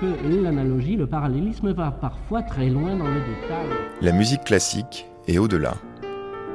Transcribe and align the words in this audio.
que 0.00 0.42
l'analogie, 0.42 0.96
le 0.96 1.06
parallélisme 1.06 1.72
va 1.72 1.90
parfois 1.90 2.42
très 2.42 2.68
loin 2.68 2.96
dans 2.96 3.08
le 3.08 3.20
détail. 3.20 3.68
La 4.00 4.12
musique 4.12 4.44
classique 4.44 5.06
est 5.26 5.38
au-delà. 5.38 5.74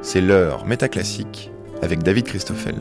C'est 0.02 0.20
l'heure 0.20 0.66
métaclassique 0.66 1.50
avec 1.82 2.02
David 2.02 2.24
Christoffel. 2.24 2.76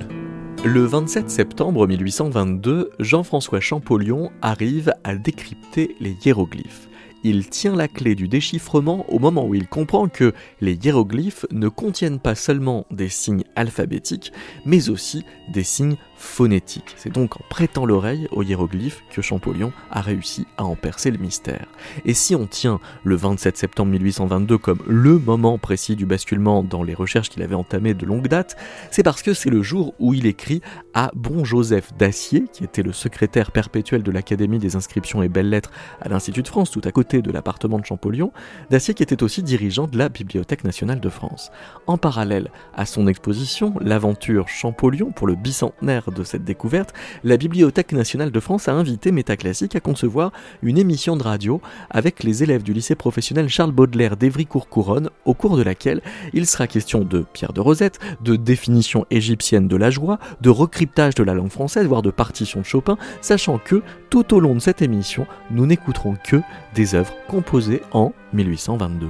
Le 0.66 0.82
27 0.84 1.30
septembre 1.30 1.88
1822, 1.88 2.92
Jean-François 3.00 3.62
Champollion 3.62 4.32
arrive 4.42 4.94
à 5.04 5.16
décrypter 5.16 5.96
les 6.00 6.16
hiéroglyphes 6.26 6.90
il 7.24 7.50
tient 7.50 7.76
la 7.76 7.88
clé 7.88 8.16
du 8.16 8.28
déchiffrement 8.28 9.06
au 9.10 9.20
moment 9.20 9.46
où 9.46 9.56
il 9.56 9.68
comprend 9.68 10.08
que 10.08 10.34
les 10.62 10.76
hiéroglyphes 10.76 11.46
ne 11.52 11.68
contiennent 11.68 12.20
pas 12.20 12.36
seulement 12.36 12.86
des 12.92 13.10
signes 13.10 13.44
alphabétiques, 13.56 14.32
mais 14.66 14.90
aussi 14.90 15.24
des 15.52 15.64
signes 15.64 15.98
phonétique. 16.20 16.94
C'est 16.98 17.12
donc 17.12 17.38
en 17.38 17.44
prêtant 17.50 17.86
l'oreille 17.86 18.28
aux 18.32 18.44
hiéroglyphes 18.44 19.04
que 19.10 19.22
Champollion 19.22 19.72
a 19.90 20.02
réussi 20.02 20.46
à 20.58 20.66
en 20.66 20.76
percer 20.76 21.12
le 21.12 21.18
mystère. 21.18 21.66
Et 22.06 22.14
si 22.14 22.36
on 22.36 22.46
tient 22.46 22.80
le 23.04 23.16
27 23.16 23.58
septembre 23.58 23.92
1822 23.94 24.58
comme 24.58 24.80
le 24.86 25.18
moment 25.18 25.58
précis 25.58 25.96
du 25.96 26.06
basculement 26.06 26.62
dans 26.62 26.84
les 26.84 26.94
recherches 26.94 27.30
qu'il 27.30 27.42
avait 27.42 27.56
entamées 27.56 27.94
de 27.94 28.06
longue 28.06 28.28
date, 28.28 28.58
c'est 28.92 29.02
parce 29.02 29.22
que 29.22 29.34
c'est 29.34 29.50
le 29.50 29.64
jour 29.64 29.94
où 30.00 30.14
il 30.14 30.26
écrit 30.26 30.62
à 30.94 31.10
Bon 31.16 31.46
Joseph 31.46 31.94
Dacier, 31.98 32.46
qui 32.52 32.66
était 32.66 32.84
le 32.84 32.92
secrétaire 32.92 33.52
perpétuel 33.52 34.04
de 34.04 34.12
l'Académie 34.12 34.60
des 34.60 34.76
inscriptions 34.76 35.24
et 35.24 35.30
belles-lettres 35.30 35.72
à 36.02 36.10
l'Institut 36.10 36.44
de 36.44 36.48
France, 36.50 36.70
tout 36.70 36.82
à 36.84 36.92
côté 36.92 37.22
de 37.22 37.32
l'appartement 37.32 37.80
de 37.80 37.86
Champollion, 37.86 38.34
Dacier 38.70 38.94
qui 38.94 39.04
était 39.04 39.24
aussi 39.24 39.42
dirigeant 39.42 39.88
de 39.88 39.98
la 39.98 40.10
Bibliothèque 40.10 40.66
nationale 40.66 41.00
de 41.00 41.10
France. 41.10 41.52
En 41.88 41.98
parallèle 41.98 42.52
à 42.74 42.86
son 42.86 43.08
exposition, 43.08 43.74
l'aventure 43.80 44.50
Champollion 44.50 45.12
pour 45.12 45.28
le 45.28 45.36
bicentenaire 45.36 46.09
de 46.12 46.24
cette 46.24 46.44
découverte, 46.44 46.94
la 47.24 47.38
Bibliothèque 47.38 47.92
nationale 47.92 48.32
de 48.32 48.40
France 48.40 48.68
a 48.68 48.74
invité 48.74 49.12
Métaclassique 49.12 49.76
à 49.76 49.80
concevoir 49.80 50.32
une 50.62 50.78
émission 50.78 51.16
de 51.16 51.24
radio 51.24 51.62
avec 51.90 52.24
les 52.24 52.44
élèves 52.44 52.64
du 52.64 52.74
lycée 52.74 52.96
professionnel 52.96 53.50
Charles 53.50 53.72
Baudelaire 53.72 54.18
d'Evry-Courcouronne, 54.18 55.10
au 55.26 55.34
cours 55.34 55.58
de 55.58 55.64
laquelle 55.64 56.02
il 56.34 56.46
sera 56.46 56.68
question 56.68 57.02
de 57.02 57.26
Pierre 57.34 57.54
de 57.54 57.62
Rosette, 57.62 58.00
de 58.22 58.36
définition 58.36 59.06
égyptienne 59.12 59.68
de 59.68 59.76
la 59.76 59.90
joie, 59.90 60.20
de 60.42 60.50
recryptage 60.50 61.16
de 61.16 61.24
la 61.24 61.34
langue 61.34 61.52
française, 61.52 61.86
voire 61.86 62.02
de 62.02 62.12
partition 62.12 62.62
de 62.62 62.66
Chopin, 62.66 62.98
sachant 63.22 63.58
que 63.58 63.82
tout 64.10 64.34
au 64.34 64.40
long 64.40 64.56
de 64.56 64.60
cette 64.60 64.82
émission, 64.82 65.28
nous 65.52 65.66
n'écouterons 65.66 66.16
que 66.24 66.42
des 66.76 66.96
œuvres 66.96 67.14
composées 67.28 67.82
en 67.92 68.14
1822. 68.34 69.08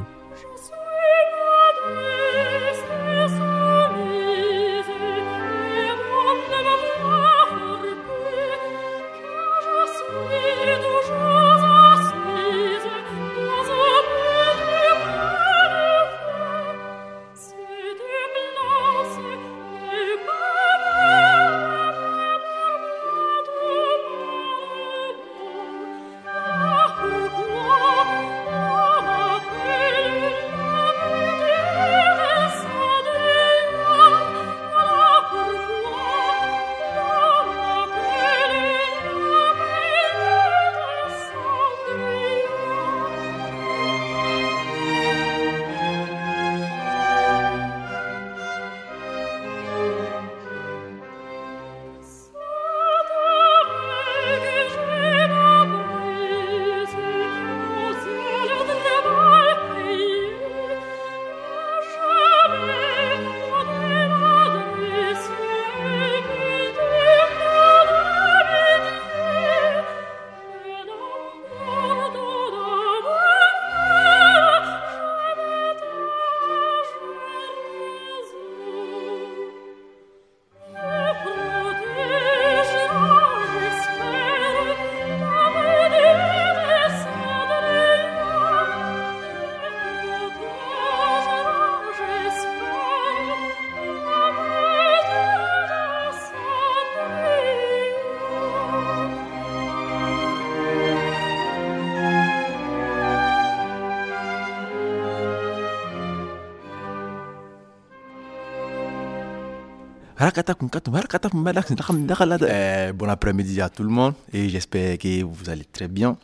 Bon 112.92 113.08
après-midi 113.08 113.62
à 113.62 113.70
tout 113.70 113.84
le 113.84 113.90
monde 113.90 114.16
et 114.34 114.50
j'espère 114.50 114.98
que 114.98 115.24
vous 115.24 115.50
allez 115.50 115.64
très 115.64 115.88
bien. 115.88 116.18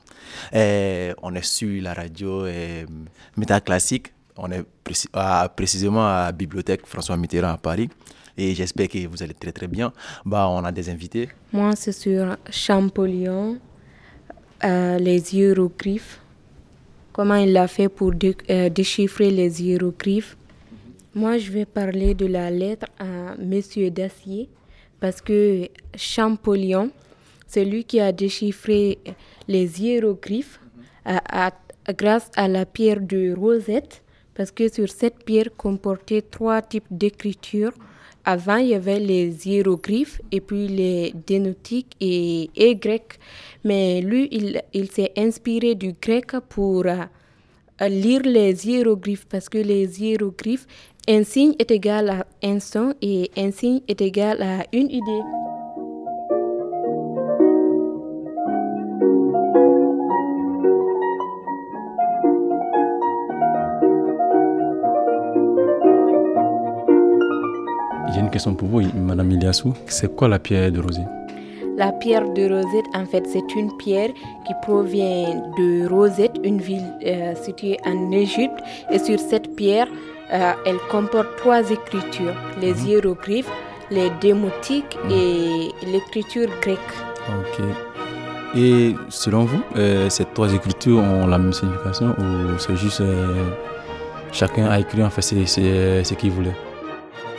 Euh, 0.54 1.14
on 1.24 1.34
est 1.34 1.46
sur 1.46 1.82
la 1.82 1.94
radio 1.94 2.44
euh, 2.44 2.84
Méta 3.38 3.62
Classique. 3.62 4.12
On 4.36 4.52
est 4.52 4.66
précisément 5.56 6.06
à 6.06 6.26
la 6.26 6.32
bibliothèque 6.34 6.86
François 6.86 7.16
Mitterrand 7.16 7.54
à 7.54 7.58
Paris. 7.58 7.90
Et 8.38 8.54
j'espère 8.54 8.90
que 8.90 9.08
vous 9.08 9.24
allez 9.24 9.34
très 9.34 9.54
très 9.54 9.68
bien. 9.68 9.94
Bah, 10.26 10.50
on 10.50 10.66
a 10.66 10.74
des 10.74 10.90
invités. 10.90 11.30
Moi, 11.54 11.72
c'est 11.78 11.94
sur 11.94 12.36
Champollion, 12.52 13.58
les 14.62 15.34
hiéroglyphes. 15.34 16.20
Comment 17.14 17.36
il 17.36 17.56
a 17.56 17.70
fait 17.70 17.88
pour 17.88 18.12
déchiffrer 18.12 19.32
les 19.32 19.64
hiéroglyphes 19.64 20.36
moi, 21.16 21.38
je 21.38 21.50
vais 21.50 21.66
parler 21.66 22.14
de 22.14 22.26
la 22.26 22.52
lettre 22.52 22.88
à 23.00 23.38
Monsieur 23.38 23.90
Dacier 23.90 24.50
parce 25.00 25.22
que 25.22 25.70
Champollion, 25.96 26.92
c'est 27.48 27.64
lui 27.64 27.86
qui 27.86 28.02
a 28.02 28.12
déchiffré 28.12 29.00
les 29.48 29.82
hiéroglyphes 29.82 30.60
grâce 31.98 32.30
à 32.36 32.50
la 32.50 32.66
pierre 32.66 33.00
de 33.00 33.34
Rosette 33.34 34.04
parce 34.34 34.52
que 34.52 34.68
sur 34.68 34.90
cette 34.90 35.24
pierre 35.24 35.56
comportait 35.56 36.22
trois 36.22 36.62
types 36.62 36.92
d'écriture. 36.92 37.72
Avant, 38.26 38.58
il 38.58 38.68
y 38.68 38.74
avait 38.74 39.00
les 39.00 39.48
hiéroglyphes 39.48 40.20
et 40.34 40.42
puis 40.42 40.68
les 40.68 41.14
dénotiques 41.26 41.96
et, 42.02 42.50
et 42.58 42.76
grecs. 42.76 43.20
Mais 43.64 44.02
lui, 44.02 44.28
il, 44.32 44.62
il 44.74 44.92
s'est 44.92 45.14
inspiré 45.16 45.76
du 45.76 45.94
grec 45.94 46.32
pour 46.50 46.86
euh, 46.88 47.88
lire 47.88 48.22
les 48.24 48.68
hiéroglyphes 48.68 49.26
parce 49.26 49.50
que 49.50 49.58
les 49.58 50.02
hiéroglyphes 50.02 50.68
un 51.08 51.24
signe 51.24 51.54
est 51.60 51.70
égal 51.70 52.10
à 52.10 52.26
un 52.44 52.60
son 52.60 52.94
et 53.02 53.30
un 53.38 53.52
signe 53.52 53.82
est 53.88 54.02
égal 54.02 54.42
à 54.42 54.64
une 54.74 54.90
idée. 54.90 55.22
J'ai 68.14 68.22
une 68.22 68.30
question 68.32 68.56
pour 68.56 68.68
vous, 68.68 68.82
Madame 68.96 69.32
Iliassou. 69.32 69.74
C'est 69.88 70.16
quoi 70.16 70.28
la 70.28 70.40
pierre 70.40 70.72
de 70.72 70.80
rosée? 70.80 71.04
La 71.78 71.92
pierre 71.92 72.30
de 72.30 72.48
Rosette, 72.48 72.86
en 72.94 73.06
fait, 73.06 73.28
c'est 73.28 73.54
une 73.54 73.76
pierre 73.76 74.12
qui 74.48 74.54
provient 74.62 75.44
de 75.58 75.86
Rosette, 75.90 76.40
une 76.42 76.62
ville 76.62 76.86
euh, 77.06 77.36
située 77.36 77.78
en 77.86 78.12
Égypte. 78.12 78.58
Et 78.90 78.98
sur 78.98 79.20
cette 79.20 79.58
pierre, 79.58 79.90
euh, 80.34 80.54
elle 80.66 80.80
comporte 80.90 81.36
trois 81.38 81.70
écritures, 81.70 82.34
les 82.60 82.74
mhm. 82.74 82.88
hiéroglyphes, 82.88 83.52
les 83.92 84.10
démotiques 84.22 84.98
mhm. 85.04 85.12
et 85.12 85.72
l'écriture 85.86 86.50
grecque. 86.62 86.80
Ok. 87.30 87.66
Et 88.56 88.96
selon 89.10 89.44
vous, 89.44 89.62
euh, 89.76 90.10
ces 90.10 90.26
trois 90.26 90.54
écritures 90.54 91.00
ont 91.00 91.28
la 91.28 91.38
même 91.38 91.54
signification 91.54 92.16
ou 92.18 92.58
c'est 92.58 92.76
juste 92.78 93.02
euh, 93.02 93.50
chacun 94.32 94.68
a 94.68 94.80
écrit 94.80 95.04
en 95.04 95.10
fait 95.10 95.22
ce 95.22 96.14
qu'il 96.14 96.32
voulait? 96.32 96.56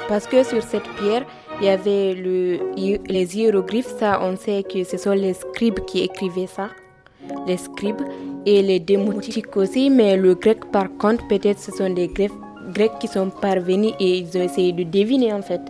Parce 0.08 0.26
que 0.26 0.44
sur 0.44 0.62
cette 0.62 0.88
pierre, 0.98 1.24
il 1.60 1.66
y 1.66 1.70
avait 1.70 2.14
le, 2.14 2.58
les 3.08 3.36
hiéroglyphes, 3.36 3.96
ça 3.98 4.20
on 4.22 4.36
sait 4.36 4.62
que 4.62 4.84
ce 4.84 4.98
sont 4.98 5.12
les 5.12 5.32
scribes 5.32 5.80
qui 5.86 6.00
écrivaient 6.00 6.46
ça. 6.46 6.68
les 7.46 7.56
scribes 7.56 8.02
et 8.44 8.62
les 8.62 8.78
démotiques 8.78 9.56
aussi, 9.56 9.90
mais 9.90 10.16
le 10.16 10.34
grec 10.34 10.70
par 10.70 10.88
contre, 10.98 11.26
peut-être 11.28 11.58
ce 11.58 11.72
sont 11.72 11.90
des 11.90 12.08
grecs, 12.08 12.30
grecs 12.72 12.98
qui 13.00 13.08
sont 13.08 13.30
parvenus 13.30 13.92
et 14.00 14.18
ils 14.18 14.38
ont 14.38 14.42
essayé 14.42 14.72
de 14.72 14.82
deviner 14.84 15.32
en 15.32 15.42
fait. 15.42 15.60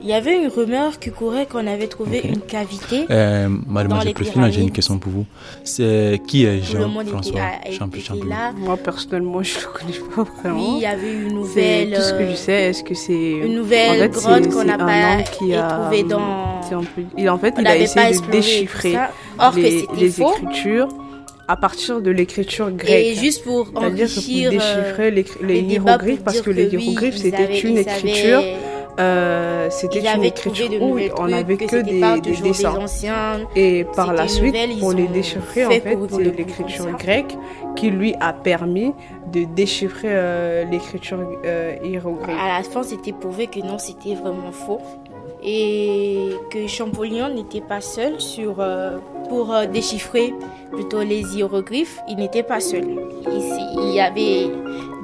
Il 0.00 0.06
y 0.06 0.12
avait 0.12 0.40
une 0.40 0.46
rumeur 0.48 1.00
qui 1.00 1.10
courait 1.10 1.46
qu'on 1.46 1.66
avait 1.66 1.88
trouvé 1.88 2.20
une 2.22 2.40
cavité. 2.40 3.04
Euh, 3.10 3.48
Dans 3.48 3.72
Mademoiselle 3.72 4.14
Priscilla, 4.14 4.48
j'ai 4.48 4.60
une 4.60 4.70
question 4.70 4.96
pour 4.96 5.10
vous. 5.10 5.24
C'est 5.64 6.20
qui 6.28 6.44
est 6.44 6.62
Jean-François? 6.62 7.40
était, 7.64 7.72
Champ- 7.72 7.88
était 7.88 8.00
Champollion 8.00 8.28
là. 8.30 8.52
Moi, 8.56 8.76
personnellement, 8.76 9.42
je 9.42 9.56
ne 9.58 9.62
le 9.64 9.68
connais 9.72 9.98
pas 10.14 10.22
vraiment. 10.40 10.56
Oui, 10.60 10.74
il 10.76 10.82
y 10.82 10.86
avait 10.86 11.12
une 11.14 11.34
nouvelle, 11.34 11.94
tout 11.94 12.00
ce 12.00 12.12
que 12.12 12.22
euh, 12.22 12.30
je 12.30 12.36
sais. 12.36 12.62
Est-ce 12.68 12.84
que 12.84 12.94
c'est 12.94 13.12
une 13.30 13.56
nouvelle 13.56 13.98
en 13.98 14.02
fait, 14.04 14.08
grotte 14.10 14.48
qu'on 14.50 14.64
n'a 14.64 14.78
pas 14.78 14.84
homme 15.16 15.24
qui 15.36 15.54
a- 15.56 15.62
trouvée 15.68 16.02
dans. 16.04 16.60
peu- 16.70 17.28
en 17.28 17.38
fait, 17.38 17.54
On 17.56 17.60
il 17.62 17.66
a 17.66 17.70
n'avait 17.70 17.78
pas 17.92 18.08
essayé 18.10 18.20
de 18.20 18.30
déchiffrer 18.30 18.92
ça. 18.92 19.10
Or 19.40 19.50
que 19.52 19.58
les, 19.58 19.80
c'était 19.80 19.96
les 19.96 20.10
faux. 20.10 20.32
écritures 20.32 20.88
à 21.48 21.56
partir 21.56 22.00
de 22.00 22.10
l'écriture 22.10 22.70
grecque. 22.70 22.90
Et 22.90 23.14
juste 23.14 23.42
pour 23.42 23.66
que 23.66 23.72
pour 23.72 23.82
enrichir 23.82 24.48
euh, 24.48 24.52
déchiffrer 24.52 25.10
les, 25.10 25.24
les 25.42 25.60
hiéroglyphes, 25.60 26.22
parce 26.22 26.40
que 26.42 26.50
les 26.50 26.66
hiéroglyphes, 26.66 27.16
c'était 27.16 27.60
une 27.60 27.78
écriture, 27.78 28.42
euh, 29.00 29.68
c'était 29.70 30.00
une 30.14 30.24
écriture 30.24 30.70
où 30.82 30.98
on 30.98 31.08
trucs, 31.08 31.32
avait 31.32 31.56
que 31.56 31.76
des, 31.76 32.20
des 32.20 32.36
dessins. 32.42 32.76
anciens. 32.76 33.40
Et 33.56 33.86
par 33.96 34.12
la 34.12 34.28
suite, 34.28 34.54
nouvelle, 34.54 34.78
pour 34.78 34.92
les 34.92 35.06
déchiffrer, 35.06 35.66
en 35.66 35.70
fait 35.70 35.98
c'est 36.10 36.22
l'écriture 36.24 36.90
grecque 36.98 37.36
qui 37.76 37.90
lui 37.90 38.14
a 38.20 38.32
permis 38.32 38.92
de 39.32 39.44
déchiffrer 39.44 40.08
euh, 40.10 40.64
l'écriture 40.64 41.18
euh, 41.44 41.76
hiéroglyphique. 41.84 42.34
À 42.40 42.58
la 42.58 42.62
fin, 42.64 42.82
c'était 42.82 43.12
prouvé 43.12 43.46
que 43.46 43.60
non, 43.60 43.78
c'était 43.78 44.14
vraiment 44.14 44.52
faux. 44.52 44.80
Et 45.42 46.30
que 46.50 46.66
Champollion 46.66 47.32
n'était 47.32 47.60
pas 47.60 47.80
seul 47.80 48.20
sur, 48.20 48.56
euh, 48.58 48.98
pour 49.28 49.52
euh, 49.54 49.66
déchiffrer 49.66 50.34
plutôt 50.72 51.02
les 51.02 51.22
hiéroglyphes. 51.36 51.98
Il 52.08 52.16
n'était 52.16 52.42
pas 52.42 52.60
seul. 52.60 52.82
Ici, 52.82 53.60
il 53.84 53.94
y 53.94 54.00
avait 54.00 54.50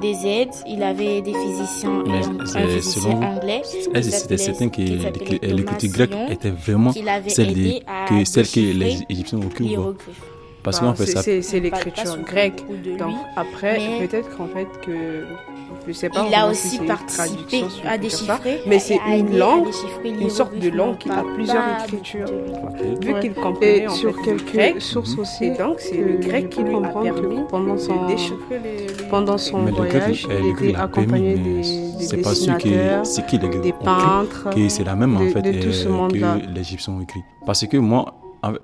des 0.01 0.27
aides, 0.27 0.49
il 0.67 0.83
avait 0.83 1.21
des 1.21 1.33
physiciens, 1.33 2.03
Mais 2.05 2.17
un, 2.17 2.45
c'est- 2.45 2.57
un 2.57 2.67
physicien 2.67 3.11
anglais. 3.21 3.61
Est-ce 3.63 3.87
qui 3.87 3.93
que 3.93 4.01
c'était 4.01 4.37
certain 4.37 4.69
que 4.69 4.81
l'écriture 4.81 5.89
grecque 5.91 6.15
était 6.29 6.49
vraiment 6.51 6.91
celle, 6.91 7.53
des- 7.53 7.81
que, 8.09 8.25
celle 8.25 8.47
que 8.47 8.59
les 8.59 9.03
Égyptiens 9.09 9.39
ont 9.39 9.49
cru 9.49 9.63
ou 9.63 9.67
pas 9.67 9.69
l'hiéroglyphe. 9.69 10.21
Parce 10.63 10.77
Enfin, 10.77 10.87
qu'en 10.87 10.95
fait, 10.95 11.05
c'est- 11.05 11.41
ça, 11.41 11.49
c'est 11.49 11.59
l'écriture 11.59 12.17
grecque. 12.25 12.63
Donc 12.99 13.15
après, 13.37 13.79
peut-être 14.01 14.35
qu'en 14.35 14.47
fait 14.47 14.67
que 14.85 15.23
je 15.87 15.91
sais 15.93 16.09
pas. 16.09 16.25
il 16.27 16.33
a 16.35 16.47
aussi 16.49 16.79
participé 16.79 17.63
à 17.87 17.97
déchiffrer. 17.97 18.61
mais 18.67 18.79
c'est 18.79 18.99
une 19.07 19.37
langue, 19.37 19.67
une 20.03 20.29
sorte 20.29 20.57
de 20.57 20.69
langue 20.69 20.97
qui 20.97 21.09
a 21.09 21.23
plusieurs 21.35 21.63
écritures. 21.85 22.27
Vu 23.01 23.19
qu'il 23.19 23.33
comprenait 23.33 23.87
sur 23.89 24.21
quelques 24.21 24.53
grec, 24.53 24.81
sources 24.81 25.17
aussi, 25.17 25.45
et 25.45 25.57
donc 25.57 25.79
c'est 25.79 25.97
que 25.97 26.03
le 26.03 26.17
grec 26.17 26.49
qui 26.49 26.63
lui 26.63 26.75
a 26.75 26.81
permis 26.89 27.41
pendant 27.49 27.77
son- 27.77 28.05
Pendant 29.09 29.37
son 29.37 29.59
voyage, 29.63 30.27
euh, 30.29 30.39
il 30.43 30.49
était 30.65 30.71
l'a 30.73 30.83
accompagné 30.83 31.35
des, 31.35 31.41
des 31.43 31.63
c'est 31.99 32.17
pas 32.17 32.33
sûr 32.35 32.57
que 32.57 32.63
dessinateurs, 32.63 33.05
c'est 33.05 33.25
qui 33.25 33.37
les 33.37 33.49
des 33.59 33.73
peintres, 33.73 34.49
que 34.53 34.69
c'est 34.69 34.83
la 34.83 34.95
même 34.95 35.15
en 35.15 35.27
fait 35.29 35.41
de 35.41 35.61
tout 35.61 35.71
ce 35.71 35.87
euh, 35.87 36.07
que 36.09 36.53
les 36.53 36.61
Égyptiens 36.61 36.93
ont 36.93 37.01
écrit. 37.01 37.21
Parce 37.45 37.65
que 37.67 37.77
moi, 37.77 38.13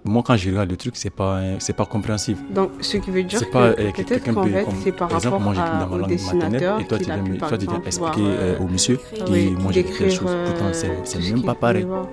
moi 0.04 0.22
quand 0.26 0.36
je 0.38 0.50
regarde 0.50 0.70
le 0.70 0.78
truc, 0.78 0.96
c'est 0.96 1.10
pas 1.10 1.38
euh, 1.38 1.56
c'est 1.60 1.76
pas 1.76 1.86
compréhensif. 1.86 2.38
Donc, 2.54 2.72
ce 2.82 2.98
qui 2.98 3.12
veut 3.12 3.24
dire 3.24 3.40
C'est 3.40 3.46
que 3.48 3.52
pas 3.52 3.66
euh, 3.68 3.92
peut-être 3.96 4.24
qu'en 4.34 4.44
peut 4.44 4.50
fait, 4.50 4.66
c'est 4.84 4.92
par 4.92 5.08
par 5.10 5.18
exemple 5.18 5.38
rapport 5.38 5.54
moi 5.54 5.64
à- 5.64 5.86
dans 5.86 5.98
ma 5.98 6.04
au 6.04 6.08
dessinateur 6.08 6.80
et 6.80 6.86
toi 6.86 6.98
tu 6.98 7.06
viens, 7.06 7.24
toi, 7.40 7.58
tu 7.58 7.66
viens 7.68 7.82
expliquer 7.86 8.22
euh, 8.22 8.60
au 8.60 8.68
monsieur 8.68 9.00
euh, 9.22 9.26
et 9.28 9.32
oui, 9.32 9.56
moi 9.60 9.72
j'ai 9.72 9.84
d'écrire, 9.84 10.10
chose. 10.12 10.36
Pourtant 10.46 10.70
c'est 10.74 10.92
ce 11.06 11.18
même 11.18 11.34
qu'il 11.36 11.46
pas 11.46 11.56
pareil. 11.56 11.84
voir. 11.84 12.08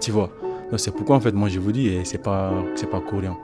Tu 0.00 0.10
vois? 0.10 0.30
Donc 0.70 0.80
c'est 0.80 0.90
pourquoi 0.90 1.16
en 1.16 1.20
fait 1.20 1.32
moi 1.32 1.48
je 1.48 1.58
vous 1.60 1.72
dis 1.72 1.98
c'est 2.04 2.22
pas 2.22 2.52
c'est 2.74 2.88
pas 2.90 3.00
coréen. 3.00 3.36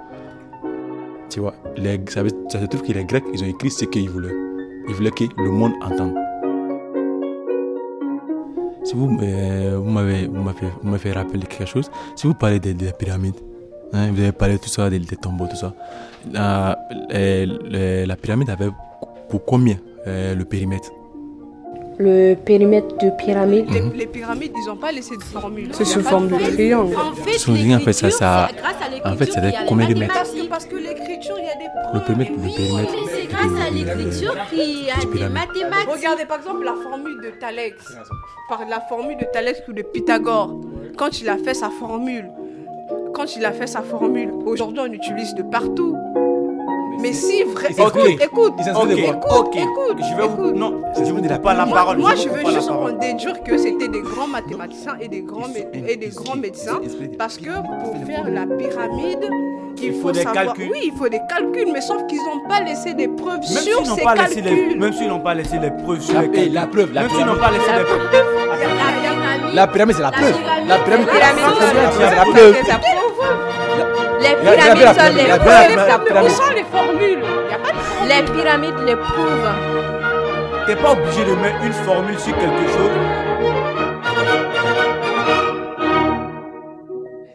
Tu 1.28 1.38
vois, 1.40 1.54
les 1.76 2.00
ça, 2.08 2.22
ça 2.48 2.60
se 2.60 2.66
trouve 2.66 2.82
que 2.82 2.92
les 2.92 3.04
Grecs 3.04 3.24
ils 3.32 3.42
ont 3.44 3.46
écrit 3.46 3.70
ce 3.70 3.84
qu'ils 3.84 4.10
voulaient. 4.10 4.34
Ils 4.88 4.94
voulaient 4.94 5.12
que 5.12 5.24
le 5.38 5.50
monde 5.50 5.74
entende. 5.80 6.14
Si 8.82 8.94
vous 8.96 9.16
euh, 9.22 9.78
vous 9.78 9.90
m'avez 9.90 10.26
vous 10.26 10.42
m'avez 10.42 10.66
vous 10.82 10.86
m'avez 10.88 10.98
fait 10.98 11.12
rappeler 11.12 11.42
quelque 11.46 11.66
chose, 11.68 11.90
si 12.16 12.26
vous 12.26 12.34
parlez 12.34 12.58
des, 12.58 12.74
des 12.74 12.92
pyramides, 12.92 13.36
hein, 13.92 14.10
vous 14.12 14.20
avez 14.20 14.32
parlé 14.32 14.54
de 14.54 14.60
tout 14.60 14.68
ça, 14.68 14.88
des, 14.90 14.98
des 14.98 15.16
tombeaux, 15.16 15.46
tout 15.46 15.56
ça. 15.56 15.72
La, 16.32 16.78
euh, 17.14 17.46
le- 17.70 18.04
la 18.06 18.16
pyramide 18.16 18.50
avait 18.50 18.68
pour 19.28 19.44
combien 19.44 19.76
euh, 20.06 20.34
le 20.34 20.44
périmètre? 20.44 20.90
Le 22.02 22.34
périmètre 22.34 22.96
de 22.96 23.10
pyramide, 23.10 23.66
Les, 23.70 23.82
les 23.94 24.06
pyramides, 24.06 24.52
ils 24.56 24.66
n'ont 24.68 24.76
pas 24.78 24.90
laissé 24.90 25.18
de 25.18 25.22
formule. 25.22 25.68
C'est 25.72 25.84
sous 25.84 26.00
forme 26.00 26.28
de 26.28 26.36
triangle. 26.36 26.94
En 26.96 27.12
fait, 27.14 27.36
en 27.76 27.78
fait, 27.78 27.92
ça, 27.92 28.10
ça- 28.10 28.48
l'écriture, 28.48 28.56
c'est 28.56 28.56
grâce 28.56 28.74
à 28.80 28.88
l'écriture 28.88 29.12
en 29.12 29.16
fait, 29.16 29.30
ça 29.32 29.64
combien 29.68 29.86
de 29.88 29.94
mètres? 29.94 30.14
Parce 30.14 30.30
que, 30.30 30.36
mathématiques. 30.36 30.48
parce 30.50 30.64
que 30.64 30.76
l'écriture, 30.76 31.36
il 31.38 31.44
y 31.44 31.48
a 31.50 31.54
des. 31.56 31.68
Le 31.92 32.00
périmètre, 32.00 32.30
Et 32.30 32.36
le 32.36 32.40
oui, 32.40 32.52
périmètre. 32.56 32.92
Mais 32.94 33.12
c'est 33.20 33.26
grâce 33.26 33.66
à 33.66 33.70
l'écriture 33.70 34.34
qu'il 34.48 34.84
y 34.86 34.90
a 34.90 34.96
des 34.98 35.06
pyramide. 35.08 35.34
mathématiques. 35.34 35.88
Regardez 35.92 36.24
par 36.24 36.38
exemple 36.38 36.64
la 36.64 36.74
formule 36.82 37.20
de 37.22 37.30
Thalès. 37.38 37.74
Par 38.48 38.60
la 38.66 38.80
formule 38.80 39.18
de 39.18 39.26
Thalès 39.30 39.62
ou 39.68 39.72
de 39.74 39.82
Pythagore. 39.82 40.58
Quand 40.96 41.20
il 41.20 41.28
a 41.28 41.36
fait 41.36 41.54
sa 41.54 41.68
formule. 41.68 42.24
Quand 43.20 43.36
il 43.36 43.44
a 43.44 43.52
fait 43.52 43.66
sa 43.66 43.82
formule. 43.82 44.30
Aujourd'hui, 44.46 44.80
on 44.80 44.90
utilise 44.90 45.34
de 45.34 45.42
partout. 45.42 45.94
Mais 47.00 47.12
si 47.12 47.42
vrai. 47.44 47.66
Il 47.70 47.74
s'inspire. 47.76 48.04
Écoute, 48.04 48.22
écoute. 48.22 48.52
Il 48.58 48.68
Écoute, 48.68 48.74
quoi? 48.74 49.38
écoute, 49.38 49.46
Ok. 49.46 49.56
écoute. 49.56 49.98
Je 50.10 50.16
vais 50.16 50.28
vous. 50.28 50.44
écoute. 50.48 50.56
Non, 50.56 50.82
je 50.96 51.12
vous 51.12 51.20
dis 51.20 51.28
pas 51.28 51.54
la 51.54 51.66
Moi, 51.66 51.74
parole. 51.76 51.98
moi, 51.98 52.14
je 52.14 52.28
veux 52.28 52.42
la 52.42 52.50
juste 52.50 52.70
en 52.70 52.90
déduire 52.92 53.42
que 53.42 53.56
c'était 53.58 53.88
des 53.88 54.00
grands 54.02 54.26
mathématiciens 54.28 54.96
et 55.00 55.08
des 55.08 55.22
grands, 55.22 55.48
mé- 55.48 55.66
et 55.88 55.96
des 55.96 56.08
grands 56.08 56.36
médecins. 56.36 56.80
Parce 57.18 57.36
que 57.38 57.50
pour 57.82 58.06
faire 58.06 58.28
la 58.28 58.46
pyramide, 58.46 59.28
il 59.78 59.84
Il 59.84 59.92
faut, 59.94 60.08
faut 60.08 60.12
des 60.12 60.22
savoir. 60.22 60.46
calculs. 60.46 60.68
Oui, 60.72 60.80
il 60.84 60.92
faut 60.92 61.08
des 61.08 61.20
calculs, 61.28 61.70
mais 61.72 61.80
sauf 61.80 62.06
qu'ils 62.06 62.18
n'ont 62.18 62.46
pas 62.48 62.60
laissé 62.60 62.92
des 62.92 63.08
preuves 63.08 63.38
Même 63.40 63.62
sur 63.64 63.86
ces 63.96 64.02
pas 64.02 64.14
laissé 64.14 64.40
les, 64.42 64.50
calculs. 64.50 64.78
même 64.80 64.92
s'ils 64.92 65.08
n'ont 65.08 65.20
pas 65.20 65.34
laissé 65.34 65.58
les 65.58 65.70
preuves 65.70 66.00
sur 66.00 66.14
La, 66.14 66.22
les 66.22 66.28
calculs. 66.30 66.52
la 66.52 66.66
preuve, 66.66 66.92
la 66.92 67.00
Même 67.02 67.10
s'ils 67.10 67.18
n'ont 67.26 67.34
pyramide. 67.34 67.40
pas 67.42 67.50
laissé 67.50 67.70
les 67.78 67.84
preuves. 67.84 69.54
La 69.54 69.66
pyramide, 69.66 69.96
c'est 69.96 70.02
la 70.02 70.10
preuve. 70.12 70.34
La 70.68 70.78
pyramide, 70.78 71.06
La 71.06 71.12
c'est 71.12 71.66
c'est 71.66 71.74
la 71.74 71.90
c'est 71.92 72.16
la 72.16 72.24
preuve. 72.24 72.54
Les 74.20 74.34
pyramides 74.36 74.94
sont 74.98 75.16
les 75.16 75.38
preuves. 75.38 76.24
Où 76.24 76.28
sont 76.28 76.50
les 76.54 76.64
formules? 76.64 77.24
Les 78.08 78.22
pyramides 78.32 78.74
les 78.86 78.96
prouvent. 78.96 79.54
T'es 80.66 80.76
pas 80.76 80.92
obligé 80.92 81.24
de 81.24 81.34
mettre 81.36 81.62
une 81.64 81.72
formule 81.72 82.18
sur 82.18 82.34
quelque 82.36 82.66
chose. 82.72 82.90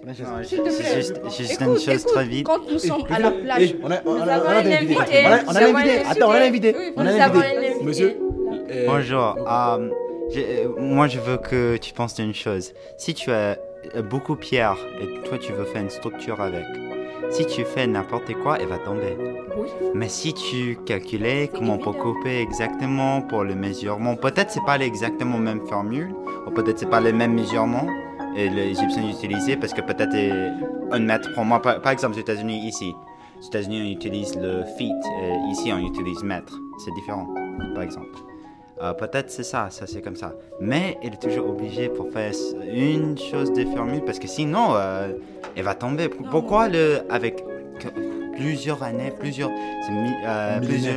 Plaît. 0.04 0.44
Juste, 0.44 1.16
juste 1.38 1.52
Écoute, 1.62 1.68
une 1.68 1.80
chose 1.80 1.88
écoute, 2.02 2.14
très 2.14 2.26
vite. 2.26 2.46
Quand 2.46 2.60
nous 2.72 2.80
sommes 2.80 3.04
à 3.10 3.20
la 3.20 3.32
plage, 3.32 3.62
Eh, 3.62 3.76
on 3.84 3.92
a, 3.92 3.96
on 4.06 4.16
a, 4.16 4.24
on 4.24 4.28
a, 4.28 4.54
un 4.54 4.72
invité. 4.72 5.26
On 5.48 5.56
a, 5.56 5.60
un 5.60 5.76
invité. 5.76 6.00
Attends, 6.10 6.28
on 6.30 6.32
a 6.32 6.38
un 6.38 6.42
invité. 6.48 6.76
On 6.96 7.06
a 7.06 7.10
un. 7.12 7.84
Monsieur. 7.84 8.18
euh, 8.72 8.86
Bonjour. 8.88 9.36
euh, 9.48 9.90
euh, 10.38 10.68
moi, 10.80 11.08
je 11.08 11.20
veux 11.20 11.38
que 11.38 11.78
tu 11.78 11.94
penses 11.94 12.16
d'une 12.16 12.34
chose. 12.34 12.74
Si 12.98 13.14
tu 13.14 13.32
as 13.32 13.58
beaucoup 14.10 14.36
de 14.36 14.40
pierres 14.40 14.78
et 15.02 15.22
toi, 15.28 15.38
tu 15.38 15.54
veux 15.54 15.66
faire 15.66 15.82
une 15.82 15.90
structure 15.90 16.42
avec, 16.42 16.66
si 17.30 17.46
tu 17.46 17.64
fais 17.64 17.88
n'importe 17.88 18.34
quoi, 18.44 18.58
elle 18.60 18.68
va 18.68 18.78
tomber. 18.78 19.18
Oui. 19.58 19.68
Mais 19.94 20.10
si 20.10 20.34
tu 20.34 20.78
calculais 20.86 21.50
comment 21.54 21.76
on 21.76 21.78
peut 21.78 21.98
couper 21.98 22.40
exactement 22.40 23.22
pour 23.22 23.44
le 23.44 23.56
mesurement, 23.56 24.16
peut-être 24.16 24.52
c'est 24.52 24.66
pas 24.66 24.78
exactement 24.80 25.38
même 25.38 25.66
formule, 25.68 26.14
ou 26.46 26.52
peut-être 26.52 26.80
c'est 26.80 26.90
pas 26.90 27.02
les 27.02 27.14
mêmes 27.14 27.34
mesurements 27.34 27.88
et 28.36 28.50
les 28.50 28.72
Égyptiens 28.72 29.10
utilisaient 29.10 29.58
parce 29.58 29.74
que 29.74 29.82
peut-être 29.82 30.14
euh, 30.14 30.52
un 30.92 31.00
mètre 31.00 31.34
pour 31.34 31.46
moi, 31.46 31.62
par, 31.62 31.82
par 31.82 31.92
exemple 31.92 32.16
aux 32.16 32.20
États-Unis 32.20 32.68
ici, 32.68 32.94
aux 33.40 33.46
États-Unis 33.46 33.82
on 33.82 33.92
utilise 33.92 34.36
le 34.38 34.64
feet, 34.78 34.92
et 35.22 35.52
ici 35.52 35.72
on 35.74 35.80
utilise 35.80 36.22
mètre, 36.24 36.60
c'est 36.84 36.92
différent 36.92 37.28
par 37.74 37.84
exemple. 37.84 38.20
Euh, 38.82 38.94
peut-être 38.94 39.30
c'est 39.32 39.44
ça, 39.44 39.68
ça 39.70 39.88
c'est 39.88 40.02
comme 40.02 40.18
ça. 40.18 40.34
Mais 40.60 40.98
il 41.02 41.14
est 41.14 41.22
toujours 41.22 41.50
obligé 41.50 41.88
pour 41.88 42.10
faire 42.12 42.32
une 42.74 43.18
chose 43.18 43.54
de 43.54 43.64
formule 43.66 44.02
parce 44.06 44.20
que 44.20 44.28
sinon 44.28 44.76
euh, 44.76 45.14
elle 45.56 45.64
va 45.64 45.76
tomber. 45.76 46.10
Pourquoi 46.10 46.68
le 46.68 47.00
avec 47.10 47.38
que- 47.80 48.36
plusieurs 48.36 48.84
années, 48.84 49.14
plusieurs, 49.18 49.50
c'est 49.86 49.94
mi- 49.94 50.12
euh, 50.28 50.60
plusieurs, 50.60 50.94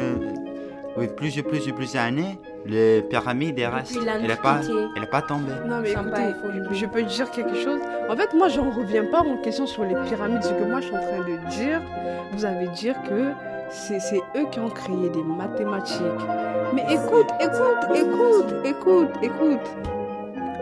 oui, 0.97 1.07
plusieurs, 1.17 1.47
plusieurs, 1.47 1.77
plusieurs 1.77 2.03
années, 2.05 2.37
les 2.67 3.01
pyramides 3.03 3.57
elles 3.61 3.69
restent, 3.69 3.95
Depuis 3.95 4.09
elle 4.09 4.23
n'est 4.23 4.35
pas, 4.37 4.61
elle 4.97 5.03
est 5.05 5.07
pas 5.07 5.23
tombée. 5.23 5.53
Non 5.69 5.79
mais 5.81 5.93
écoutez, 5.93 6.75
je 6.75 6.87
peux 6.87 7.03
dire 7.05 7.31
quelque 7.31 7.55
chose. 7.55 7.81
En 8.11 8.17
fait, 8.17 8.35
moi, 8.35 8.49
j'en 8.49 8.71
reviens 8.71 9.05
pas 9.05 9.21
en 9.21 9.37
question 9.37 9.67
sur 9.67 9.85
les 9.85 9.95
pyramides. 10.09 10.43
Ce 10.43 10.53
que 10.53 10.65
moi, 10.65 10.81
je 10.81 10.87
suis 10.87 10.97
en 10.97 11.01
train 11.01 11.21
de 11.21 11.49
dire, 11.51 11.81
vous 12.33 12.45
avez 12.45 12.67
dire 12.69 12.97
que 13.09 13.31
c'est 13.71 14.01
c'est 14.01 14.21
eux 14.37 14.47
qui 14.51 14.59
ont 14.59 14.71
créé 14.71 15.09
des 15.11 15.23
mathématiques. 15.23 16.03
Mais 16.75 16.85
écoute, 16.91 17.29
écoute, 17.41 17.97
écoute, 17.97 18.55
écoute, 18.65 19.11
écoute. 19.23 19.67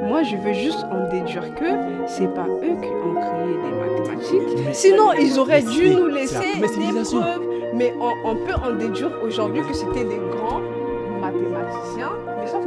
Moi, 0.03 0.23
je 0.23 0.37
veux 0.37 0.53
juste 0.53 0.85
en 0.91 1.09
déduire 1.09 1.55
que 1.55 1.65
c'est 2.07 2.33
pas 2.35 2.47
eux 2.47 2.77
qui 2.81 2.89
ont 2.89 3.15
créé 3.15 3.57
des 3.65 3.77
mathématiques. 3.81 4.75
Sinon, 4.75 5.13
ils 5.15 5.39
auraient 5.39 5.63
dû 5.63 5.91
nous 5.91 6.07
laisser 6.09 6.61
des 6.61 7.03
preuves. 7.03 7.43
Mais 7.75 7.95
on, 8.01 8.31
on 8.31 8.37
peut 8.37 8.55
en 8.65 8.75
déduire 8.75 9.11
aujourd'hui 9.25 9.63
que 9.63 9.75
c'était 9.75 10.05
des 10.05 10.21
grands 10.37 10.61
mathématiciens. 11.21 12.13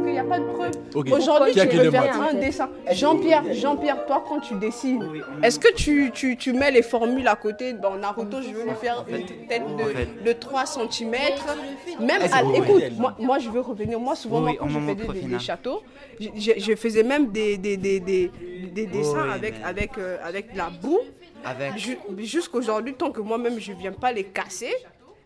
Qu'il 0.02 0.12
n'y 0.12 0.18
a 0.18 0.24
pas 0.24 0.38
de 0.38 0.44
preuve. 0.44 0.72
Ok. 0.94 1.08
Aujourd'hui, 1.12 1.52
tu 1.52 1.66
de 1.78 1.90
faire 1.90 2.22
un 2.22 2.34
dessin. 2.34 2.68
Jean-Pierre, 2.92 3.44
Jean-Pierre, 3.52 4.06
toi, 4.06 4.24
quand 4.28 4.40
tu 4.40 4.54
dessines, 4.54 5.04
est-ce 5.42 5.58
que 5.58 5.72
tu, 5.74 6.10
tu, 6.12 6.36
tu 6.36 6.52
mets 6.52 6.70
les 6.70 6.82
formules 6.82 7.28
à 7.28 7.36
côté 7.36 7.72
Bon, 7.74 7.96
Naruto, 7.96 8.42
je 8.42 8.48
veux 8.50 8.64
lui 8.64 8.74
faire 8.80 9.04
une 9.08 9.26
tête 9.46 9.62
de, 9.76 10.24
de 10.24 10.32
3 10.32 10.64
cm. 10.66 11.10
Même, 12.00 12.22
à- 12.32 12.44
oui, 12.44 12.58
écoute, 12.58 12.82
moi, 12.98 13.14
moi, 13.18 13.38
je 13.38 13.48
veux 13.50 13.60
revenir. 13.60 13.98
Moi, 14.00 14.14
souvent, 14.14 14.38
Oui, 14.42 14.44
moi, 14.44 14.54
quand 14.58 14.68
je 14.68 14.78
faisais 14.78 14.94
des, 15.20 15.28
des 15.28 15.38
châteaux, 15.38 15.82
je, 16.20 16.28
je- 16.36 16.60
je 16.60 16.74
faisais 16.76 17.02
même 17.02 17.30
des, 17.30 17.56
des, 17.58 17.76
des, 17.76 18.00
des, 18.00 18.30
des 18.72 18.86
dessins 18.86 19.24
oui, 19.26 19.32
avec, 19.34 19.54
mais- 19.58 19.64
avec, 19.66 19.98
euh, 19.98 20.16
avec 20.24 20.52
de 20.52 20.58
la 20.58 20.70
boue. 20.70 21.00
Jusqu'aujourd'hui, 22.18 22.94
tant 22.94 23.10
que 23.10 23.20
moi-même, 23.20 23.58
je 23.58 23.72
ne 23.72 23.78
viens 23.78 23.92
pas 23.92 24.12
les 24.12 24.24
casser. 24.24 24.72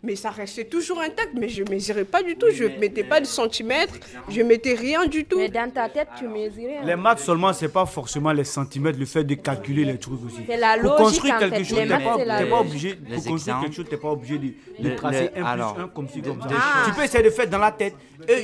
Mais 0.04 0.16
ça 0.16 0.30
restait 0.30 0.64
toujours 0.64 1.00
intact, 1.00 1.30
mais 1.34 1.48
je 1.48 1.62
ne 1.62 1.70
mesurais 1.70 2.04
pas 2.04 2.22
du 2.22 2.36
tout, 2.36 2.46
je 2.52 2.64
ne 2.64 2.78
mettais 2.78 3.04
pas 3.04 3.20
de 3.20 3.24
centimètres, 3.26 3.94
je 4.28 4.42
ne 4.42 4.46
mettais 4.46 4.74
rien 4.74 5.06
du 5.06 5.24
tout. 5.24 5.38
Mais 5.38 5.48
dans 5.48 5.70
ta 5.72 5.88
tête, 5.88 6.08
tu 6.18 6.28
mesurais. 6.28 6.80
Les 6.84 6.94
maths 6.96 7.20
seulement, 7.20 7.52
c'est 7.54 7.68
pas 7.68 7.86
forcément 7.86 8.32
les 8.32 8.44
centimètres, 8.44 8.98
le 8.98 9.06
fait 9.06 9.24
de 9.24 9.34
calculer 9.34 9.84
les 9.86 9.98
trucs 9.98 10.22
aussi. 10.26 10.42
C'est 10.46 10.56
la 10.58 10.74
Pour 10.74 10.82
logique, 10.90 10.98
construire 10.98 11.38
quelque 11.38 11.64
chose, 11.64 11.78
pas, 11.88 12.60
obligé. 12.60 12.94
Pour 12.94 13.08
construire 13.14 13.34
exemples. 13.34 13.64
quelque 13.64 13.74
chose, 13.76 13.86
t'es 13.88 13.96
pas 13.96 14.08
obligé 14.10 14.38
de, 14.78 14.90
tracer 14.96 15.30
le- 15.34 15.42
1 15.42 15.46
alors, 15.46 15.74
plus 15.74 15.82
1 15.84 15.88
comme 15.88 16.08
ci, 16.08 16.20
comme 16.22 16.40
ça. 16.42 16.48
Ah. 16.50 16.82
Tu 16.86 16.92
peux 16.94 17.04
essayer 17.04 17.24
de 17.24 17.30
faire 17.30 17.48
dans 17.48 17.58
la 17.58 17.72
tête. 17.72 17.94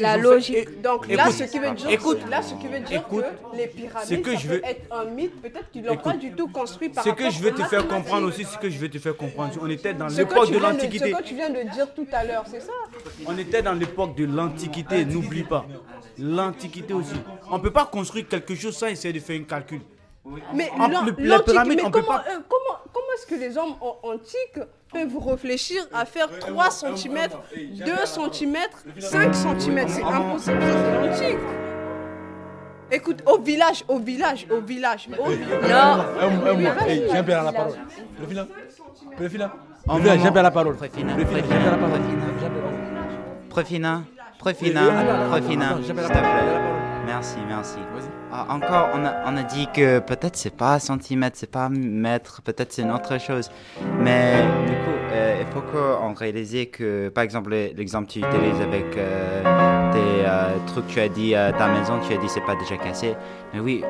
La 0.00 0.16
logique. 0.16 0.56
et- 0.56 0.82
Donc 0.82 1.08
là, 1.08 1.30
ce 1.30 1.44
qui 1.44 1.58
veut 1.58 1.70
dire, 1.72 1.90
écoute, 1.90 2.18
là, 2.30 2.42
ce 2.42 2.54
qui 2.54 2.68
veut 2.68 2.80
dire 2.80 3.00
écoute, 3.06 3.24
que 3.52 3.56
les 3.56 3.66
pyramides, 3.66 4.08
ce 4.08 4.14
que 4.14 4.32
ça 4.32 4.38
je 4.38 4.48
veux- 4.48 4.64
être 4.64 4.86
un 4.92 5.04
mythe, 5.06 5.40
peut-être 5.40 5.70
qu'ils 5.70 5.84
l'ont 5.84 5.96
pas 5.96 6.14
du 6.14 6.32
tout 6.32 6.48
construit 6.48 6.88
par 6.88 7.04
Ce 7.04 7.10
que 7.10 7.30
je 7.30 7.38
veux 7.40 7.52
te 7.52 7.62
faire 7.64 7.86
comprendre 7.86 8.26
aussi, 8.28 8.44
ce 8.44 8.58
que 8.58 8.68
je 8.70 8.78
veux 8.78 8.88
te 8.88 8.98
faire 8.98 9.16
comprendre, 9.16 9.52
on 9.60 9.68
était 9.70 9.94
dans 9.94 10.08
Ce 10.08 10.16
que 10.22 10.28
l'époque 10.28 10.46
tu 10.48 10.52
de 10.54 10.58
l'Antiquité. 10.58 11.14
De 11.52 11.69
dire 11.73 11.92
tout 11.95 12.07
à 12.12 12.25
l'heure, 12.25 12.45
c'est 12.50 12.61
ça 12.61 12.73
On 13.26 13.37
était 13.38 13.62
dans 13.62 13.73
l'époque 13.73 14.14
de 14.16 14.25
l'Antiquité, 14.26 15.04
n'oublie 15.04 15.45
pas. 15.45 15.64
L'Antiquité 16.19 16.92
aussi. 16.92 17.14
On 17.50 17.59
ne 17.59 17.62
peut 17.62 17.73
pas 17.73 17.87
construire 17.87 18.28
quelque 18.28 18.54
chose 18.54 18.76
sans 18.76 18.87
essayer 18.88 19.12
de 19.12 19.21
faire 19.21 19.40
un 19.40 19.45
calcul. 19.45 19.80
Mais 20.54 20.71
En- 20.78 20.87
l'an- 20.88 21.04
le- 21.04 21.14
la 21.19 21.37
l'antique- 21.37 21.47
pyramide, 21.52 21.78
mais 21.78 21.85
on 21.85 21.90
peut 21.90 22.02
comment, 22.02 22.19
pas- 22.19 22.25
euh, 22.28 22.38
comment, 22.49 22.78
comment 22.92 23.07
est-ce 23.16 23.26
que 23.26 23.35
les 23.37 23.57
hommes 23.57 23.75
an- 23.80 23.97
antiques 24.02 24.61
peuvent 24.92 25.16
réfléchir 25.19 25.83
à 25.95 26.04
faire 26.04 26.28
3 26.38 26.71
cm, 26.71 27.19
2 27.57 28.04
cm, 28.04 28.57
5 28.99 29.35
cm 29.35 29.88
C'est 29.88 30.02
impossible, 30.02 30.59
c'est 30.61 30.95
l'antique. 31.09 31.38
Écoute, 32.92 33.23
au 33.26 33.38
village, 33.40 33.85
au 33.88 33.99
village, 33.99 34.47
au 34.50 34.61
village. 34.61 35.09
au- 35.18 35.30
Un, 36.20 36.50
un 36.50 36.54
mois. 36.54 36.73
Jean-Pierre 37.12 37.40
a 37.40 37.44
la 37.44 37.52
parole. 37.52 37.73
Le 39.18 39.28
filant. 39.28 39.50
En 39.88 39.99
moment- 39.99 40.23
Jean-Pierre 40.25 40.37
a 40.38 40.42
la 40.42 40.50
parole. 40.50 40.76
Préfina, 43.49 44.02
préfina, 44.38 44.80
préfina. 45.30 45.68
S'il 45.85 45.94
te 45.94 46.00
plaît. 46.02 46.79
Merci, 47.10 47.38
merci. 47.48 47.78
Ah, 48.32 48.46
encore, 48.50 48.90
on 48.94 49.04
a, 49.04 49.24
on 49.26 49.36
a 49.36 49.42
dit 49.42 49.66
que 49.74 49.98
peut-être 49.98 50.36
c'est 50.36 50.54
pas 50.56 50.78
centimètre, 50.78 51.36
c'est 51.36 51.50
pas 51.50 51.68
mètre, 51.68 52.40
peut-être 52.42 52.72
c'est 52.72 52.82
une 52.82 52.92
autre 52.92 53.18
chose. 53.18 53.50
Mais 53.98 54.34
du 54.64 54.72
coup, 54.74 54.96
euh, 55.12 55.40
il 55.40 55.46
faut 55.52 55.60
qu'on 55.60 56.14
réalise 56.14 56.70
que, 56.70 57.08
par 57.08 57.24
exemple, 57.24 57.50
l'exemple 57.50 58.06
que 58.06 58.12
tu 58.12 58.18
utilises 58.20 58.60
avec 58.60 58.96
euh, 58.96 59.42
tes 59.92 60.24
euh, 60.24 60.56
trucs, 60.68 60.86
tu 60.86 61.00
as 61.00 61.08
dit 61.08 61.34
euh, 61.34 61.50
ta 61.50 61.66
maison, 61.66 61.98
tu 62.06 62.14
as 62.14 62.16
dit 62.16 62.28
c'est 62.28 62.46
pas 62.46 62.54
déjà 62.54 62.76
cassé. 62.76 63.16
Mais 63.52 63.58
oui, 63.58 63.82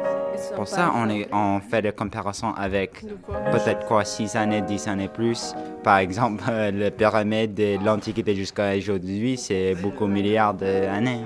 pour 0.56 0.66
ça, 0.66 0.90
on, 0.94 1.10
est, 1.10 1.28
on 1.30 1.60
fait 1.60 1.82
des 1.82 1.92
comparaisons 1.92 2.54
avec 2.54 3.04
peut-être 3.52 3.86
quoi, 3.86 4.06
6 4.06 4.34
années, 4.36 4.62
10 4.62 4.88
années 4.88 5.08
plus. 5.08 5.54
Par 5.82 5.98
exemple, 5.98 6.42
euh, 6.48 6.70
le 6.72 6.90
pyramide 6.90 7.52
de 7.52 7.84
l'Antiquité 7.84 8.34
jusqu'à 8.34 8.74
aujourd'hui, 8.76 9.36
c'est 9.36 9.74
beaucoup 9.74 10.06
milliards 10.06 10.54
d'années. 10.54 11.20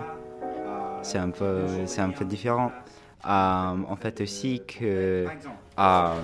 C'est 1.04 1.18
un 1.18 1.30
peu, 1.30 1.66
c'est 1.86 2.00
un 2.00 2.10
peu 2.10 2.24
différent. 2.24 2.72
Euh, 3.26 3.74
en 3.88 3.96
fait 3.96 4.20
aussi 4.20 4.62
que 4.66 5.26
euh, 5.78 6.20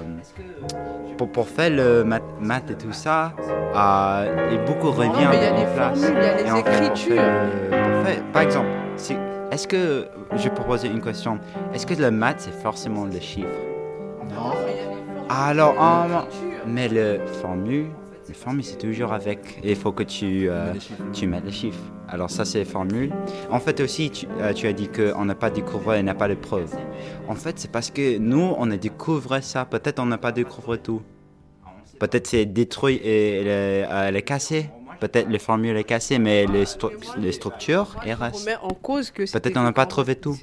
pour, 1.17 1.29
pour 1.33 1.49
faire 1.49 1.71
le 1.71 2.05
math, 2.05 2.23
maths 2.41 2.71
et 2.71 2.75
tout 2.75 2.93
ça, 2.93 3.33
euh, 3.75 4.49
il 4.53 4.59
beaucoup 4.67 4.91
revient 4.91 5.29
mais 5.31 5.37
il 5.39 5.43
y 5.43 5.47
a 5.47 5.53
en 5.53 5.75
place. 5.75 5.99
formules, 6.05 6.19
il 6.19 6.25
y 6.25 6.29
a 6.29 6.35
les 6.37 6.43
Et 6.43 6.51
fait, 6.63 6.71
fait 6.71 6.85
écritures. 6.87 7.23
le- 7.23 7.71
pour 7.71 8.07
faire- 8.07 8.23
par 8.33 8.43
exemple, 8.43 8.69
si- 8.97 9.17
est-ce 9.51 9.67
que, 9.67 10.09
je 10.33 10.43
vais 10.45 10.51
proposer 10.55 10.89
une 10.89 11.01
question, 11.01 11.39
est-ce 11.75 11.87
que 11.87 11.95
le 11.95 12.11
maths 12.11 12.41
c'est 12.41 12.53
forcément 12.63 13.05
le 13.07 13.19
chiffre? 13.21 13.49
Non. 14.29 14.53
Alors, 15.31 15.75
mais 16.67 16.89
le 16.89 17.21
formule, 17.41 17.87
le 18.31 18.35
formule 18.35 18.65
c'est 18.65 18.79
toujours 18.79 19.13
avec, 19.13 19.61
il 19.65 19.75
faut 19.75 19.91
que 19.91 20.05
tu, 20.05 20.49
euh, 20.49 20.73
tu 21.13 21.27
mettes 21.27 21.45
les 21.45 21.51
chiffres. 21.51 21.83
Alors 22.09 22.31
ça 22.31 22.45
c'est 22.45 22.65
formule. 22.65 23.13
En 23.51 23.59
fait 23.59 23.81
aussi, 23.81 24.11
tu, 24.11 24.27
euh, 24.41 24.53
tu 24.53 24.67
as 24.69 24.73
dit 24.73 24.89
qu'on 24.89 25.25
n'a 25.25 25.35
pas 25.35 25.51
découvert, 25.51 25.97
il 25.99 26.05
n'y 26.05 26.11
a 26.11 26.15
pas 26.15 26.29
de 26.29 26.35
preuves. 26.35 26.75
En 27.29 27.35
fait, 27.35 27.59
c'est 27.59 27.71
parce 27.71 27.91
que 27.91 28.19
nous, 28.19 28.55
on 28.57 28.71
a 28.71 28.77
découvert 28.77 29.43
ça. 29.43 29.65
Peut-être 29.65 29.99
on 29.99 30.07
n'a 30.07 30.19
pas 30.19 30.33
découvert 30.33 30.81
tout. 30.81 31.03
Peut-être 31.99 32.29
c'est 32.29 32.47
détruit 32.47 33.01
et 33.03 33.47
est 33.47 34.23
cassée. 34.23 34.71
Peut-être 35.01 35.29
les 35.29 35.39
formules 35.39 35.77
est 35.77 35.85
cassée, 35.85 36.19
mais 36.19 36.47
les, 36.47 36.65
stru- 36.65 36.91
les 37.19 37.33
structures, 37.33 37.97
elles 38.05 38.13
restent. 38.15 38.49
Peut-être 39.33 39.57
on 39.57 39.63
n'a 39.63 39.73
pas 39.73 39.87
trouvé 39.87 40.15
tout. 40.17 40.37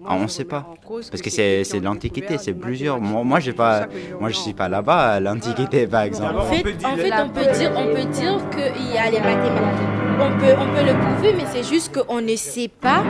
moi, 0.00 0.08
Ah, 0.12 0.16
on 0.16 0.22
ne 0.22 0.26
sait 0.28 0.44
pas. 0.44 0.66
Parce 1.10 1.22
que 1.22 1.30
c'est 1.30 1.80
l'Antiquité, 1.80 2.36
c'est 2.38 2.54
plusieurs. 2.54 3.00
Moi, 3.00 3.40
pas, 3.52 3.86
moi 4.18 4.28
je 4.30 4.34
remets 4.34 4.42
suis 4.42 4.52
pas 4.52 4.68
là-bas 4.68 5.12
à 5.12 5.20
l'Antiquité, 5.20 5.86
par 5.86 6.02
exemple. 6.02 6.36
En 6.38 6.44
fait, 6.44 6.84
en 6.84 6.96
fait, 6.96 7.12
on 7.24 7.28
peut 7.28 7.52
dire, 7.52 7.72
on 7.76 7.86
peut 7.94 8.04
dire 8.10 8.40
qu'il 8.50 8.92
y 8.94 8.98
a 8.98 9.10
les 9.10 9.20
mathématiques. 9.20 9.86
On 10.22 10.38
peut, 10.38 10.54
on 10.58 10.66
peut 10.76 10.84
le 10.84 10.98
prouver, 11.00 11.32
mais 11.34 11.44
c'est 11.50 11.62
juste 11.66 11.96
qu'on 11.96 12.20
ne 12.20 12.36
sait 12.36 12.68
pas. 12.68 13.02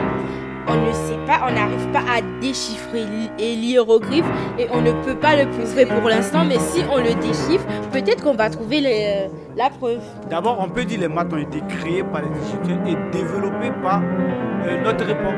On 0.67 0.75
ne 0.75 0.93
sait 0.93 1.17
pas, 1.25 1.41
on 1.47 1.53
n'arrive 1.53 1.87
pas 1.91 1.99
à 2.17 2.21
déchiffrer 2.39 3.05
et 3.39 3.53
et 4.59 4.67
on 4.71 4.81
ne 4.81 4.91
peut 5.03 5.15
pas 5.15 5.35
le 5.35 5.49
prouver 5.49 5.85
pour 5.85 6.07
l'instant. 6.09 6.43
Mais 6.45 6.59
si 6.59 6.83
on 6.91 6.97
le 6.97 7.13
déchiffre, 7.15 7.65
peut-être 7.91 8.23
qu'on 8.23 8.35
va 8.35 8.49
trouver 8.49 8.79
les- 8.81 9.27
la 9.57 9.69
preuve. 9.69 9.99
D'abord, 10.29 10.57
on 10.59 10.69
peut 10.69 10.85
dire 10.85 10.97
que 10.97 11.01
les 11.03 11.07
maths 11.07 11.33
ont 11.33 11.37
été 11.37 11.61
créés 11.67 12.03
par 12.03 12.21
les 12.21 12.29
Égyptiens 12.47 12.79
et 12.85 13.17
développés 13.17 13.71
par 13.83 14.01
euh, 14.01 14.83
notre 14.83 15.09
époque, 15.09 15.33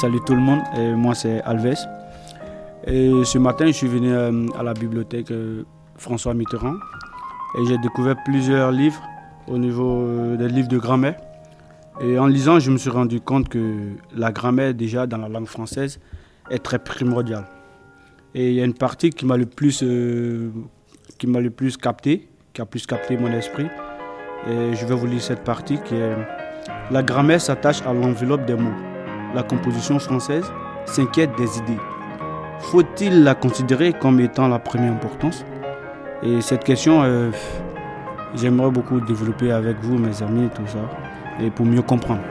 salut 0.00 0.20
tout 0.26 0.34
le 0.34 0.40
monde, 0.40 0.60
moi 0.96 1.14
c'est 1.14 1.40
Alves. 1.42 1.74
Et 2.86 3.24
ce 3.24 3.38
matin, 3.38 3.66
je 3.66 3.72
suis 3.72 3.86
venu 3.86 4.12
euh, 4.12 4.46
à 4.58 4.62
la 4.62 4.74
bibliothèque 4.74 5.30
euh, 5.30 5.64
François 5.96 6.34
Mitterrand 6.34 6.74
et 7.58 7.64
j'ai 7.66 7.78
découvert 7.78 8.16
plusieurs 8.24 8.70
livres 8.72 9.00
au 9.46 9.56
niveau 9.56 10.02
euh, 10.02 10.36
des 10.36 10.48
livres 10.48 10.68
de 10.68 10.76
grammaire. 10.76 11.16
Et 12.02 12.18
en 12.18 12.26
lisant, 12.26 12.58
je 12.58 12.70
me 12.70 12.76
suis 12.76 12.90
rendu 12.90 13.20
compte 13.20 13.48
que 13.48 13.92
la 14.14 14.32
grammaire, 14.32 14.74
déjà 14.74 15.06
dans 15.06 15.16
la 15.16 15.28
langue 15.28 15.46
française, 15.46 15.98
est 16.50 16.58
très 16.58 16.78
primordiale. 16.78 17.46
Et 18.34 18.50
il 18.50 18.54
y 18.54 18.60
a 18.60 18.64
une 18.64 18.74
partie 18.74 19.10
qui 19.10 19.24
m'a 19.24 19.36
le 19.36 19.46
plus, 19.46 19.78
qui 21.18 21.26
m'a 21.26 21.40
le 21.40 21.50
plus 21.50 21.76
capté, 21.76 22.28
qui 22.52 22.60
a 22.60 22.66
plus 22.66 22.84
capté 22.84 23.16
mon 23.16 23.32
esprit. 23.32 23.68
Et 24.50 24.74
je 24.74 24.84
vais 24.84 24.94
vous 24.94 25.06
lire 25.06 25.22
cette 25.22 25.44
partie 25.44 25.78
qui 25.84 25.94
est 25.94 26.16
La 26.90 27.02
grammaire 27.04 27.40
s'attache 27.40 27.80
à 27.82 27.92
l'enveloppe 27.94 28.44
des 28.44 28.56
mots. 28.56 28.93
La 29.34 29.42
composition 29.42 29.98
française 29.98 30.44
s'inquiète 30.86 31.30
des 31.36 31.58
idées. 31.58 31.78
Faut-il 32.60 33.24
la 33.24 33.34
considérer 33.34 33.92
comme 33.92 34.20
étant 34.20 34.48
la 34.48 34.58
première 34.58 34.92
importance? 34.92 35.44
Et 36.22 36.40
cette 36.40 36.64
question, 36.64 37.02
euh, 37.02 37.30
j'aimerais 38.34 38.70
beaucoup 38.70 39.00
développer 39.00 39.50
avec 39.52 39.76
vous, 39.82 39.98
mes 39.98 40.22
amis, 40.22 40.48
tout 40.54 40.66
ça, 40.66 40.78
et 41.44 41.50
pour 41.50 41.66
mieux 41.66 41.82
comprendre. 41.82 42.22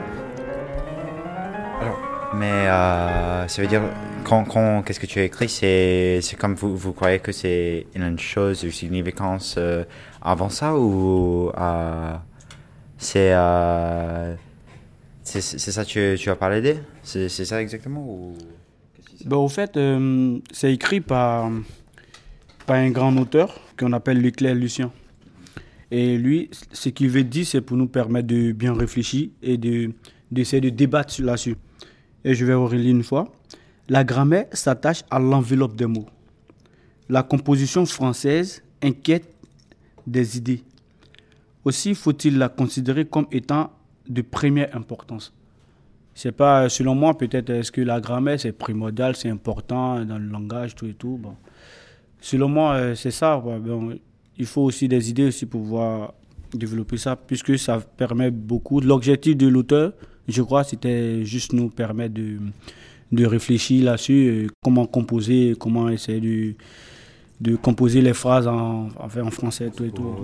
Mais 2.36 2.50
euh, 2.50 3.46
ça 3.46 3.62
veut 3.62 3.68
dire, 3.68 3.82
quand, 4.24 4.44
quand- 4.44 4.82
qu'est-ce 4.82 4.98
que 4.98 5.06
tu 5.06 5.20
as 5.20 5.24
écrit, 5.24 5.48
c'est, 5.48 6.20
comme 6.38 6.54
vous, 6.54 6.92
croyez 6.92 7.20
que 7.20 7.30
c'est 7.30 7.86
une 7.94 8.18
chose, 8.18 8.64
une 8.64 8.72
significance 8.72 9.54
euh, 9.56 9.84
avant 10.20 10.48
ça 10.48 10.74
ou 10.74 11.52
c'est, 12.98 13.32
c'est, 15.24 15.40
ça 15.40 15.84
que 15.84 16.16
tu, 16.16 16.30
as 16.30 16.36
parlé 16.36 16.60
de 16.60 16.76
c'est, 17.02 17.28
ça 17.28 17.60
exactement 17.60 18.04
ou... 18.06 18.36
Ben, 19.24 19.36
au 19.36 19.48
fait, 19.48 19.76
euh, 19.76 20.38
c'est 20.52 20.72
écrit 20.72 21.00
par, 21.00 21.50
par 22.66 22.76
un 22.76 22.90
grand 22.90 23.16
auteur 23.16 23.58
qu'on 23.78 23.92
appelle 23.92 24.20
Leclerc 24.20 24.54
Lucien. 24.54 24.92
Et 25.90 26.18
lui, 26.18 26.50
ce 26.72 26.90
qu'il 26.90 27.08
veut 27.08 27.24
dire, 27.24 27.46
c'est 27.46 27.60
pour 27.62 27.76
nous 27.76 27.86
permettre 27.86 28.26
de 28.26 28.52
bien 28.52 28.74
réfléchir 28.74 29.30
et 29.42 29.56
de, 29.56 29.92
d'essayer 30.30 30.60
de 30.60 30.68
débattre 30.68 31.12
sur- 31.12 31.24
là-dessus. 31.24 31.56
Et 32.24 32.34
je 32.34 32.44
vais 32.44 32.54
relire 32.54 32.90
une 32.90 33.02
fois. 33.02 33.32
La 33.88 34.04
grammaire 34.04 34.46
s'attache 34.52 35.02
à 35.10 35.18
l'enveloppe 35.18 35.76
des 35.76 35.86
mots. 35.86 36.06
La 37.08 37.22
composition 37.22 37.86
française 37.86 38.62
inquiète 38.82 39.28
des 40.06 40.36
idées. 40.36 40.62
Aussi 41.64 41.94
faut-il 41.94 42.36
la 42.36 42.48
considérer 42.48 43.04
comme 43.06 43.26
étant 43.32 43.70
de 44.08 44.22
première 44.22 44.74
importance. 44.76 45.32
C'est 46.14 46.32
pas, 46.32 46.68
selon 46.68 46.94
moi, 46.94 47.18
peut-être, 47.18 47.50
est-ce 47.50 47.72
que 47.72 47.80
la 47.80 48.00
grammaire 48.00 48.38
c'est 48.38 48.52
primordial, 48.52 49.16
c'est 49.16 49.28
important 49.30 50.04
dans 50.04 50.18
le 50.18 50.26
langage, 50.26 50.74
tout 50.74 50.86
et 50.86 50.94
tout? 50.94 51.18
Bon. 51.20 51.34
Selon 52.20 52.48
moi, 52.48 52.74
euh, 52.74 52.94
c'est 52.94 53.10
ça. 53.10 53.36
Bon, 53.36 53.92
il 54.38 54.46
faut 54.46 54.62
aussi 54.62 54.86
des 54.86 55.10
idées 55.10 55.26
aussi 55.26 55.44
pour 55.46 55.60
pouvoir 55.62 56.14
développer 56.52 56.98
ça, 56.98 57.16
puisque 57.16 57.58
ça 57.58 57.80
permet 57.80 58.30
beaucoup. 58.30 58.80
L'objectif 58.80 59.36
de 59.36 59.48
l'auteur, 59.48 59.92
je 60.28 60.40
crois, 60.40 60.62
c'était 60.62 61.24
juste 61.24 61.52
nous 61.52 61.68
permettre 61.68 62.14
de, 62.14 62.38
de 63.10 63.26
réfléchir 63.26 63.84
là-dessus, 63.84 64.28
euh, 64.28 64.46
comment 64.62 64.86
composer, 64.86 65.54
comment 65.58 65.88
essayer 65.88 66.20
de, 66.20 66.54
de 67.40 67.56
composer 67.56 68.00
les 68.00 68.14
phrases 68.14 68.46
en, 68.46 68.88
en 68.96 69.30
français, 69.30 69.70
tout 69.76 69.84
et 69.84 69.90
tout. 69.90 70.16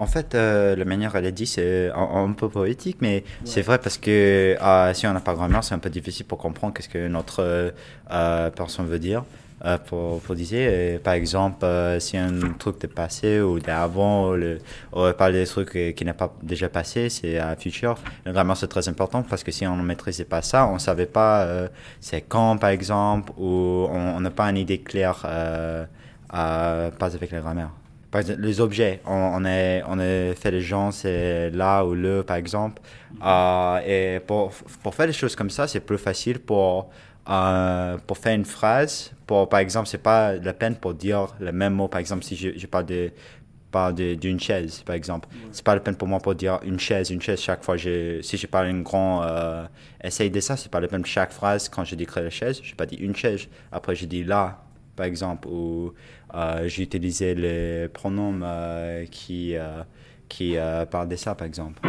En 0.00 0.06
fait, 0.06 0.34
euh, 0.34 0.74
la 0.76 0.86
manière 0.86 1.14
elle 1.14 1.26
a 1.26 1.30
dit, 1.30 1.46
c'est 1.46 1.90
un, 1.90 2.24
un 2.24 2.32
peu 2.32 2.48
poétique, 2.48 2.98
mais 3.00 3.22
c'est 3.44 3.60
vrai 3.68 3.78
parce 3.78 3.98
que 3.98 4.56
euh, 4.60 4.94
si 4.94 5.06
on 5.06 5.12
n'a 5.12 5.20
pas 5.20 5.34
grammaire, 5.34 5.62
c'est 5.62 5.74
un 5.74 5.78
peu 5.78 5.90
difficile 5.90 6.24
pour 6.26 6.38
comprendre 6.38 6.72
qu'est-ce 6.74 6.88
que 6.88 7.06
notre 7.08 7.40
euh, 7.42 7.70
euh, 8.10 8.50
personne 8.50 8.86
veut 8.86 8.98
dire. 8.98 9.24
Euh, 9.66 9.76
pour, 9.76 10.22
pour 10.22 10.34
dire, 10.34 10.98
par 11.00 11.12
exemple, 11.12 11.66
euh, 11.66 12.00
si 12.00 12.16
un 12.16 12.32
truc 12.58 12.80
de 12.80 12.86
passé 12.86 13.42
ou 13.42 13.58
d'avant, 13.60 14.34
on 14.92 15.02
va 15.02 15.12
parler 15.12 15.40
des 15.40 15.46
trucs 15.46 15.94
qui 15.94 16.04
n'est 16.06 16.14
pas 16.14 16.32
déjà 16.42 16.70
passé, 16.70 17.10
c'est 17.10 17.36
à 17.38 17.54
futur. 17.56 17.98
La 18.24 18.32
grammaire 18.32 18.56
c'est 18.56 18.68
très 18.68 18.88
important 18.88 19.22
parce 19.22 19.44
que 19.44 19.52
si 19.52 19.66
on 19.66 19.76
ne 19.76 19.82
maîtrisait 19.82 20.24
pas 20.24 20.40
ça, 20.40 20.66
on 20.66 20.74
ne 20.74 20.78
savait 20.78 21.04
pas 21.04 21.42
euh, 21.42 21.68
c'est 22.00 22.22
quand 22.22 22.56
par 22.56 22.70
exemple, 22.70 23.32
ou 23.36 23.86
on 23.90 24.18
n'a 24.20 24.30
pas 24.30 24.46
une 24.48 24.56
idée 24.56 24.78
claire 24.80 25.18
euh, 25.26 25.84
à, 26.30 26.90
pas 26.98 27.14
avec 27.14 27.30
la 27.30 27.40
grammaire. 27.40 27.70
Par 28.10 28.22
exemple, 28.22 28.40
les 28.40 28.60
objets, 28.60 29.00
on, 29.06 29.12
on, 29.12 29.44
est, 29.44 29.82
on 29.86 29.98
est 30.00 30.34
fait 30.34 30.50
les 30.50 30.60
gens, 30.60 30.90
c'est 30.90 31.50
là 31.50 31.84
ou 31.84 31.94
le, 31.94 32.22
par 32.22 32.36
exemple. 32.36 32.82
Euh, 33.24 33.80
et 33.86 34.20
pour, 34.20 34.50
pour 34.82 34.94
faire 34.94 35.06
des 35.06 35.12
choses 35.12 35.36
comme 35.36 35.50
ça, 35.50 35.68
c'est 35.68 35.80
plus 35.80 35.98
facile 35.98 36.40
pour, 36.40 36.90
euh, 37.28 37.96
pour 38.06 38.18
faire 38.18 38.34
une 38.34 38.44
phrase. 38.44 39.12
Pour, 39.26 39.48
par 39.48 39.60
exemple, 39.60 39.86
c'est 39.88 39.98
pas 40.02 40.34
la 40.34 40.52
peine 40.52 40.74
pour 40.74 40.94
dire 40.94 41.28
le 41.38 41.52
même 41.52 41.74
mot. 41.74 41.86
Par 41.86 42.00
exemple, 42.00 42.24
si 42.24 42.34
je, 42.34 42.50
je 42.56 42.66
parle 42.66 42.86
de 42.86 43.12
parle 43.70 43.94
d'une 43.94 44.40
chaise, 44.40 44.82
par 44.82 44.96
exemple. 44.96 45.28
C'est 45.52 45.64
pas 45.64 45.74
la 45.74 45.80
peine 45.80 45.94
pour 45.96 46.08
moi 46.08 46.18
pour 46.18 46.34
dire 46.34 46.58
une 46.64 46.78
chaise, 46.78 47.10
une 47.10 47.22
chaise 47.22 47.40
chaque 47.40 47.64
fois. 47.64 47.76
Je, 47.76 48.20
si 48.22 48.36
je 48.36 48.46
parle 48.46 48.66
un 48.66 48.80
grand 48.80 49.22
euh, 49.22 49.64
essaye 50.02 50.30
de 50.30 50.40
ça, 50.40 50.56
c'est 50.56 50.70
pas 50.70 50.80
la 50.80 50.88
peine 50.88 51.04
chaque 51.06 51.32
phrase 51.32 51.68
quand 51.68 51.84
je 51.84 51.94
décris 51.94 52.22
la 52.22 52.30
chaise. 52.30 52.60
Je 52.62 52.74
pas 52.74 52.86
dit 52.86 52.96
une 52.96 53.14
chaise. 53.14 53.46
Après, 53.72 53.94
je 53.94 54.06
dis 54.06 54.24
là, 54.24 54.62
par 54.96 55.06
exemple, 55.06 55.48
ou 55.48 55.94
j'ai 56.66 56.82
utilisé 56.82 57.34
les 57.34 57.88
pronoms 57.88 58.40
euh, 58.42 59.04
qui, 59.10 59.56
euh, 59.56 59.82
qui 60.28 60.56
euh, 60.56 60.86
parlent 60.86 61.08
de 61.08 61.16
ça, 61.16 61.34
par 61.34 61.46
exemple. 61.46 61.80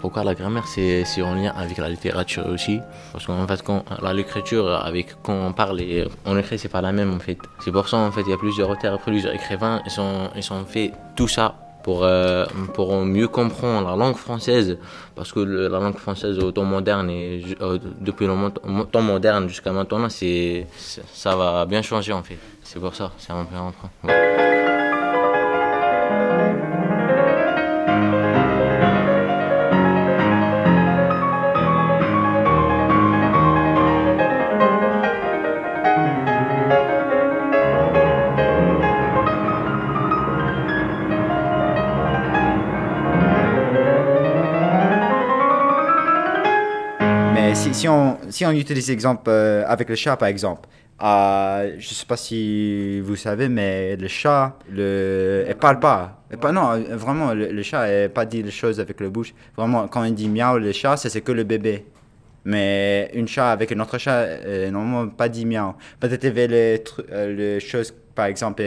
Pourquoi 0.00 0.24
la 0.24 0.34
grammaire 0.34 0.66
C'est 0.66 1.22
en 1.22 1.34
lien 1.34 1.52
avec 1.56 1.78
la 1.78 1.88
littérature 1.88 2.46
aussi? 2.46 2.80
Parce 3.12 3.26
qu'en 3.26 3.46
fait, 3.46 3.62
quand, 3.62 3.84
la 4.00 4.12
l'écriture, 4.12 4.68
avec, 4.68 5.16
quand 5.22 5.34
on 5.34 5.52
parle 5.52 5.80
et 5.80 6.06
on 6.24 6.36
écrit, 6.38 6.58
c'est 6.58 6.68
pas 6.68 6.80
la 6.80 6.92
même 6.92 7.12
en 7.12 7.18
fait. 7.18 7.38
C'est 7.64 7.72
pour 7.72 7.88
ça, 7.88 7.96
en 7.96 8.10
fait, 8.10 8.22
il 8.22 8.30
y 8.30 8.32
a 8.32 8.36
plusieurs 8.36 8.70
auteurs, 8.70 8.98
plusieurs 9.00 9.34
écrivains, 9.34 9.80
ils 9.84 9.90
sont, 9.90 10.30
ils 10.36 10.52
ont 10.52 10.64
fait 10.64 10.92
tout 11.16 11.28
ça 11.28 11.54
pour, 11.82 12.04
euh, 12.04 12.46
pour 12.74 12.94
mieux 13.04 13.28
comprendre 13.28 13.90
la 13.90 13.96
langue 13.96 14.16
française. 14.16 14.78
Parce 15.14 15.32
que 15.32 15.40
la 15.40 15.78
langue 15.78 15.96
française 15.96 16.38
au 16.38 16.52
temps 16.52 16.64
moderne, 16.64 17.10
et, 17.10 17.42
euh, 17.60 17.78
depuis 18.00 18.26
le 18.26 18.84
temps 18.84 19.02
moderne 19.02 19.48
jusqu'à 19.48 19.72
maintenant, 19.72 20.08
c'est, 20.08 20.66
ça 21.12 21.36
va 21.36 21.66
bien 21.66 21.82
changer 21.82 22.12
en 22.12 22.22
fait. 22.22 22.38
C'est 22.62 22.78
pour 22.78 22.94
ça, 22.94 23.12
c'est 23.18 23.32
un 23.32 23.44
peu. 23.44 24.31
Si, 48.32 48.46
on, 48.46 48.50
utilise 48.50 48.88
l'exemple 48.88 49.28
euh, 49.28 49.64
avec 49.66 49.88
le 49.88 49.94
chat, 49.94 50.16
par 50.16 50.28
exemple, 50.28 50.68
euh, 51.02 51.72
je 51.78 51.88
ne 51.88 51.94
sais 51.94 52.06
pas 52.06 52.16
si 52.16 53.00
vous 53.00 53.16
savez, 53.16 53.48
mais 53.48 53.96
le 53.96 54.08
chat, 54.08 54.56
le, 54.70 55.44
elle 55.48 55.56
parle 55.56 55.80
pas. 55.80 56.22
Non, 56.52 56.80
vraiment, 56.90 57.34
le, 57.34 57.50
le 57.50 57.62
chat, 57.62 57.86
elle 57.88 58.10
pas 58.10 58.24
dit 58.24 58.42
les 58.42 58.50
choses 58.50 58.78
avec 58.80 59.00
la 59.00 59.08
bouche. 59.08 59.34
Vraiment, 59.56 59.88
quand 59.88 60.04
il 60.04 60.14
dit 60.14 60.28
miaou, 60.28 60.58
le 60.58 60.72
chat, 60.72 60.96
c'est 60.96 61.20
que 61.20 61.32
le 61.32 61.44
bébé. 61.44 61.84
Mais 62.44 63.10
une 63.14 63.28
chat 63.28 63.52
avec 63.52 63.70
un 63.72 63.80
autre 63.80 63.98
chat, 63.98 64.18
euh, 64.20 64.70
normalement, 64.70 65.08
pas 65.08 65.28
dit 65.28 65.44
miaou. 65.44 65.74
Peut-être 66.00 66.24
les, 66.24 66.82
euh, 67.10 67.36
les 67.36 67.60
choses, 67.60 67.92
par 68.14 68.26
exemple, 68.26 68.62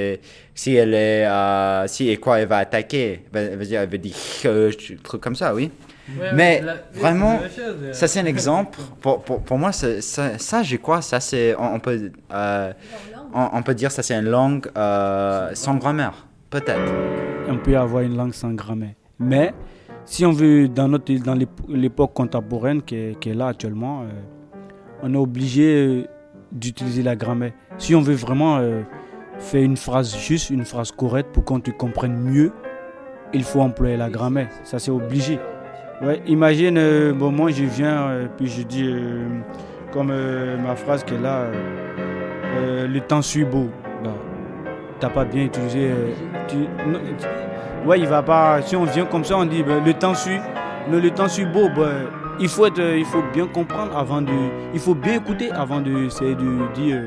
si 0.54 0.76
elle 0.76 0.94
est, 0.94 1.28
si 1.88 2.10
et 2.10 2.18
quoi, 2.18 2.40
elle 2.40 2.48
va 2.48 2.58
attaquer, 2.58 3.22
elle 3.34 3.58
va 3.58 3.66
dire, 3.66 3.82
elle 3.82 3.90
va 3.90 3.98
dire, 3.98 4.16
euh, 4.46 4.72
truc 5.04 5.22
comme 5.22 5.36
ça, 5.36 5.54
oui. 5.54 5.72
Ouais, 6.20 6.32
mais 6.34 6.62
la- 6.62 6.76
vraiment, 6.94 7.40
chose, 7.40 7.76
euh, 7.82 7.94
ça 7.94 8.08
c'est 8.08 8.20
un 8.20 8.26
exemple. 8.26 8.78
Pour, 9.02 9.22
pour, 9.24 9.42
pour 9.42 9.58
moi, 9.58 9.72
ça, 9.72 10.02
ça, 10.02 10.62
je 10.64 10.76
crois, 10.78 11.02
ça 11.02 11.20
c'est, 11.20 11.56
on, 11.58 11.76
on 11.76 11.80
peut, 11.80 12.12
euh, 12.32 12.74
on, 13.34 13.50
on 13.54 13.62
peut 13.64 13.74
dire 13.74 13.92
ça 13.92 14.04
c'est 14.04 14.14
une 14.16 14.30
langue 14.30 14.68
euh, 14.78 15.50
sans 15.54 15.76
grammaire, 15.76 16.28
peut-être. 16.50 16.92
on 17.50 17.58
peut 17.58 17.76
avoir 17.78 18.04
une 18.04 18.16
langue 18.16 18.34
sans 18.34 18.52
grammaire. 18.54 18.94
Mais 19.20 19.54
si 20.06 20.26
on 20.26 20.32
veut, 20.32 20.68
dans, 20.68 20.88
notre, 20.88 21.12
dans 21.24 21.34
l'ép- 21.34 21.68
l'époque 21.70 22.14
contemporaine 22.14 22.82
qui 22.84 22.96
est, 22.96 23.20
qui 23.20 23.30
est 23.30 23.34
là 23.34 23.48
actuellement, 23.48 24.02
euh, 24.04 24.06
on 25.02 25.14
est 25.14 25.18
obligé 25.18 26.06
d'utiliser 26.52 27.02
la 27.04 27.16
grammaire. 27.16 27.52
Si 27.80 27.96
on 27.96 28.02
veut 28.02 28.14
vraiment 28.16 28.58
euh, 28.58 28.82
faire 29.40 29.64
une 29.64 29.78
phrase 29.78 30.16
juste, 30.18 30.50
une 30.52 30.66
phrase 30.66 30.92
correcte 30.92 31.32
pour 31.34 31.44
qu'on 31.46 31.60
te 31.60 31.72
comprenne 31.72 32.16
mieux, 32.18 32.52
il 33.34 33.44
faut 33.44 33.60
employer 33.62 33.98
la 33.98 34.10
grammaire. 34.10 34.50
Ça, 34.64 34.78
c'est 34.80 34.92
obligé. 34.92 35.40
Ouais, 36.02 36.22
imagine, 36.28 36.78
euh, 36.78 37.14
bon, 37.14 37.32
moi 37.32 37.52
je 37.52 37.64
viens, 37.64 38.10
euh, 38.10 38.28
puis 38.36 38.48
je 38.48 38.64
dis, 38.64 38.84
euh, 38.86 39.28
comme 39.94 40.12
ma 40.62 40.76
phrase 40.76 41.06
qui 41.06 41.14
est 41.14 41.22
là, 41.22 41.46
le 42.88 43.00
temps 43.00 43.22
suit 43.22 43.46
beau. 43.46 43.70
Bah, 44.04 44.12
T'as 45.00 45.10
pas 45.10 45.24
bien 45.24 45.46
utilisé. 45.46 45.90
ouais, 47.86 48.00
il 48.00 48.08
va 48.08 48.24
pas. 48.24 48.62
Si 48.62 48.76
on 48.76 48.84
vient 48.84 49.06
comme 49.06 49.24
ça, 49.24 49.38
on 49.38 49.46
dit 49.46 49.64
ben, 49.64 49.84
le 49.84 49.94
temps 49.94 50.16
suit. 50.16 50.40
Le, 50.92 51.00
le 51.00 51.12
temps 51.12 51.30
suit 51.30 51.46
beau. 51.46 51.70
ben, 51.70 52.08
il, 52.40 52.50
faut 52.50 52.66
être, 52.66 52.82
il 52.82 53.06
faut 53.06 53.24
bien 53.34 53.48
comprendre 53.48 53.96
avant 53.98 54.22
de. 54.22 54.32
Il 54.74 54.80
faut 54.80 54.96
bien 54.96 55.16
écouter 55.16 55.50
avant 55.52 55.80
de, 55.80 56.06
essayer 56.06 56.36
de 56.36 56.74
dire 56.74 57.04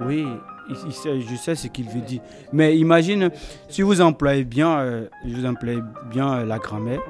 oui, 0.00 0.26
je 0.70 1.36
sais 1.36 1.54
ce 1.54 1.68
qu'il 1.68 1.86
veut 1.86 2.00
dire. 2.00 2.20
Mais 2.52 2.76
imagine, 2.78 3.30
si 3.68 3.82
vous 3.82 4.00
employez 4.00 4.44
bien, 4.44 5.04
vous 5.26 5.44
employez 5.44 5.82
bien 6.10 6.44
la 6.44 6.58
grammaire, 6.58 7.00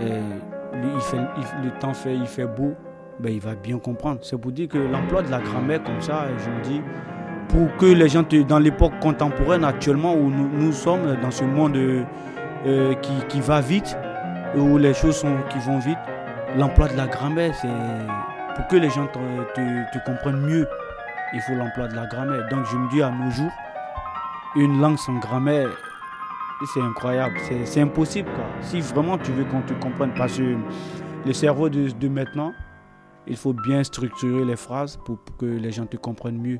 il 0.00 1.64
le 1.64 1.70
temps 1.78 1.94
fait, 1.94 2.14
il 2.14 2.26
fait 2.26 2.46
beau, 2.46 2.74
ben, 3.20 3.32
il 3.32 3.40
va 3.40 3.54
bien 3.54 3.78
comprendre. 3.78 4.18
C'est 4.22 4.38
pour 4.38 4.52
dire 4.52 4.68
que 4.68 4.78
l'emploi 4.78 5.22
de 5.22 5.30
la 5.30 5.40
grammaire 5.40 5.82
comme 5.82 6.00
ça, 6.00 6.24
je 6.38 6.50
me 6.50 6.60
dis, 6.62 6.82
pour 7.48 7.74
que 7.76 7.86
les 7.86 8.08
gens, 8.08 8.24
te- 8.24 8.42
dans 8.42 8.58
l'époque 8.58 8.92
contemporaine 9.00 9.64
actuellement 9.64 10.14
où 10.14 10.30
nous, 10.30 10.72
sommes, 10.72 11.16
dans 11.22 11.30
ce 11.30 11.44
monde 11.44 11.76
euh, 11.76 12.94
qui, 12.94 13.12
qui 13.28 13.40
va 13.40 13.60
vite, 13.60 13.96
où 14.56 14.76
les 14.78 14.94
choses 14.94 15.16
sont, 15.16 15.36
qui 15.48 15.58
vont 15.60 15.78
vite, 15.78 15.98
l'emploi 16.56 16.88
de 16.88 16.96
la 16.96 17.06
grammaire, 17.06 17.54
c'est 17.54 17.68
pour 18.54 18.66
que 18.68 18.76
les 18.76 18.90
gens 18.90 19.06
te 19.06 19.98
comprennent 20.04 20.40
mieux, 20.40 20.66
il 21.34 21.40
faut 21.40 21.54
l'emploi 21.54 21.88
de 21.88 21.94
la 21.94 22.06
grammaire. 22.06 22.46
Donc 22.50 22.64
je 22.70 22.76
me 22.76 22.88
dis 22.90 23.02
à 23.02 23.10
nos 23.10 23.30
jours, 23.30 23.50
une 24.56 24.80
langue 24.80 24.98
sans 24.98 25.14
grammaire, 25.18 25.68
c'est 26.64 26.80
incroyable, 26.80 27.34
c'est- 27.64 27.80
impossible. 27.80 28.28
Quoi. 28.34 28.44
Si 28.62 28.80
vraiment 28.80 29.18
tu 29.18 29.30
veux 29.32 29.44
qu'on 29.44 29.60
te 29.62 29.74
comprenne, 29.74 30.12
parce 30.16 30.38
que 30.38 30.56
le 31.26 31.32
cerveau 31.32 31.68
de, 31.68 32.08
maintenant, 32.08 32.52
il 33.26 33.36
faut 33.36 33.52
bien 33.52 33.82
structurer 33.84 34.44
les 34.44 34.56
phrases 34.56 34.98
pour, 35.04 35.18
que 35.38 35.44
les 35.46 35.72
gens 35.72 35.86
te 35.86 35.96
comprennent 35.96 36.40
mieux. 36.40 36.58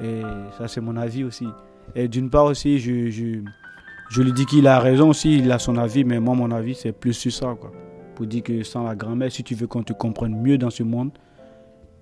Et 0.00 0.22
ça, 0.58 0.68
c'est 0.68 0.80
mon 0.80 0.96
avis 0.96 1.24
aussi. 1.24 1.46
Et 1.94 2.08
d'une 2.08 2.28
part 2.30 2.44
aussi, 2.46 2.78
je, 2.78 4.20
lui 4.20 4.32
dis 4.32 4.46
qu'il 4.46 4.66
a 4.66 4.78
raison 4.80 5.10
aussi, 5.10 5.38
il 5.38 5.50
a 5.50 5.58
son 5.58 5.76
avis, 5.76 6.04
mais 6.04 6.20
moi, 6.20 6.34
mon 6.34 6.50
avis, 6.50 6.74
c'est 6.74 6.92
plus 6.92 7.12
sur 7.14 7.32
ça. 7.32 7.54
Quoi. 7.58 7.72
Pour 8.14 8.26
dire 8.26 8.42
que 8.42 8.62
sans 8.62 8.84
la 8.84 8.94
grammaire, 8.94 9.32
si 9.32 9.42
tu 9.42 9.54
veux 9.54 9.66
qu'on 9.66 9.82
te 9.82 9.92
comprenne 9.92 10.38
mieux 10.40 10.58
dans 10.58 10.70
ce 10.70 10.82
monde, 10.82 11.10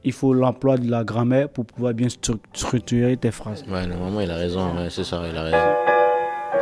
il 0.03 0.13
faut 0.13 0.33
l'emploi 0.33 0.79
de 0.79 0.91
la 0.91 1.05
grammaire 1.05 1.49
pour 1.51 1.67
pouvoir 1.67 1.93
bien 1.93 2.09
stru- 2.09 2.41
structurer 2.55 3.17
tes 3.17 3.31
phrases. 3.31 3.65
Ouais, 3.69 3.87
normalement, 3.87 4.21
il 4.21 4.31
a 4.31 4.37
raison, 4.37 4.73
c'est 4.89 5.05
ça, 5.05 5.23
il 5.31 5.37
a 5.37 5.43
raison. 5.43 5.90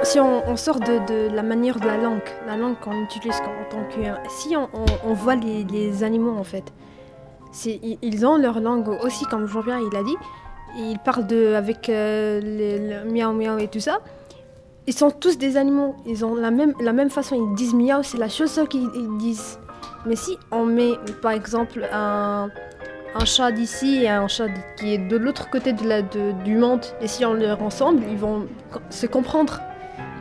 Si 0.04 0.20
on, 0.20 0.56
sort 0.56 0.80
de, 0.80 1.34
la 1.34 1.42
manière 1.42 1.78
de 1.80 1.86
la 1.86 1.96
langue, 1.96 2.22
la 2.46 2.56
langue 2.56 2.78
qu'on 2.80 3.02
utilise 3.02 3.36
en 3.40 3.70
tant 3.70 3.84
que... 3.84 4.30
Si 4.30 4.54
on, 4.56 5.12
voit 5.12 5.34
les, 5.34 6.02
animaux 6.02 6.36
en 6.36 6.44
fait, 6.44 6.72
ils, 7.64 8.26
ont 8.26 8.36
leur 8.36 8.60
langue 8.60 8.88
aussi, 9.02 9.24
comme 9.24 9.46
Jean-Pierre 9.46 9.80
il 9.80 9.96
a 9.96 10.02
dit. 10.02 10.16
Ils 10.76 10.98
parlent 10.98 11.26
de, 11.26 11.54
avec 11.54 11.88
euh, 11.88 12.40
le 12.42 13.10
miaou 13.10 13.32
miaou 13.32 13.58
et 13.58 13.68
tout 13.68 13.80
ça. 13.80 14.00
Ils 14.86 14.92
sont 14.92 15.10
tous 15.10 15.36
des 15.36 15.56
animaux. 15.56 15.96
Ils 16.06 16.24
ont 16.24 16.34
la 16.34 16.50
même, 16.50 16.74
la 16.80 16.92
même 16.92 17.10
façon. 17.10 17.34
Ils 17.36 17.54
disent 17.54 17.74
miaou, 17.74 18.02
c'est 18.02 18.18
la 18.18 18.28
chose 18.28 18.60
qu'ils 18.70 18.88
ils 18.94 19.18
disent. 19.18 19.58
Mais 20.06 20.16
si 20.16 20.38
on 20.50 20.64
met 20.64 20.92
par 21.20 21.32
exemple 21.32 21.86
un, 21.92 22.50
un 23.14 23.24
chat 23.24 23.50
d'ici 23.50 24.04
et 24.04 24.08
un 24.08 24.28
chat 24.28 24.48
qui 24.76 24.94
est 24.94 24.98
de 24.98 25.16
l'autre 25.16 25.50
côté 25.50 25.72
de 25.72 26.42
du 26.44 26.56
monde, 26.56 26.84
et 27.00 27.08
si 27.08 27.24
on 27.24 27.34
les 27.34 27.50
ensemble, 27.50 28.02
ils 28.10 28.16
vont 28.16 28.46
se 28.90 29.06
comprendre. 29.06 29.60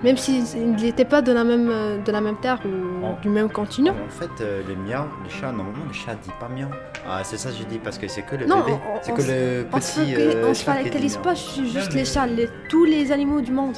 Même 0.04 0.18
s'ils 0.18 0.44
n'étaient 0.76 1.06
pas 1.06 1.22
de 1.22 1.32
la 1.32 1.44
même, 1.44 1.70
euh, 1.72 1.98
de 2.04 2.12
la 2.12 2.22
même 2.22 2.38
terre 2.38 2.60
ou 2.66 3.22
du 3.22 3.30
même 3.30 3.50
continent. 3.50 3.94
En 4.06 4.10
fait, 4.10 4.30
euh, 4.42 4.62
les 4.68 4.76
miaou, 4.76 5.06
les 5.24 5.30
chats, 5.30 5.52
normalement, 5.52 5.86
le 5.88 5.94
chat 5.94 6.14
dit 6.16 6.30
pas 6.40 6.48
miaou. 6.50 6.70
Ah, 7.10 7.22
c'est 7.24 7.38
ça 7.38 7.50
que 7.50 7.56
je 7.58 7.64
dis, 7.64 7.80
parce 7.80 7.98
que 7.98 8.08
c'est 8.08 8.22
que 8.22 8.36
le 8.36 8.46
Non, 8.46 8.60
bébé. 8.60 8.74
on- 8.74 9.00
C'est 9.02 9.12
on 9.12 9.16
que 9.16 9.22
se- 9.22 9.28
le 9.32 9.68
on 9.74 9.82
se 9.82 10.00
petit. 10.00 10.12
foca- 10.12 10.20
euh, 10.20 10.46
on 10.50 10.54
se 10.54 11.18
pas 11.20 11.36
sur 11.36 11.66
juste 11.66 11.94
les 11.94 12.06
chats, 12.06 12.28
les- 12.28 12.50
tous 12.70 12.86
les 12.86 13.12
animaux 13.12 13.42
du 13.42 13.52
monde. 13.52 13.76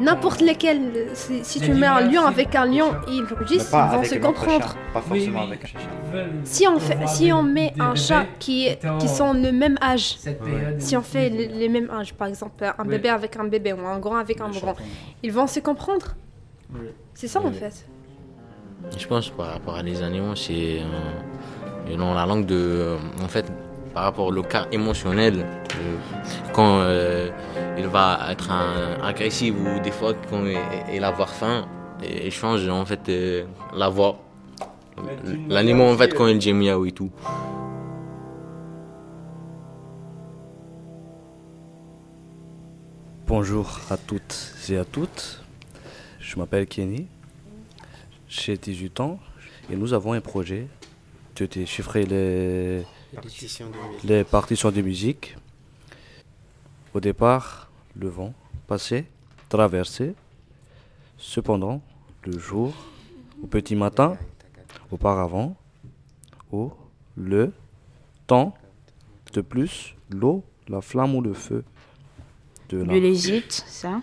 N'importe 0.00 0.40
lesquels. 0.40 1.10
Si, 1.14 1.60
tu 1.60 1.72
mets 1.74 1.86
un 1.86 2.00
lion 2.00 2.24
avec 2.26 2.54
un 2.54 2.66
lion 2.66 2.92
ils 3.08 3.22
rugissent, 3.24 3.70
ils 3.72 3.96
vont 3.96 4.04
se 4.04 4.14
comprendre. 4.16 4.74
Pas 4.92 5.00
forcément 5.00 5.42
avec 5.42 5.64
un 5.64 5.66
chat. 5.68 5.78
Si 6.44 6.66
on, 6.66 6.78
fait, 6.80 6.98
si 7.06 7.32
on 7.32 7.42
met 7.42 7.72
un 7.78 7.94
chat 7.94 8.24
qui, 8.38 8.66
est- 8.66 8.80
qui 8.98 9.08
sont 9.08 9.32
le 9.32 9.52
même 9.52 9.76
âge, 9.82 10.16
si 10.78 10.96
on 10.96 11.02
fait 11.02 11.28
les, 11.28 11.46
les 11.48 11.68
mêmes 11.68 11.90
âges, 11.90 12.14
par 12.14 12.26
exemple 12.28 12.64
un 12.76 12.84
bébé 12.84 13.08
avec 13.10 13.36
un 13.36 13.44
bébé 13.44 13.72
ou 13.72 13.86
un 13.86 13.98
grand 13.98 14.16
avec 14.16 14.40
un 14.40 14.48
grand, 14.50 14.74
ils 15.22 15.32
vont 15.32 15.46
se 15.46 15.60
comprendre. 15.60 16.14
C'est 17.14 17.28
ça 17.28 17.40
en 17.40 17.52
fait. 17.52 17.86
Je 18.96 19.06
pense 19.06 19.28
par 19.30 19.48
rapport 19.52 19.74
à 19.76 19.82
les 19.82 20.02
animaux, 20.02 20.34
c'est 20.34 20.80
euh, 20.80 21.96
dans 21.96 22.14
la 22.14 22.24
langue 22.26 22.46
de. 22.46 22.54
euh, 22.56 22.96
en 23.22 23.28
fait, 23.28 23.44
par 23.92 24.04
rapport 24.04 24.26
au 24.28 24.42
cas 24.42 24.66
émotionnel, 24.72 25.34
euh, 25.40 25.96
quand 26.52 26.78
euh, 26.80 27.28
il 27.76 27.86
va 27.86 28.20
être 28.30 28.50
un- 28.50 29.02
agressif 29.02 29.54
ou 29.54 29.80
des 29.80 29.90
fois 29.90 30.14
quand 30.30 30.44
il, 30.44 30.56
il 30.94 31.00
va 31.00 31.08
avoir 31.08 31.28
faim, 31.30 31.66
et 32.02 32.26
il 32.26 32.32
change 32.32 32.68
en 32.68 32.84
fait 32.86 33.00
euh, 33.08 33.44
la 33.74 33.88
voix. 33.88 34.16
L'animal 35.48 35.94
en 35.94 35.96
fait 35.96 36.14
quand 36.14 36.26
il 36.26 36.38
dit 36.38 36.52
miaou 36.52 36.86
et 36.86 36.92
tout. 36.92 37.10
Bonjour 43.30 43.78
à 43.90 43.96
toutes 43.96 44.56
et 44.68 44.76
à 44.76 44.84
toutes. 44.84 45.40
Je 46.18 46.36
m'appelle 46.36 46.66
Kenny. 46.66 47.06
J'ai 48.26 48.56
18 48.56 48.98
ans 48.98 49.20
et 49.70 49.76
nous 49.76 49.92
avons 49.92 50.14
un 50.14 50.20
projet 50.20 50.66
de 51.36 51.46
déchiffrer 51.46 52.06
les, 52.06 52.84
Partitions 53.14 53.70
de 53.70 53.76
musique. 53.76 54.02
les 54.02 54.24
partitions 54.24 54.72
de 54.72 54.82
musique. 54.82 55.36
Au 56.92 56.98
départ, 56.98 57.70
le 57.94 58.08
vent 58.08 58.34
passait, 58.66 59.04
traversait. 59.48 60.16
Cependant, 61.16 61.82
le 62.24 62.36
jour, 62.36 62.74
au 63.44 63.46
petit 63.46 63.76
matin, 63.76 64.18
auparavant, 64.90 65.56
au, 66.50 66.72
le, 67.16 67.52
temps, 68.26 68.54
de 69.32 69.40
plus, 69.40 69.94
l'eau, 70.10 70.42
la 70.66 70.80
flamme 70.80 71.14
ou 71.14 71.20
le 71.20 71.32
feu. 71.32 71.62
De 72.70 72.84
l'Égypte, 72.84 73.64
ça. 73.66 74.00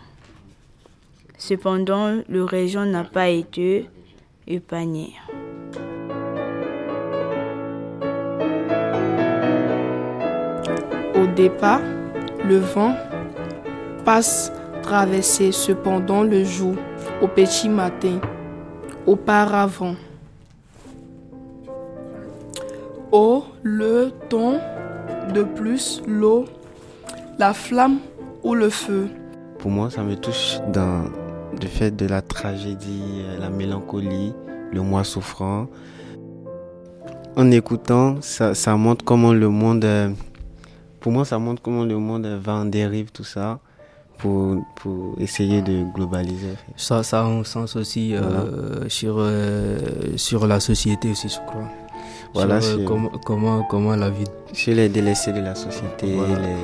Cependant, 1.38 2.22
le 2.28 2.44
région 2.44 2.84
n'a 2.84 3.06
pas 3.06 3.30
été 3.30 3.90
épargnée. 4.46 5.14
Au 11.16 11.28
départ, 11.34 11.80
le 12.44 12.58
vent 12.58 12.94
passe 14.04 14.52
traverser 14.84 15.54
cependant 15.54 16.24
le 16.24 16.44
jour 16.44 16.76
au 17.22 17.28
petit 17.30 17.70
matin. 17.70 18.20
Auparavant. 19.06 19.96
Au 23.14 23.46
le 23.64 24.12
temps 24.28 24.60
de 25.34 25.44
plus 25.44 26.02
l'eau, 26.06 26.44
la 27.40 27.54
flamme 27.54 28.00
ou 28.44 28.54
le 28.56 28.70
feu. 28.70 29.08
Pour 29.60 29.72
moi, 29.72 29.90
ça 29.90 30.04
me 30.04 30.16
touche 30.16 30.58
dans 30.72 31.06
le 31.60 31.68
fait 31.68 31.92
de 31.96 32.06
la 32.06 32.22
tragédie, 32.22 33.24
la 33.40 33.50
mélancolie, 33.50 34.34
le 34.72 34.82
moi 34.82 35.04
souffrant. 35.04 35.68
En 37.36 37.52
écoutant, 37.52 38.18
ça, 38.22 38.54
ça 38.56 38.76
montre 38.76 39.06
comment 39.06 39.34
le 39.34 39.50
monde, 39.50 39.86
euh, 39.86 40.10
pour 41.00 41.12
moi, 41.12 41.24
ça 41.26 41.38
montre 41.38 41.62
comment 41.62 41.84
le 41.84 41.98
monde 41.98 42.26
va 42.26 42.54
en 42.56 42.66
dérive, 42.66 43.12
tout 43.12 43.24
ça, 43.24 43.60
pour, 44.18 44.58
pour 44.76 45.16
essayer 45.20 45.62
de 45.62 45.84
globaliser. 45.94 46.56
Ça, 46.76 47.04
ça 47.04 47.22
a 47.22 47.26
un 47.26 47.44
sens 47.44 47.76
aussi 47.76 48.16
euh, 48.16 48.22
Voilà. 48.22 48.90
sur, 48.90 49.16
euh, 49.20 49.78
sur 50.16 50.48
la 50.48 50.60
société 50.60 51.12
aussi, 51.12 51.30
je 51.30 51.38
crois. 51.48 51.68
Voilà, 52.34 52.60
Sur, 52.60 52.74
euh, 52.74 52.78
c'est- 52.80 52.86
comment, 52.86 53.12
comment, 53.26 53.64
comment 53.70 53.96
la 53.96 54.10
vie. 54.10 54.26
Chez 54.54 54.74
les 54.74 54.90
délaissés 54.90 55.32
de 55.32 55.40
la 55.42 55.54
société, 55.56 56.16
Voilà. 56.16 56.40
les... 56.40 56.56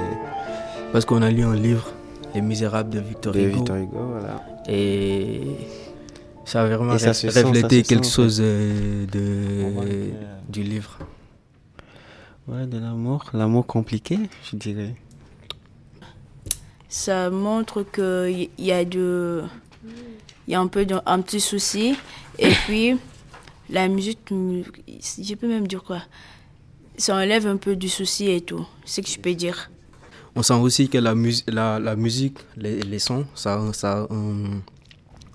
Parce 0.94 1.04
qu'on 1.06 1.22
a 1.22 1.30
lu 1.32 1.44
un 1.44 1.56
livre, 1.56 1.92
Les 2.36 2.42
Misérables 2.42 2.90
de 2.92 3.00
Victor 3.00 3.34
De 3.34 3.40
Hugo. 3.42 3.56
Victor 3.58 3.76
Hugo, 3.78 4.00
voilà. 4.12 4.46
Et 4.70 5.42
ça 6.46 6.62
a 6.62 6.68
vraiment 6.68 6.98
ça 6.98 7.14
sent, 7.14 7.28
reflété 7.30 7.84
se 7.84 7.90
quelque 7.90 8.06
sent, 8.06 8.10
en 8.22 8.24
chose 8.24 8.38
fait. 8.38 8.44
euh, 8.46 9.06
de, 9.08 9.82
que- 9.82 10.52
du 10.52 10.64
livre. 10.64 10.98
Ouais, 12.48 12.66
de 12.68 12.78
l'amour, 12.78 13.26
l'amour 13.34 13.66
compliqué, 13.66 14.20
je 14.50 14.56
dirais. 14.56 14.96
Ça 16.90 17.30
montre 17.30 17.84
qu'il 17.84 18.50
y 18.60 18.72
a 18.72 18.86
de, 18.86 19.44
il 20.48 20.52
y 20.52 20.56
a 20.56 20.60
un 20.62 20.68
peu 20.68 20.86
de- 20.86 21.00
un 21.06 21.22
petit 21.22 21.42
souci. 21.42 21.96
Et 22.38 22.50
puis, 22.68 22.98
la 23.70 23.88
musique, 23.88 24.20
je 24.30 25.34
peux 25.36 25.48
même 25.48 25.68
dire 25.68 25.84
quoi? 25.84 26.04
Ça 26.98 27.16
enlève 27.16 27.48
un 27.48 27.58
peu 27.58 27.76
du 27.76 27.90
souci 27.90 28.30
et 28.30 28.42
tout. 28.42 28.68
C'est 28.86 29.02
ce 29.02 29.08
que 29.08 29.14
je 29.14 29.20
peux 29.20 29.34
dire. 29.34 29.72
On 30.36 30.42
sent 30.44 30.54
aussi 30.56 30.90
que 30.90 30.98
la, 30.98 31.14
mus- 31.16 31.44
la, 31.48 31.80
la 31.80 31.96
musique, 31.96 32.38
les, 32.58 32.82
les 32.82 33.00
sons, 33.00 33.26
ça, 33.36 33.62
ça 33.74 34.08
a 34.10 34.14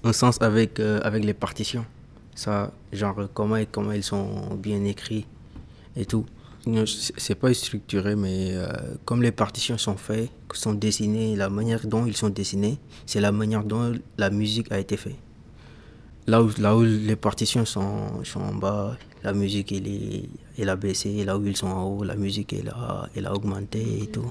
un, 0.04 0.12
sens 0.12 0.40
avec, 0.42 0.80
euh, 0.80 1.00
avec 1.02 1.24
les 1.24 1.34
partitions. 1.34 1.86
Ça, 2.34 2.72
genre, 2.92 3.28
comment, 3.34 3.58
comment 3.70 3.92
ils 3.92 4.02
sont 4.02 4.54
bien 4.56 4.84
écrits 4.84 5.26
et 5.96 6.04
tout. 6.04 6.24
C'est 7.16 7.34
pas 7.36 7.54
structuré, 7.54 8.14
mais 8.16 8.50
euh, 8.52 8.66
comme 9.04 9.22
les 9.22 9.32
partitions 9.32 9.78
sont 9.78 9.96
faites, 9.96 10.30
sont 10.52 10.74
dessinées, 10.74 11.34
la 11.36 11.48
manière 11.48 11.86
dont 11.86 12.04
ils 12.04 12.16
sont 12.16 12.28
dessinés, 12.28 12.78
c'est 13.06 13.20
la 13.20 13.32
manière 13.32 13.64
dont 13.64 13.94
la 14.18 14.30
musique 14.30 14.70
a 14.72 14.78
été 14.78 14.96
faite. 14.96 15.16
Là 16.28 16.42
où, 16.76 16.82
les 16.82 17.16
partitions 17.16 17.64
sont, 17.64 18.22
en 18.36 18.54
bas, 18.54 18.96
la 19.24 19.32
musique 19.32 19.72
est, 19.72 20.28
elle 20.58 20.68
a 20.68 20.76
baissé, 20.76 21.24
là 21.24 21.38
où 21.38 21.46
ils 21.46 21.56
sont 21.56 21.66
en 21.66 21.84
haut, 21.84 22.04
la 22.04 22.16
musique 22.16 22.52
elle 22.52 22.68
a, 22.68 23.08
elle 23.16 23.26
a 23.26 23.34
augmenté 23.34 24.02
et 24.02 24.06
tout. 24.06 24.30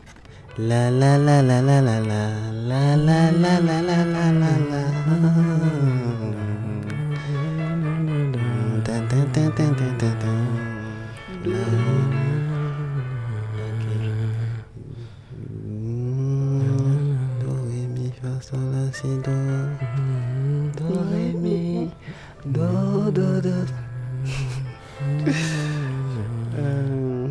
Euh, 26.57 27.27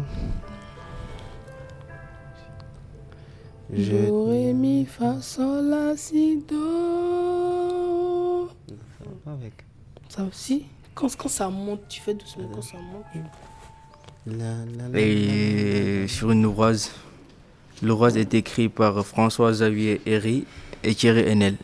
Je... 3.72 4.07
Do, 4.07 4.26
ré, 4.26 4.52
mi, 4.52 4.85
fa, 4.85 5.20
sol, 5.20 5.66
la, 5.66 5.96
si, 5.96 6.42
do. 6.48 8.48
Avec. 9.26 9.64
Ça 10.09 10.24
aussi 10.24 10.66
quand, 10.96 11.14
quand 11.16 11.29
ça 11.29 11.48
monte, 11.48 11.83
tu 11.88 12.00
fais 12.00 12.14
doucement. 12.14 12.48
Quand 12.52 12.62
ça 12.62 12.79
monte, 12.79 13.05
tu... 13.12 13.20
Et 14.98 16.09
sur 16.09 16.33
une 16.33 16.44
ouvrage, 16.46 16.87
l'ouvrage 17.83 18.16
est 18.16 18.35
écrit 18.35 18.68
par 18.68 19.07
François-Xavier 19.07 20.00
Herry 20.07 20.44
et 20.83 20.92
Thierry 20.94 21.29
Henel. 21.29 21.55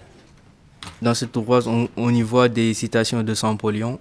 Dans 1.00 1.14
cet 1.14 1.36
ouvrage, 1.36 1.64
on, 1.66 2.14
y 2.14 2.22
voit 2.22 2.48
des 2.48 2.74
citations 2.74 3.22
de 3.22 3.34
Saint-Paulion, 3.34 3.98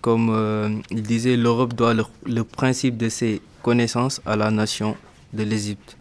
comme 0.00 0.30
euh, 0.30 0.70
il 0.90 1.02
disait 1.02 1.36
l'Europe 1.36 1.74
doit 1.74 1.94
le, 1.94 2.44
principe 2.44 2.96
de 2.96 3.08
ses 3.08 3.40
connaissances 3.62 4.20
à 4.26 4.36
la 4.36 4.50
nation 4.50 4.96
de 5.32 5.42
l'Égypte. 5.44 5.96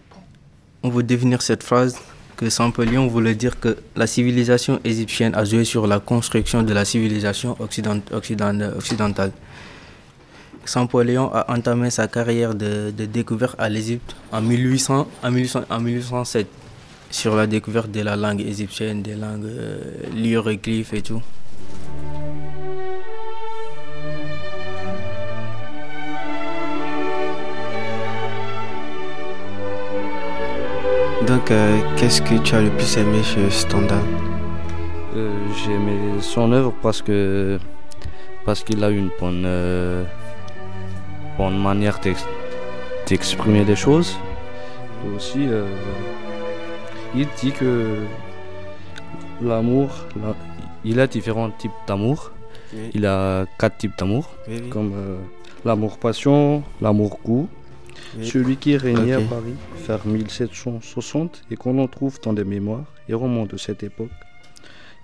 On 0.84 0.90
veut 0.90 1.04
définir 1.04 1.42
cette 1.42 1.64
phrase 1.64 1.96
que 2.38 2.50
Saint-Paulion 2.50 3.08
voulait 3.08 3.36
dire 3.36 3.60
que 3.60 3.78
la 3.96 4.08
civilisation 4.08 4.80
égyptienne 4.84 5.34
a 5.36 5.46
joué 5.46 5.64
sur 5.64 5.88
la 5.88 6.00
construction 6.00 6.64
de 6.64 6.74
la 6.74 6.86
civilisation 6.86 7.56
occident- 7.60 8.02
occident- 8.12 8.74
occidentale. 8.76 9.32
A 10.76 11.46
entamé 11.54 11.92
sa 11.92 12.08
carrière 12.08 12.56
de, 12.56 12.90
découverte 12.90 13.56
à 13.60 13.70
l'Égypte 13.70 14.16
en, 14.32 14.42
1800, 14.42 15.08
en, 15.24 15.32
1800 15.32 15.62
en 15.70 15.80
1807 15.80 16.48
sur 17.10 17.36
la 17.36 17.48
découverte 17.48 17.92
de 17.92 18.02
la 18.02 18.16
langue 18.16 18.42
égyptienne, 18.42 19.02
des 19.02 19.16
langues 19.16 19.46
euh, 19.46 19.80
hiéroglyphes 20.16 20.94
et 20.94 21.02
tout. 21.02 21.22
Donc, 31.28 31.50
euh, 31.50 31.80
qu'est-ce 31.98 32.22
que 32.22 32.36
tu 32.44 32.54
as 32.56 32.62
le 32.62 32.70
plus 32.70 32.98
aimé 32.98 33.24
chez 33.24 33.50
Stendhal? 33.50 34.00
Euh, 35.16 35.32
J'ai 35.64 35.72
aimé 35.74 35.98
son 36.22 36.52
œuvre 36.52 36.74
parce 36.84 37.02
que 37.02 37.58
parce 38.46 38.64
qu'il 38.64 38.84
a 38.84 38.90
une 38.90 39.10
bonne, 39.20 39.44
euh, 39.46 40.04
bonne 41.36 41.58
manière 41.60 41.98
d'ex- 42.00 42.28
d'exprimer 43.08 43.64
les 43.64 43.76
choses. 43.76 44.18
Et 45.04 45.16
aussi, 45.16 45.48
euh, 45.48 45.66
il 47.16 47.28
dit 47.42 47.52
que 47.52 47.98
l'amour, 49.42 49.90
la- 50.22 50.36
il 50.84 51.00
a 51.00 51.08
différents 51.08 51.50
types 51.52 51.72
d'amour. 51.88 52.32
Oui. 52.74 52.90
Il 52.94 53.06
a 53.06 53.46
quatre 53.60 53.78
types 53.78 53.98
d'amour, 53.98 54.30
Oui, 54.48 54.60
oui. 54.64 54.70
comme 54.70 54.92
euh, 54.96 55.18
l'amour 55.64 55.98
passion, 55.98 56.64
l'amour 56.82 57.20
goût, 57.24 57.48
Oui. 58.18 58.28
celui 58.28 58.58
qui 58.58 58.76
régnait 58.78 59.14
à 59.14 59.22
Paris 59.22 59.56
vers 59.88 60.06
1760 60.06 61.44
et 61.52 61.56
qu'on 61.56 61.78
en 61.80 61.88
trouve 61.88 62.20
dans 62.22 62.34
des 62.34 62.44
mémoires 62.44 62.86
et 63.08 63.14
romans 63.14 63.46
de 63.46 63.58
cette 63.58 63.84
époque. 63.84 64.10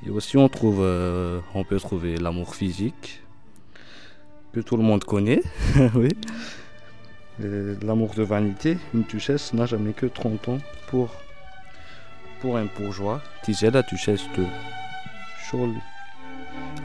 Et 0.05 0.09
aussi 0.09 0.35
on 0.37 0.49
trouve, 0.49 0.79
euh, 0.81 1.39
on 1.53 1.63
peut 1.63 1.77
trouver 1.79 2.17
l'amour 2.17 2.55
physique 2.55 3.21
que 4.53 4.59
tout 4.59 4.75
le 4.75 4.83
monde 4.83 5.03
connaît, 5.03 5.41
oui. 5.95 6.09
Euh, 7.43 7.75
L'amour 7.83 8.11
de 8.15 8.23
vanité, 8.23 8.77
une 8.93 9.03
duchesse 9.03 9.53
n'a 9.53 9.65
jamais 9.65 9.93
que 9.93 10.05
30 10.05 10.49
ans 10.49 10.57
pour, 10.87 11.09
pour 12.41 12.57
un 12.57 12.65
bourgeois, 12.77 13.21
disait 13.45 13.69
la 13.69 13.83
duchesse 13.83 14.23
de 14.35 14.43
Chauly. 15.45 15.77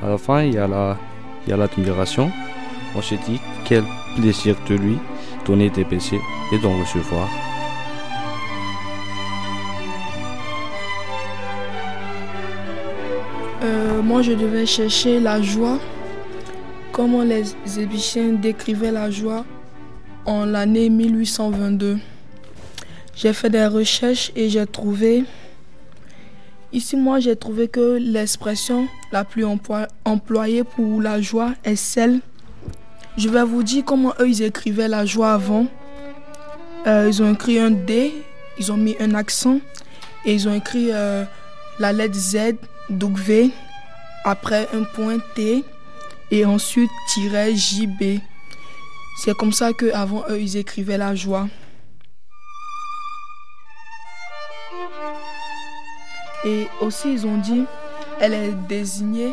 À 0.03 0.09
la 0.09 0.19
fin, 0.19 0.43
il 0.43 0.55
y 0.55 0.59
a 0.59 0.67
la, 0.67 0.99
l'admiration. 1.49 2.31
On 2.95 3.03
se 3.03 3.15
dit 3.15 3.41
quel 3.65 3.85
plaisir 4.17 4.57
de 4.69 4.75
lui 4.75 4.99
donner 5.47 5.71
des 5.71 5.85
baisers 5.85 6.21
et 6.53 6.59
d'en 6.59 6.79
recevoir. 6.79 7.29
Euh, 13.63 14.03
moi, 14.03 14.23
je 14.23 14.33
devais 14.33 14.67
chercher 14.67 15.21
la 15.21 15.41
joie. 15.41 15.79
Comment 16.93 17.23
les 17.23 17.55
Égyptiens 17.67 18.33
décrivaient 18.33 18.93
la 18.93 19.11
joie 19.11 19.45
en 20.27 20.45
l'année 20.45 20.91
1822. 20.91 21.99
J'ai 23.15 23.33
fait 23.33 23.49
des 23.49 23.67
recherches 23.67 24.31
et 24.37 24.51
j'ai 24.51 24.67
trouvé. 24.67 25.25
Ici, 26.73 26.97
moi, 26.97 27.21
j'ai 27.21 27.37
trouvé 27.37 27.69
que 27.69 27.97
l'expression 28.01 28.89
la 29.13 29.25
plus 29.25 29.45
employée 30.05 30.65
pour 30.65 31.01
la 31.01 31.21
joie 31.21 31.53
est 31.65 31.77
celle. 31.77 32.21
Je 33.17 33.29
vais 33.29 33.45
vous 33.45 33.63
dire 33.63 33.85
comment 33.85 34.13
eux 34.21 34.29
ils 34.29 34.43
écrivaient 34.43 34.89
la 34.89 35.07
joie 35.07 35.33
avant. 35.33 35.67
Euh, 36.87 37.07
ils 37.09 37.23
ont 37.23 37.33
écrit 37.33 37.59
un 37.59 37.71
D, 37.71 38.13
ils 38.59 38.71
ont 38.73 38.77
mis 38.77 38.95
un 39.01 39.15
accent 39.15 39.59
et 40.25 40.35
ils 40.35 40.49
ont 40.49 40.55
écrit 40.55 40.91
euh, 40.93 41.25
la 41.79 41.93
lettre 41.93 42.15
Z, 42.15 42.57
W, 42.91 43.51
après 44.25 44.69
un 44.75 44.83
point 44.83 45.19
T 45.35 45.65
et 46.31 46.45
ensuite 46.45 46.91
tiret 47.09 47.55
JB. 47.55 48.21
C'est 49.19 49.35
comme 49.35 49.53
ça 49.53 49.73
que 49.73 49.93
avant 49.95 50.25
eux 50.29 50.41
ils 50.41 50.57
écrivaient 50.57 50.99
la 50.99 51.15
joie. 51.15 51.49
Et 56.47 56.69
aussi 56.81 57.13
ils 57.13 57.27
ont 57.27 57.39
dit 57.39 57.65
elle 58.21 58.33
est 58.33 58.53
désignée, 58.69 59.33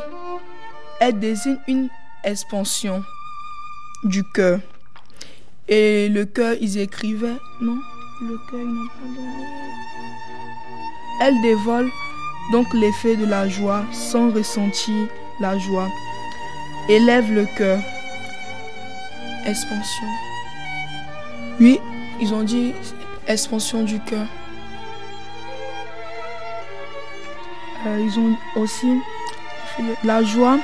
elle 0.99 1.19
désigne 1.19 1.59
une 1.67 1.87
expansion 2.23 3.03
du 4.03 4.23
cœur. 4.23 4.59
Et 5.67 6.09
le 6.09 6.25
cœur 6.25 6.55
ils 6.59 6.79
écrivaient 6.79 7.37
non, 7.61 7.77
le 8.21 8.37
cœur 8.49 8.59
ils 8.59 8.73
n'ont 8.73 8.87
pas 8.87 9.07
donné. 9.15 9.45
Elle 11.21 11.41
dévole 11.41 11.89
donc 12.51 12.65
l'effet 12.73 13.15
de 13.15 13.25
la 13.25 13.47
joie 13.47 13.83
sans 13.91 14.31
ressentir 14.31 15.07
la 15.39 15.57
joie. 15.59 15.89
Élève 16.89 17.31
le 17.31 17.45
cœur. 17.57 17.79
Expansion. 19.45 20.07
Oui, 21.59 21.79
ils 22.19 22.33
ont 22.33 22.43
dit 22.43 22.73
expansion 23.27 23.83
du 23.83 23.99
cœur. 23.99 24.27
Ils 27.85 28.19
ont 28.19 28.35
aussi 28.55 28.99
la 30.03 30.23
joie 30.23 30.59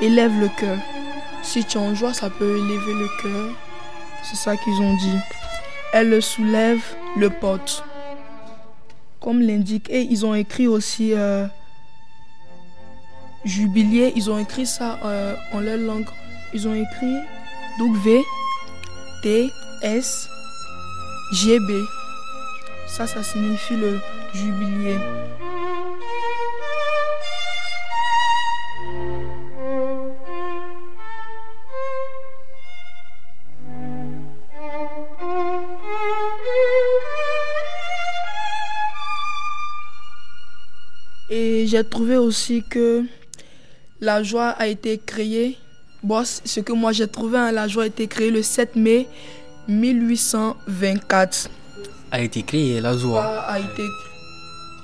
élève 0.00 0.38
le 0.38 0.48
cœur. 0.48 0.78
Si 1.42 1.64
tu 1.64 1.78
es 1.78 1.80
en 1.80 1.94
joie, 1.94 2.12
ça 2.12 2.30
peut 2.30 2.56
élever 2.56 2.94
le 2.94 3.08
cœur. 3.22 3.50
C'est 4.22 4.36
ça 4.36 4.56
qu'ils 4.56 4.80
ont 4.80 4.96
dit. 4.96 5.18
Elle 5.92 6.10
le 6.10 6.20
soulève, 6.20 6.82
le 7.16 7.30
porte 7.30 7.84
comme 9.22 9.40
l'indique. 9.40 9.88
Et 9.90 10.02
ils 10.02 10.26
ont 10.26 10.34
écrit 10.34 10.66
aussi 10.66 11.12
euh, 11.14 11.46
jubilier, 13.44 14.12
ils 14.16 14.30
ont 14.30 14.38
écrit 14.38 14.66
ça 14.66 14.98
euh, 15.04 15.34
en 15.52 15.60
leur 15.60 15.78
langue. 15.78 16.06
Ils 16.52 16.68
ont 16.68 16.74
écrit 16.74 17.16
W, 17.78 18.22
T, 19.22 19.50
S, 19.82 20.28
G, 21.32 21.58
B. 21.58 21.70
Ça, 22.86 23.06
ça 23.06 23.22
signifie 23.22 23.76
le 23.76 23.98
jubilier. 24.34 24.96
J'ai 41.72 41.82
trouvé 41.84 42.18
aussi 42.18 42.62
que 42.68 43.02
la 43.98 44.22
joie 44.22 44.50
a 44.50 44.66
été 44.66 44.98
créée. 44.98 45.56
Bon, 46.02 46.22
ce 46.22 46.60
que 46.60 46.74
moi 46.74 46.92
j'ai 46.92 47.08
trouvé, 47.08 47.38
hein, 47.38 47.50
la 47.50 47.66
joie 47.66 47.84
a 47.84 47.86
été 47.86 48.06
créée 48.06 48.30
le 48.30 48.42
7 48.42 48.76
mai 48.76 49.08
1824. 49.68 51.48
A 52.10 52.20
été 52.20 52.42
créé 52.42 52.78
la 52.82 52.94
joie. 52.94 53.22
Pas 53.22 53.38
a 53.40 53.58
été, 53.58 53.82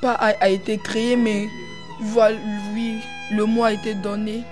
pas 0.00 0.12
a, 0.12 0.28
a 0.40 0.48
été 0.48 0.78
créé, 0.78 1.14
mais 1.16 1.46
voilà, 2.00 2.38
oui, 2.74 2.94
le 3.32 3.44
mot 3.44 3.64
a 3.64 3.74
été 3.74 3.92
donné 3.92 4.44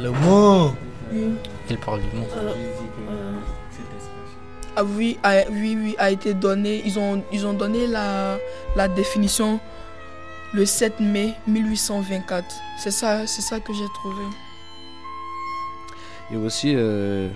Le 0.00 0.10
mot 0.10 0.72
Oui. 1.12 1.28
Il 1.70 1.78
parle 1.78 2.00
du 2.00 2.16
mot. 2.16 2.26
Ah 4.74 4.82
oui, 4.82 5.16
a, 5.22 5.44
oui, 5.48 5.78
oui, 5.80 5.94
a 5.98 6.10
été 6.10 6.34
donné. 6.34 6.82
Ils 6.84 6.98
ont, 6.98 7.22
ils 7.32 7.46
ont 7.46 7.52
donné 7.54 7.86
la, 7.86 8.36
la 8.74 8.88
définition 8.88 9.60
le 10.56 10.64
7 10.64 11.00
mai 11.00 11.34
1824. 11.46 12.46
C'est 12.78 12.90
ça, 12.90 13.26
c'est 13.26 13.42
ça 13.42 13.60
que 13.60 13.74
j'ai 13.74 13.88
trouvé. 13.92 14.24
Et 16.32 16.36
aussi, 16.38 16.72
euh, 16.74 17.28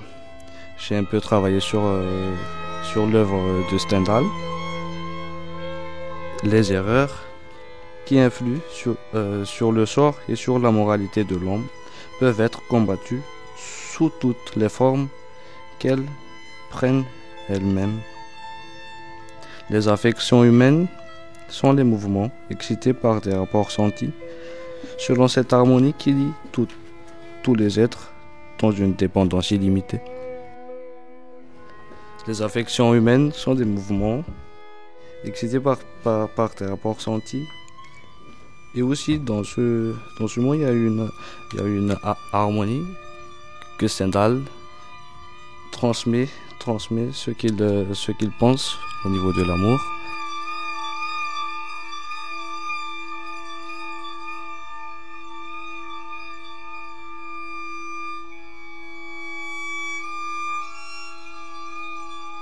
j'ai 0.78 0.96
un 0.96 1.04
peu 1.04 1.20
travaillé 1.20 1.60
sur, 1.60 1.82
euh, 1.84 2.34
l'œuvre 2.96 3.70
de 3.70 3.78
Stendhal. 3.78 4.24
Les 6.44 6.72
erreurs 6.72 7.26
qui 8.06 8.18
influent 8.18 8.62
sur, 8.72 8.96
euh, 9.14 9.44
sur 9.44 9.70
le 9.70 9.84
sort 9.84 10.16
et 10.26 10.34
sur 10.34 10.58
la 10.58 10.70
moralité 10.70 11.22
de 11.22 11.36
l'homme 11.36 11.66
peuvent 12.20 12.40
être 12.40 12.66
combattues 12.68 13.22
sous 13.56 14.10
toutes 14.18 14.56
les 14.56 14.70
formes 14.70 15.08
qu'elles 15.78 16.06
prennent 16.70 17.04
elles-mêmes. 17.50 18.00
Les 19.68 19.88
affections 19.88 20.42
humaines 20.42 20.88
sont 21.50 21.72
les 21.72 21.84
mouvements 21.84 22.30
excités 22.50 22.92
par 22.92 23.20
des 23.20 23.34
rapports 23.34 23.70
sentis, 23.70 24.12
selon 24.98 25.28
cette 25.28 25.52
harmonie 25.52 25.94
qui 25.98 26.12
lie 26.12 26.32
tous 27.42 27.54
les 27.54 27.78
êtres 27.78 28.10
dans 28.60 28.70
une 28.70 28.94
dépendance 28.94 29.50
illimitée. 29.50 30.00
Les 32.26 32.42
affections 32.42 32.94
humaines 32.94 33.32
sont 33.32 33.54
des 33.54 33.64
mouvements 33.64 34.22
excités 35.24 35.58
par, 35.58 35.78
par, 36.04 36.28
par 36.28 36.50
des 36.50 36.66
rapports 36.66 37.00
sentis. 37.00 37.44
Et 38.74 38.82
aussi, 38.82 39.18
dans 39.18 39.42
ce, 39.42 39.94
dans 40.18 40.28
ce 40.28 40.38
il 40.38 40.60
y 40.60 40.64
a 40.64 40.70
une, 40.70 41.10
il 41.54 41.88
y 41.88 41.92
a 41.92 42.16
harmonie 42.32 42.84
que 43.78 43.88
Stendhal 43.88 44.42
transmet, 45.72 46.28
transmet 46.60 47.08
ce 47.12 47.30
qu'il 47.32 48.30
pense 48.38 48.76
au 49.04 49.08
niveau 49.08 49.32
de 49.32 49.42
l'amour. 49.42 49.80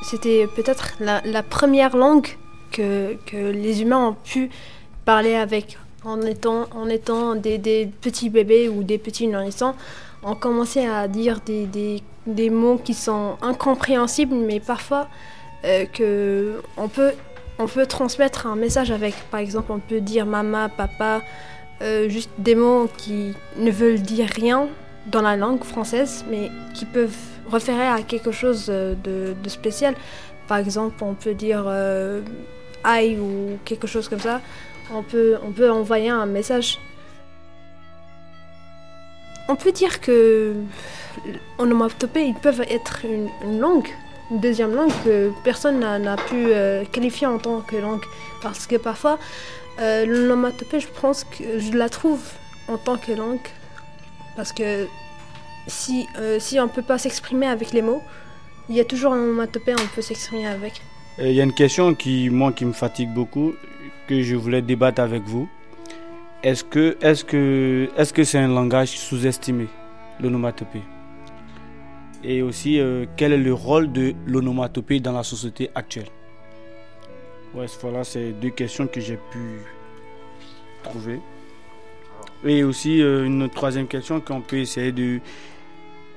C'était 0.09 0.47
peut-être 0.47 0.95
la, 1.01 1.43
première 1.43 1.95
langue 1.95 2.29
que, 2.73 3.19
les 3.35 3.83
humains 3.83 4.09
ont 4.09 4.15
pu 4.15 4.49
parler 5.05 5.35
avec. 5.35 5.77
En 6.03 6.23
étant, 6.23 6.65
en 6.75 6.89
étant 6.89 7.35
des, 7.35 7.91
petits 8.01 8.31
bébés 8.31 8.71
ou 8.71 8.85
des 8.85 8.97
petits 8.97 9.27
nourrissons, 9.27 9.75
on 10.23 10.35
commençait 10.35 10.87
à 10.87 11.09
dire 11.09 11.41
des, 11.45 11.67
des, 11.67 12.03
des 12.27 12.49
mots 12.49 12.79
qui 12.83 12.95
sont 12.95 13.37
incompréhensibles, 13.43 14.35
mais 14.35 14.61
parfois 14.61 15.09
euh, 15.67 15.85
que 15.85 16.63
on 16.79 16.89
peut, 16.89 17.13
on 17.59 17.67
peut 17.67 17.85
transmettre 17.85 18.47
un 18.47 18.57
message 18.57 18.91
avec. 18.91 19.15
Par 19.31 19.41
exemple, 19.41 19.73
on 19.73 19.79
peut 19.79 20.01
dire 20.01 20.25
maman, 20.25 20.71
papa, 20.71 21.21
euh, 21.83 22.09
juste 22.09 22.31
des 22.39 22.55
mots 22.55 22.89
qui 22.97 23.35
ne 23.59 23.71
veulent 23.71 24.01
dire 24.01 24.31
rien 24.35 24.69
dans 25.05 25.21
la 25.21 25.37
langue 25.37 25.65
française, 25.65 26.25
mais 26.31 26.51
qui 26.73 26.87
peuvent 26.87 27.38
référer 27.51 27.87
à 27.87 28.03
quelque 28.03 28.31
chose 28.31 28.67
euh, 28.69 28.95
de, 28.95 29.49
spécial. 29.49 29.95
Par 30.47 30.59
exemple, 30.59 31.03
on 31.03 31.15
peut 31.15 31.35
dire 31.35 31.65
euh, 31.67 32.23
aïe 32.85 33.19
ou 33.19 33.59
quelque 33.65 33.87
chose 33.87 34.09
comme 34.09 34.21
ça. 34.21 34.41
On 34.93 35.03
peut, 35.03 35.37
envoyer 35.71 36.09
un 36.09 36.27
message. 36.27 36.79
On 39.49 39.57
peut 39.57 39.73
dire 39.73 40.01
que 40.01 40.55
onomatopées, 41.59 42.25
ils 42.25 42.35
peuvent 42.35 42.63
être 42.69 43.05
une, 43.05 43.61
langue, 43.61 43.89
une 44.31 44.41
deuxième 44.41 44.75
langue 44.75 44.93
que 45.05 45.31
personne 45.45 45.81
n'a 45.81 46.17
pu 46.17 46.37
euh, 46.37 46.85
qualifier 46.85 47.27
en 47.27 47.39
tant 47.39 47.61
que 47.61 47.77
langue. 47.77 48.05
Parce 48.43 48.67
que 48.67 48.77
parfois, 48.77 49.19
euh, 49.81 50.07
l'onomatopée, 50.07 50.81
je 50.81 50.89
pense 50.89 51.25
que 51.25 51.59
je 51.59 51.73
la 51.73 51.89
trouve 51.89 52.23
en 52.69 52.79
tant 52.79 52.97
que 52.97 53.13
langue. 53.13 53.47
Parce 54.37 54.53
que 54.53 54.87
si, 55.69 56.07
euh, 56.19 56.39
si 56.41 56.59
on 56.59 56.65
ne 56.65 56.69
peut 56.69 56.83
pas 56.83 56.99
s'exprimer 56.99 57.47
avec 57.47 57.73
les 57.73 57.83
mots, 57.83 58.03
il 58.69 58.75
y 58.75 58.81
a 58.81 58.85
toujours 58.85 59.13
un 59.13 59.23
onomatopée, 59.23 59.75
on 59.75 59.95
peut 59.95 60.03
s'exprimer 60.03 60.47
avec. 60.47 60.83
Il 61.19 61.33
y 61.33 61.41
a 61.41 61.45
une 61.45 61.55
question 61.55 61.95
qui, 61.95 62.31
moi, 62.31 62.53
qui 62.53 62.65
me 62.65 62.73
fatigue 62.73 63.13
beaucoup, 63.13 63.55
que 64.09 64.23
je 64.23 64.37
voulais 64.37 64.63
débattre 64.63 65.01
avec 65.01 65.23
vous. 65.25 65.49
Est-ce 66.43 66.65
que 66.65 66.97
est-ce 67.01 67.25
que 67.25 67.89
est-ce 67.97 68.13
que 68.13 68.25
c'est 68.25 68.39
un 68.39 68.49
langage 68.49 68.91
sous-estimé, 68.91 69.67
l'onomatopée? 70.21 70.83
Et 72.23 72.43
aussi, 72.43 72.81
euh, 72.81 73.07
quel 73.17 73.33
est 73.33 73.39
le 73.39 73.55
rôle 73.55 73.93
de 73.93 74.15
l'onomatopée 74.27 75.01
dans 75.01 75.13
la 75.13 75.23
société 75.23 75.71
actuelle? 75.75 76.09
Ouais, 77.55 77.67
voilà, 77.81 78.05
c'est 78.05 78.33
deux 78.33 78.51
questions 78.51 78.87
que 78.87 79.01
j'ai 79.01 79.19
pu 79.31 79.61
trouver. 80.83 81.21
Et 82.45 82.63
aussi, 82.63 83.03
euh, 83.03 83.25
une 83.25 83.49
troisième 83.49 83.87
question 83.87 84.21
qu'on 84.21 84.41
peut 84.41 84.59
essayer 84.59 84.93
de... 84.93 85.21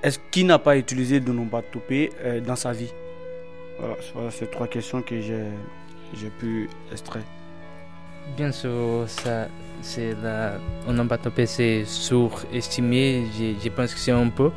Est-ce 0.03 0.19
qui 0.31 0.43
n'a 0.43 0.57
pas 0.57 0.77
utilisé 0.77 1.19
d'onomatopée 1.19 2.11
euh, 2.23 2.41
dans 2.41 2.55
sa 2.55 2.71
vie 2.71 2.91
Voilà, 3.79 3.95
voilà 4.15 4.31
ces 4.31 4.47
trois 4.47 4.67
questions 4.67 5.01
que 5.01 5.21
j'ai 5.21 5.43
j'ai 6.19 6.29
pu 6.29 6.69
extraire. 6.91 7.23
Bien 8.35 8.51
sûr, 8.51 9.03
ça, 9.07 9.47
c'est 9.81 10.13
la 10.23 10.53
onomatopée, 10.87 11.45
c'est 11.45 11.85
surestimé. 11.85 13.25
Je, 13.37 13.53
je 13.63 13.69
pense 13.69 13.93
que 13.93 13.99
c'est 13.99 14.11
un 14.11 14.29
peu 14.29 14.51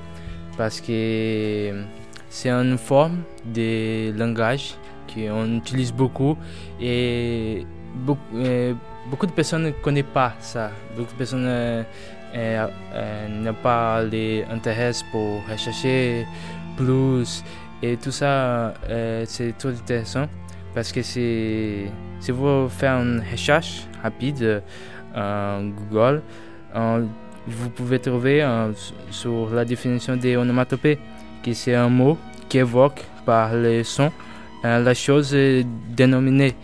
parce 0.56 0.80
que 0.80 1.84
c'est 2.28 2.50
une 2.50 2.78
forme 2.78 3.22
de 3.44 4.12
langage 4.16 4.74
qu'on 5.12 5.56
utilise 5.56 5.92
beaucoup 5.92 6.36
et 6.80 7.66
beaucoup, 7.94 8.20
euh, 8.36 8.74
beaucoup 9.10 9.26
de 9.26 9.32
personnes 9.32 9.64
ne 9.64 9.70
connaissent 9.70 10.04
pas 10.12 10.34
ça. 10.40 10.70
Beaucoup 10.96 11.12
de 11.12 11.18
personnes 11.18 11.46
euh, 11.46 11.82
euh, 12.34 12.66
euh, 12.92 13.28
n'ont 13.28 13.54
pas 13.54 14.02
l'intérêt 14.02 14.92
pour 15.10 15.40
rechercher 15.48 16.26
plus 16.76 17.44
et 17.82 17.96
tout 17.96 18.10
ça, 18.10 18.74
euh, 18.88 19.24
c'est 19.26 19.56
trop 19.58 19.68
intéressant 19.68 20.26
parce 20.74 20.90
que 20.90 21.02
c'est 21.02 21.90
si 22.20 22.30
vous 22.30 22.68
faites 22.68 22.88
une 22.88 23.22
recherche 23.30 23.86
rapide 24.02 24.62
euh, 25.16 25.70
Google, 25.90 26.22
vous 27.46 27.68
pouvez 27.70 27.98
trouver 27.98 28.44
sur 29.10 29.50
la 29.50 29.64
définition 29.64 30.16
des 30.16 30.36
onomatopées 30.36 30.98
que 31.44 31.52
c'est 31.52 31.74
un 31.74 31.90
mot 31.90 32.16
qui 32.48 32.58
évoque 32.58 33.04
par 33.26 33.54
le 33.54 33.84
son 33.84 34.10
euh, 34.64 34.82
la 34.82 34.94
chose 34.94 35.36
dénominée. 35.90 36.54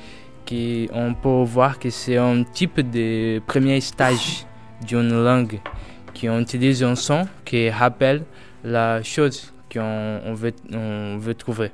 Qui 0.46 0.88
on 0.92 1.14
peut 1.14 1.44
voir 1.44 1.78
que 1.78 1.90
c'est 1.90 2.16
un 2.16 2.42
type 2.42 2.80
de 2.80 3.40
premier 3.46 3.80
stage 3.80 4.46
d'une 4.86 5.22
langue 5.22 5.60
qui 6.14 6.26
utilise 6.26 6.82
un 6.82 6.94
son 6.94 7.26
qui 7.44 7.70
rappelle 7.70 8.24
la 8.64 9.02
chose 9.02 9.52
qu'on 9.72 10.20
on 10.24 10.34
veut, 10.34 10.54
on 10.72 11.18
veut 11.18 11.34
trouver. 11.34 11.70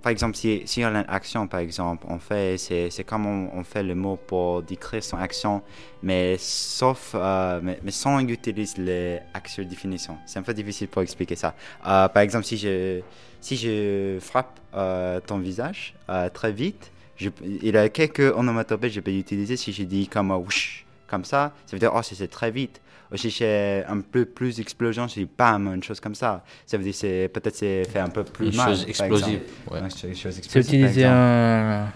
Par 0.00 0.12
exemple, 0.12 0.36
si, 0.36 0.62
si 0.64 0.84
on 0.84 0.88
a 0.94 1.00
une 1.00 1.04
action, 1.08 1.48
par 1.48 1.60
exemple, 1.60 2.06
on 2.08 2.18
fait, 2.18 2.56
c'est, 2.56 3.04
comme 3.04 3.26
on, 3.26 3.64
fait 3.64 3.82
le 3.82 3.96
mot 3.96 4.16
pour 4.16 4.62
décrire 4.62 5.02
son 5.02 5.16
action, 5.18 5.60
mais 6.02 6.36
sauf, 6.38 7.12
euh, 7.14 7.60
mais, 7.62 7.90
sans 7.90 8.20
utiliser 8.20 8.80
les 8.80 9.18
actual 9.34 9.66
définitions. 9.66 10.16
C'est 10.24 10.38
un 10.38 10.42
peu 10.42 10.54
difficile 10.54 10.86
pour 10.86 11.02
expliquer 11.02 11.34
ça. 11.34 11.54
Euh, 11.84 12.08
par 12.08 12.22
exemple, 12.22 12.44
si 12.44 12.56
je, 12.56 13.00
si 13.40 13.56
je 13.56 14.18
frappe 14.20 14.60
euh, 14.74 15.20
ton 15.20 15.38
visage 15.38 15.94
très 16.32 16.52
vite, 16.52 16.92
il 17.20 17.74
y 17.74 17.76
a 17.76 17.88
quelques 17.88 18.32
onomatopées 18.34 18.88
que 18.88 18.94
je 18.94 19.00
peux 19.00 19.10
utiliser 19.10 19.56
si 19.56 19.72
je 19.72 19.82
dis 19.82 20.06
comme 20.06 20.30
whoosh, 20.30 20.86
comme 21.08 21.24
ça, 21.24 21.52
ça 21.66 21.74
veut 21.74 21.80
dire 21.80 21.92
oh 21.94 22.00
c'est 22.02 22.14
c'est 22.14 22.28
très 22.28 22.50
vite. 22.50 22.80
Ou 23.10 23.16
si 23.16 23.30
j'ai 23.30 23.82
un 23.88 24.00
peu 24.00 24.26
plus 24.26 24.60
explosion, 24.60 25.08
je 25.08 25.14
dis 25.14 25.28
bam, 25.38 25.66
une 25.74 25.82
chose 25.82 25.98
comme 25.98 26.14
ça. 26.14 26.44
Ça 26.66 26.76
veut 26.76 26.84
dire 26.84 26.94
c'est 26.94 27.30
peut-être 27.32 27.56
c'est 27.56 27.84
fait 27.84 28.00
un 28.00 28.08
peu 28.10 28.22
plus 28.22 28.48
Une 28.50 28.56
mal. 28.56 28.68
chose 28.68 28.80
par 28.82 28.88
explosive, 28.90 29.26
exemple. 29.28 29.44
ouais. 29.70 29.80
Ouais, 29.80 29.88
une 30.08 30.14
chose 30.16 30.32
C'est 30.32 30.38
explosive, 30.38 30.74
utiliser 30.74 31.04
un, 31.06 31.86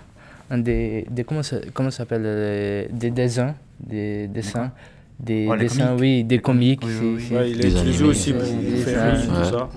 un 0.51 0.59
des, 0.59 1.07
des 1.11 1.25
comment 1.25 1.42
ça, 1.42 1.59
comment 1.75 1.90
s'appelle 1.90 2.22
euh, 2.25 2.87
des 2.90 3.11
dessins 3.11 3.55
des 3.79 4.27
dessins 4.29 4.73
des 5.21 5.46
Oh, 5.50 5.56
dessins 5.56 5.88
comiques. 5.88 6.00
oui 6.00 6.25
des 6.25 6.38
comiques 6.38 6.81
Oui, 6.83 6.92
c'est- 6.92 7.04
oui, 7.04 7.15
oui. 7.17 7.25
c'est- 7.29 7.35
Ouais, 7.37 7.50
il 7.50 7.60
est 7.65 7.69
utilisé 7.71 8.04
aussi 8.04 8.33
pour, 8.33 8.40
pour 8.42 8.79
faire 8.85 9.13
rire, 9.19 9.27
tout 9.29 9.44
ça. 9.44 9.69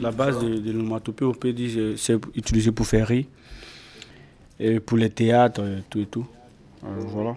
La 0.00 0.10
base 0.12 0.38
de, 0.40 0.54
de 0.58 0.70
l'onomatopée, 0.72 1.24
on 1.24 1.34
peut 1.34 1.52
dire 1.52 1.94
c'est 1.98 2.14
utilisé 2.36 2.70
pour 2.70 2.86
faire 2.86 3.08
rire. 3.08 3.24
Et 4.60 4.78
pour 4.80 4.96
les 4.96 5.10
théâtres, 5.10 5.60
euh, 5.62 5.80
tout 5.90 6.00
et 6.00 6.06
tout. 6.06 6.26
Euh, 6.84 6.88
voilà. 7.08 7.36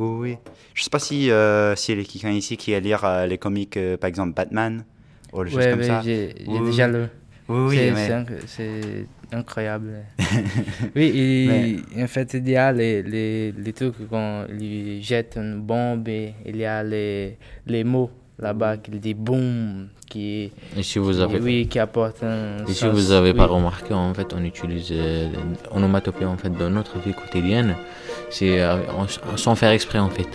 Oui, 0.00 0.30
oui. 0.30 0.36
Je 0.74 0.82
sais 0.82 0.90
pas 0.90 0.98
si 0.98 1.30
euh, 1.30 1.76
s'il 1.76 1.98
y 1.98 2.00
a 2.00 2.04
quelqu'un 2.04 2.30
ici 2.30 2.56
qui 2.56 2.74
a 2.74 2.80
lire 2.80 3.04
euh, 3.04 3.26
les 3.26 3.38
comics, 3.38 3.76
euh, 3.76 3.96
par 3.96 4.08
exemple 4.08 4.32
Batman, 4.34 4.84
ou 5.32 5.44
des 5.44 5.50
choses 5.50 5.58
Ouais, 5.58 5.70
comme 5.72 5.82
ça. 5.82 6.00
j'ai 6.02 6.34
j'ai 6.40 6.46
Oui, 6.48 6.60
déjà 6.66 6.86
oui. 6.88 6.94
lu. 6.94 7.04
Oui, 7.48 7.58
oui, 7.68 7.76
C'est- 7.76 7.92
mais- 7.92 8.06
c'est 8.06 8.12
inc- 8.12 8.46
c'est 8.46 9.06
incroyable. 9.36 9.90
oui, 10.96 11.82
en 11.98 12.06
fait, 12.06 12.34
il 12.34 12.48
y 12.48 12.56
a 12.56 12.72
les, 12.72 13.02
les, 13.02 13.52
les 13.52 13.72
trucs 13.72 13.94
quand 14.08 14.44
il 14.58 15.02
jette 15.02 15.36
une 15.36 15.60
bombe 15.60 16.08
et 16.08 16.34
il 16.46 16.56
y 16.56 16.64
a 16.64 16.82
les, 16.82 17.36
les 17.66 17.84
mots, 17.84 18.10
là-bas 18.38 18.76
qui 18.78 18.92
dit 18.92 19.14
boum, 19.14 19.88
qui, 20.08 20.52
Et 20.76 20.82
si 20.82 20.98
vous 20.98 21.18
avez- 21.20 21.40
oui, 21.40 21.66
qui 21.68 21.78
apporte 21.78 22.22
un 22.22 22.64
Et 22.66 22.72
si 22.72 22.86
vous 22.88 23.08
n'avez 23.12 23.34
pas 23.34 23.46
remarqué, 23.46 23.92
en 23.94 24.14
fait, 24.14 24.32
on 24.32 24.44
utilise 24.44 24.88
euh, 24.92 25.28
onomatopée 25.72 26.24
en 26.24 26.36
fait 26.36 26.50
dans 26.50 26.70
notre 26.70 26.98
vie 27.00 27.12
quotidienne, 27.14 27.74
c'est 28.30 28.60
euh, 28.60 28.76
sans 29.36 29.54
faire 29.54 29.70
exprès 29.72 29.98
en 29.98 30.10
fait. 30.10 30.28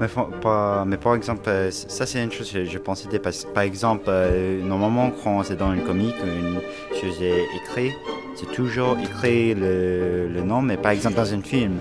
Mais, 0.00 0.08
pas- 0.40 0.84
mais 0.84 0.96
par 0.96 1.14
exemple, 1.14 1.42
euh, 1.48 1.70
ça 1.70 2.06
c'est 2.06 2.22
une 2.24 2.32
chose 2.32 2.50
que 2.50 2.64
je 2.64 2.78
pensais, 2.78 3.06
parce- 3.20 3.44
par 3.44 3.62
exemple, 3.62 4.04
euh, 4.08 4.60
normalement 4.62 5.12
quand 5.22 5.42
c'est 5.44 5.56
dans 5.56 5.72
une 5.72 5.82
comique, 5.82 6.16
une 6.24 6.60
chose 6.98 7.22
est 7.22 7.44
écrite, 7.62 7.94
c'est 8.34 8.50
toujours 8.50 8.96
écrit 8.98 9.54
le, 9.54 10.28
le 10.28 10.40
nom, 10.42 10.60
mais 10.62 10.76
par 10.76 10.90
exemple 10.92 11.16
dans 11.16 11.32
un 11.32 11.42
film, 11.42 11.74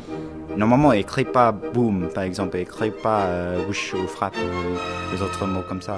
normalement 0.56 0.92
écrit 0.94 1.26
pas 1.26 1.52
boum, 1.52 2.10
par 2.14 2.24
exemple, 2.24 2.58
écrit 2.58 2.92
pas 2.92 3.22
euh, 3.22 3.66
whoosh 3.66 3.94
ou 3.96 4.06
frappe 4.08 4.36
ou 4.38 5.16
les 5.16 5.22
autres 5.24 5.46
mots 5.48 5.64
comme 5.68 5.82
ça. 5.82 5.98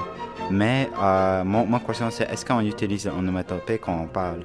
Mais 0.51 0.89
euh, 1.01 1.43
mon, 1.43 1.65
ma 1.65 1.79
question 1.79 2.09
c'est 2.09 2.29
est-ce 2.31 2.45
qu'on 2.45 2.61
utilise 2.61 3.07
onomatopée 3.07 3.79
quand 3.79 3.99
on 4.01 4.07
parle? 4.07 4.41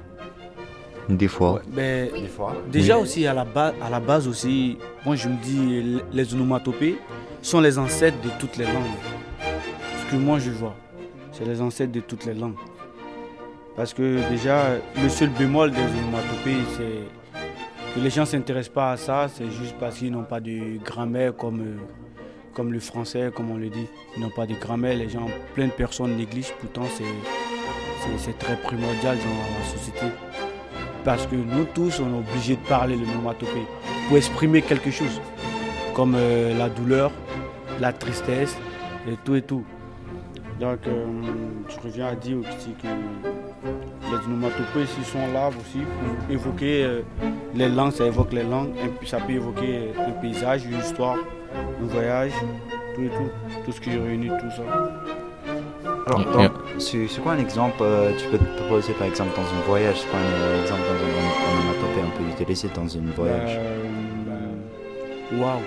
Des 1.09 1.27
fois. 1.27 1.61
Ben, 1.67 2.09
Des 2.13 2.27
fois. 2.27 2.55
Déjà 2.71 2.95
Oui. 2.97 3.03
aussi, 3.03 3.25
à 3.25 3.33
la, 3.33 3.43
base, 3.43 3.73
à 3.81 3.89
la 3.89 3.99
base 3.99 4.27
aussi, 4.27 4.77
moi 5.05 5.15
je 5.15 5.27
me 5.27 5.35
dis, 5.41 6.01
les 6.13 6.33
onomatopées 6.35 6.97
sont 7.41 7.59
les 7.61 7.77
ancêtres 7.79 8.21
de 8.21 8.29
toutes 8.39 8.57
les 8.57 8.65
langues. 8.65 8.97
Ce 10.05 10.11
que 10.11 10.15
moi 10.17 10.37
je 10.39 10.51
vois, 10.51 10.75
c'est 11.31 11.45
les 11.45 11.59
ancêtres 11.61 11.91
de 11.91 11.99
toutes 12.01 12.25
les 12.25 12.33
langues. 12.35 12.55
Parce 13.75 13.93
que 13.93 14.29
déjà, 14.29 14.75
le 15.01 15.09
seul 15.09 15.29
bémol 15.29 15.71
des 15.71 15.77
onomatopées, 15.81 16.63
c'est 16.77 17.95
que 17.95 17.99
les 17.99 18.09
gens 18.11 18.21
ne 18.21 18.27
s'intéressent 18.27 18.73
pas 18.73 18.91
à 18.91 18.97
ça, 18.97 19.27
c'est 19.33 19.49
juste 19.49 19.75
parce 19.79 19.97
qu'ils 19.97 20.11
n'ont 20.11 20.23
pas 20.25 20.39
de 20.39 20.77
grammaire 20.83 21.35
comme, 21.35 21.61
euh, 21.61 21.77
comme 22.53 22.71
le 22.71 22.79
français, 22.79 23.31
comme 23.35 23.49
on 23.49 23.57
le 23.57 23.69
dit. 23.69 23.87
Ils 24.15 24.21
n'ont 24.21 24.29
pas 24.29 24.45
de 24.45 24.53
grammaire, 24.53 24.95
les 24.95 25.09
gens, 25.09 25.25
plein 25.55 25.67
de 25.67 25.71
personnes 25.71 26.15
négligent, 26.15 26.53
pourtant 26.59 26.83
c'est 28.17 28.37
très 28.37 28.55
primordial 28.57 29.17
dans 29.17 29.59
la 29.59 29.65
société. 29.77 30.05
Parce 31.03 31.25
que 31.25 31.35
nous 31.35 31.65
tous, 31.73 31.99
on 31.99 32.15
est 32.15 32.19
obligés 32.19 32.55
de 32.55 32.67
parler 32.67 32.95
le 32.95 33.05
nomatopée 33.05 33.65
pour 34.07 34.17
exprimer 34.17 34.61
quelque 34.61 34.91
chose, 34.91 35.21
comme 35.93 36.15
euh, 36.15 36.57
la 36.57 36.69
douleur, 36.69 37.11
la 37.79 37.93
tristesse, 37.93 38.57
et 39.07 39.15
tout 39.23 39.35
et 39.35 39.41
tout. 39.41 39.63
Donc, 40.59 40.79
euh, 40.87 41.05
je 41.69 41.79
reviens 41.79 42.07
à 42.07 42.15
dire 42.15 42.37
aussi 42.39 42.73
que 42.81 42.87
les 42.87 44.25
onomatopées 44.25 44.83
ici 44.83 45.03
sont 45.09 45.31
là 45.33 45.49
aussi 45.49 45.79
pour 45.79 46.31
évoquer 46.31 46.83
euh, 46.83 47.01
les 47.55 47.69
langues, 47.69 47.93
ça 47.93 48.05
évoque 48.05 48.33
les 48.33 48.43
langues, 48.43 48.75
et 48.83 48.89
puis 48.89 49.07
ça 49.07 49.19
peut 49.19 49.33
évoquer 49.33 49.91
un 49.97 50.11
paysage, 50.11 50.65
une 50.65 50.79
histoire, 50.79 51.15
un 51.55 51.85
voyage, 51.85 52.33
tout 52.95 53.01
et 53.03 53.09
tout, 53.09 53.63
tout 53.65 53.71
ce 53.71 53.79
qui 53.79 53.91
réunit 53.91 54.27
tout 54.27 54.51
ça. 54.51 54.63
Alors, 56.07 56.31
donc. 56.31 56.51
C'est 56.79 57.21
quoi 57.21 57.33
un 57.33 57.39
exemple 57.39 57.77
euh, 57.81 58.11
Tu 58.17 58.25
peux 58.27 58.37
te 58.37 58.43
proposer 58.61 58.93
par 58.93 59.07
exemple 59.07 59.31
dans 59.35 59.41
un 59.43 59.61
voyage? 59.67 59.97
C'est 60.01 60.07
quoi 60.09 60.19
un 60.19 60.61
exemple 60.63 60.81
dans 60.87 61.05
un 61.05 61.59
onomatopée 61.59 62.01
on 62.05 62.17
peut 62.17 62.29
utiliser 62.31 62.67
dans 62.73 62.81
un 62.83 63.11
voyage? 63.15 63.57
Euh, 63.59 63.83
ben, 65.31 65.39
Waouh 65.39 65.59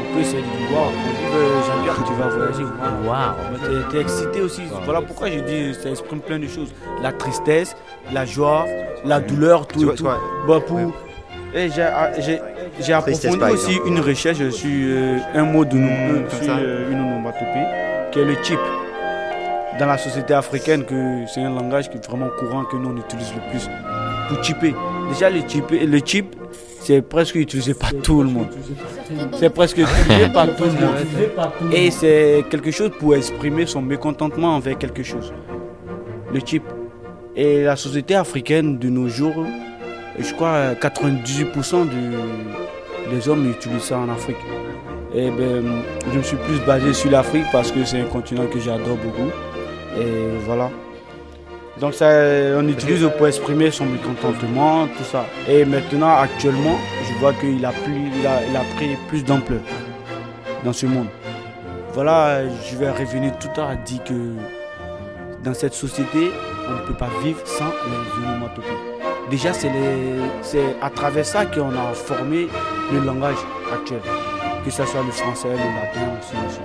On 0.00 0.14
peut 0.14 0.20
essayer 0.20 0.38
de 0.42 0.42
dire 0.42 0.76
waouh. 0.76 0.90
Euh, 1.34 1.62
Jean-Pierre, 1.66 2.04
tu 2.06 2.12
vas 2.14 2.28
voyager, 2.36 2.64
waouh. 2.64 3.08
Waouh. 3.08 3.34
Mais 3.52 3.90
t'es- 3.92 4.00
excité 4.00 4.40
aussi. 4.40 4.62
Voilà 4.84 5.02
pourquoi 5.02 5.28
j'ai 5.30 5.42
dit 5.42 5.74
ça 5.74 5.90
exprime 5.90 6.20
plein 6.20 6.38
de 6.38 6.46
choses. 6.48 6.72
La 7.02 7.12
tristesse, 7.12 7.76
la 8.12 8.24
joie, 8.24 8.66
la 9.04 9.20
douleur, 9.20 9.66
tout 9.66 9.78
Tu 9.78 9.82
et 9.82 9.84
vois- 9.86 9.94
tout. 9.94 10.04
Bah, 10.48 10.60
pour- 10.66 10.78
Et 11.52 11.68
j'ai 11.68 11.82
ah, 11.82 12.10
approfondi 12.98 13.42
aussi 13.52 13.80
une 13.84 13.98
recherche 14.00 14.48
sur 14.50 14.70
euh, 14.70 15.18
un 15.34 15.42
mot 15.42 15.64
de 15.64 15.76
nom- 15.76 16.22
comme 16.22 16.30
sur 16.30 16.44
ça. 16.44 16.58
euh, 16.58 16.90
une 16.90 17.00
onomatopée 17.00 17.66
qui 18.12 18.20
est 18.20 18.24
le 18.24 18.34
chip. 18.42 18.58
Dans 19.80 19.86
la 19.86 19.96
société 19.98 20.34
africaine, 20.34 20.84
que 20.84 20.94
c'est 21.26 21.40
un 21.42 21.50
langage 21.54 21.88
qui 21.90 21.96
est 21.96 22.06
vraiment 22.06 22.28
courant 22.38 22.64
que 22.64 22.76
nous 22.76 22.90
on 22.90 22.96
utilise 22.98 23.32
le 23.34 23.40
plus 23.50 23.66
pour 24.28 24.44
chipper. 24.44 24.74
Déjà 25.10 25.30
le 25.30 25.40
chip, 25.48 25.64
le 25.70 25.98
chip 26.04 26.36
c'est 26.80 27.00
presque 27.02 27.34
utilisé 27.36 27.72
par 27.74 27.90
tout 28.02 28.22
le 28.22 28.28
monde. 28.28 28.48
C'est 29.38 29.48
presque 29.50 29.78
utilisé 29.78 30.28
par 30.32 30.54
tout 30.54 30.64
le 30.64 30.70
monde. 30.72 31.72
Et 31.72 31.90
c'est 31.90 32.44
quelque 32.50 32.70
chose 32.70 32.90
pour 32.98 33.14
exprimer 33.16 33.64
son 33.66 33.80
mécontentement 33.82 34.54
envers 34.56 34.76
quelque 34.76 35.02
chose. 35.02 35.32
Le 36.32 36.40
chip. 36.44 36.62
Et 37.34 37.62
la 37.64 37.76
société 37.76 38.14
africaine 38.14 38.78
de 38.78 38.88
nos 38.90 39.08
jours, 39.08 39.46
je 40.18 40.32
crois 40.34 40.48
euh, 40.48 40.74
98% 40.74 41.88
du- 41.88 43.14
des 43.14 43.28
hommes 43.28 43.48
utilisent 43.50 43.82
ça 43.84 43.98
en 43.98 44.08
Afrique. 44.10 44.36
Et 45.14 45.30
ben, 45.30 45.64
je 46.12 46.18
me 46.18 46.22
suis 46.22 46.36
plus 46.36 46.58
basé 46.66 46.92
sur 46.92 47.10
l'Afrique 47.10 47.46
parce 47.50 47.72
que 47.72 47.84
c'est 47.84 48.00
un 48.00 48.04
continent 48.04 48.46
que 48.46 48.58
j'adore 48.60 48.96
beaucoup. 48.96 49.30
Et 49.98 50.38
voilà. 50.44 50.70
Donc 51.80 51.94
ça, 51.94 52.10
on 52.56 52.68
utilise 52.68 53.08
pour 53.16 53.26
exprimer 53.26 53.70
son 53.70 53.86
mécontentement, 53.86 54.86
tout 54.86 55.04
ça. 55.04 55.24
Et 55.48 55.64
maintenant, 55.64 56.18
actuellement, 56.18 56.76
je 57.08 57.18
vois 57.18 57.32
qu'il 57.32 57.64
a, 57.64 57.72
il 57.88 58.56
a, 58.56 58.60
pris 58.76 58.96
plus 59.08 59.24
d'ampleur 59.24 59.60
dans 60.62 60.74
ce 60.74 60.86
monde. 60.86 61.06
Voilà, 61.94 62.42
je 62.48 62.76
vais 62.76 62.90
revenir 62.90 63.36
tout 63.38 63.48
à 63.56 63.68
l'heure 63.68 63.76
dire 63.84 64.04
que 64.04 64.34
dans 65.42 65.54
cette 65.54 65.74
société, 65.74 66.30
on 66.68 66.72
ne 66.72 66.86
peut 66.86 66.94
pas 66.94 67.08
vivre 67.22 67.40
sans 67.46 67.64
les 67.66 68.26
onomatopées. 68.26 68.68
Déjà, 69.30 69.52
c'est 69.52 69.70
à 70.82 70.90
travers 70.90 71.24
ça 71.24 71.46
qu'on 71.46 71.70
a 71.70 71.94
formé 71.94 72.48
le 72.92 73.00
langage 73.00 73.36
actuel, 73.72 74.00
que 74.64 74.70
ce 74.70 74.84
soit 74.84 75.02
le 75.02 75.12
français, 75.12 75.48
le 75.48 75.56
latin 75.56 76.12
aussi. 76.18 76.60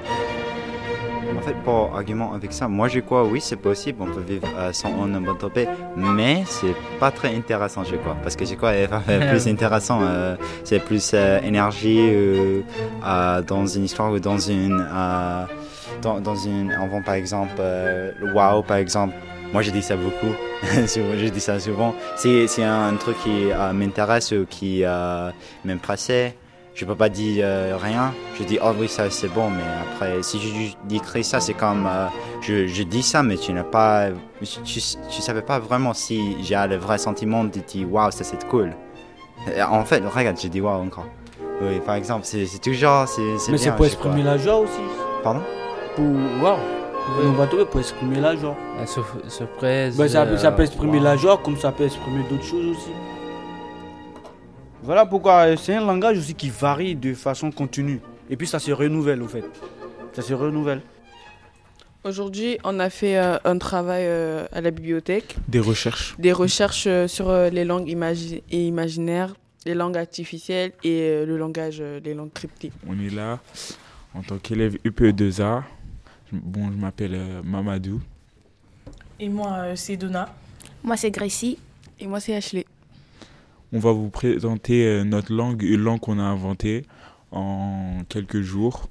En 1.45 1.47
fait, 1.49 1.63
pour 1.63 1.95
argument 1.95 2.33
avec 2.33 2.51
ça, 2.51 2.67
moi 2.67 2.87
je 2.87 2.99
crois 3.01 3.23
oui 3.23 3.39
c'est 3.39 3.55
possible, 3.55 3.99
on 4.01 4.07
peut 4.07 4.23
vivre 4.27 4.47
euh, 4.57 4.73
sans 4.73 4.89
onomatopée, 4.99 5.67
mais 5.95 6.41
c'est 6.47 6.73
pas 6.99 7.11
très 7.11 7.35
intéressant 7.35 7.83
je 7.83 7.97
crois, 7.97 8.17
parce 8.23 8.35
que 8.35 8.45
je 8.45 8.55
crois 8.55 8.71
que 8.73 8.87
c'est 9.05 9.29
plus 9.29 9.47
intéressant, 9.53 9.99
euh, 10.01 10.35
c'est 10.63 10.79
plus 10.79 11.11
euh, 11.13 11.39
énergie 11.41 11.99
euh, 12.01 12.61
euh, 13.05 13.43
dans 13.43 13.67
une 13.67 13.83
histoire 13.83 14.11
ou 14.11 14.17
dans 14.19 14.39
une, 14.39 14.83
euh, 14.91 15.43
dans, 16.01 16.19
dans 16.19 16.35
une, 16.35 16.73
par 17.05 17.13
exemple 17.13 17.53
euh, 17.59 18.11
wow 18.33 18.63
par 18.63 18.77
exemple. 18.77 19.13
Moi, 19.53 19.61
je 19.61 19.69
dis 19.69 19.83
ça 19.83 19.95
beaucoup. 19.95 20.33
Je 20.63 21.29
dis 21.29 21.39
ça 21.39 21.59
souvent. 21.59 21.93
C'est 22.17 22.63
un 22.63 22.93
truc 22.95 23.15
qui 23.23 23.51
euh, 23.51 23.71
m'intéresse 23.71 24.33
ou 24.33 24.45
qui 24.49 24.83
euh, 24.83 25.29
m'impresse. 25.63 26.11
Je 26.75 26.83
peux 26.83 26.93
pas 26.95 27.07
dire 27.07 27.45
euh, 27.47 27.77
rien. 27.81 28.13
Je 28.37 28.43
dis, 28.43 28.59
oh 28.61 28.71
oui, 28.77 28.89
ça 28.89 29.09
c'est 29.09 29.29
bon, 29.33 29.49
mais 29.49 29.63
après, 29.93 30.21
si 30.21 30.39
je 30.41 30.75
décris 30.89 31.23
ça, 31.23 31.39
c'est 31.39 31.53
comme. 31.53 31.87
euh, 31.87 32.07
je, 32.41 32.67
je 32.67 32.83
dis 32.83 33.01
ça, 33.01 33.23
mais 33.23 33.37
tu 33.37 33.53
n'as 33.53 33.63
pas. 33.63 34.09
Tu, 34.43 34.81
tu, 35.09 35.21
savais 35.21 35.41
pas 35.41 35.57
vraiment 35.59 35.93
si 35.93 36.35
j'ai 36.43 36.55
le 36.67 36.75
vrai 36.75 36.97
sentiment 36.97 37.45
de 37.45 37.59
dire, 37.59 37.87
waouh, 37.91 38.11
ça 38.11 38.25
c'est 38.25 38.45
cool. 38.49 38.73
Et 39.55 39.61
En 39.63 39.85
fait, 39.85 40.03
regarde, 40.05 40.37
je 40.37 40.49
dis 40.49 40.59
waouh 40.59 40.81
encore. 40.85 41.07
Oui, 41.61 41.79
par 41.85 41.95
exemple, 41.95 42.25
c'est 42.25 42.45
c'est 42.45 42.59
toujours. 42.59 43.07
c'est- 43.07 43.21
Mais 43.21 43.55
bien, 43.55 43.57
c'est 43.57 43.75
pour 43.77 43.85
exprimer 43.85 44.23
la 44.23 44.37
joie 44.37 44.57
aussi. 44.57 44.81
Pardon? 45.23 45.41
Pour. 45.95 46.03
Waouh 46.43 46.57
Onomatopée 47.21 47.65
pour 47.65 47.79
exprimer 47.79 48.19
la 48.19 48.35
joie. 48.35 48.57
La 48.79 48.85
sur- 48.87 49.05
surprise. 49.29 49.95
Ben, 49.95 50.09
ça, 50.09 50.25
peut- 50.25 50.37
ça 50.37 50.51
peut 50.51 50.63
euh, 50.63 50.65
exprimer 50.65 50.97
wow. 50.97 51.03
la 51.03 51.15
joie 51.15 51.37
comme 51.37 51.55
ça 51.55 51.71
peut 51.71 51.85
exprimer 51.85 52.23
d'autres 52.29 52.43
choses 52.43 52.65
aussi. 52.75 52.89
Voilà 54.85 55.05
pourquoi 55.05 55.47
euh, 55.47 55.57
c'est 55.57 55.73
un 55.75 55.85
langage 55.85 56.17
aussi 56.19 56.35
qui 56.35 56.49
varie 56.49 56.95
de 56.95 57.13
façon 57.13 57.51
continue. 57.51 57.99
Et 58.29 58.37
puis 58.37 58.47
ça 58.47 58.59
se 58.59 58.71
renouvelle 58.71 59.21
au 59.23 59.27
fait. 59.27 59.43
Ça 60.13 60.21
se 60.21 60.33
renouvelle. 60.33 60.81
Aujourd'hui, 62.03 62.59
on 62.63 62.79
a 62.79 62.89
fait 62.91 63.17
euh, 63.17 63.37
un 63.45 63.57
travail 63.57 64.03
euh, 64.05 64.45
à 64.51 64.61
la 64.61 64.69
bibliothèque. 64.69 65.35
Des 65.47 65.59
recherches. 65.59 66.15
Des 66.19 66.31
recherches 66.33 66.85
euh, 66.87 67.07
sur 67.07 67.29
euh, 67.29 67.49
les 67.49 67.65
langues 67.65 67.87
imagi- 67.89 68.43
et 68.51 68.67
imaginaires, 68.67 69.33
les 69.65 69.73
langues 69.73 69.97
artificielles 69.97 70.71
et 70.83 71.01
euh, 71.01 71.25
le 71.25 71.35
langage, 71.37 71.77
euh, 71.81 71.99
les 72.03 72.13
langues 72.13 72.31
cryptées. 72.31 72.71
On 72.87 72.99
est 72.99 73.09
là 73.09 73.39
en 74.13 74.21
tant 74.21 74.37
qu'élève 74.37 74.77
UPE2A. 74.85 75.63
Bon, 76.31 76.69
je 76.71 76.77
m'appelle 76.77 77.15
euh, 77.15 77.41
Mamadou. 77.43 77.99
Et 79.19 79.29
moi, 79.29 79.51
euh, 79.57 79.73
c'est 79.75 79.97
Donna. 79.97 80.31
Moi, 80.83 80.97
c'est 80.97 81.09
Gracie. 81.09 81.57
Et 81.99 82.05
moi, 82.05 82.19
c'est 82.19 82.35
Ashley. 82.35 82.65
On 83.75 83.79
va 83.79 83.91
vous 83.91 84.09
présenter 84.09 84.85
euh, 84.85 85.03
notre 85.03 85.33
langue, 85.33 85.61
une 85.61 85.81
langue 85.81 85.99
qu'on 85.99 86.17
a 86.17 86.23
inventée 86.23 86.85
en 87.33 88.03
quelques 88.07 88.39
jours. 88.39 88.87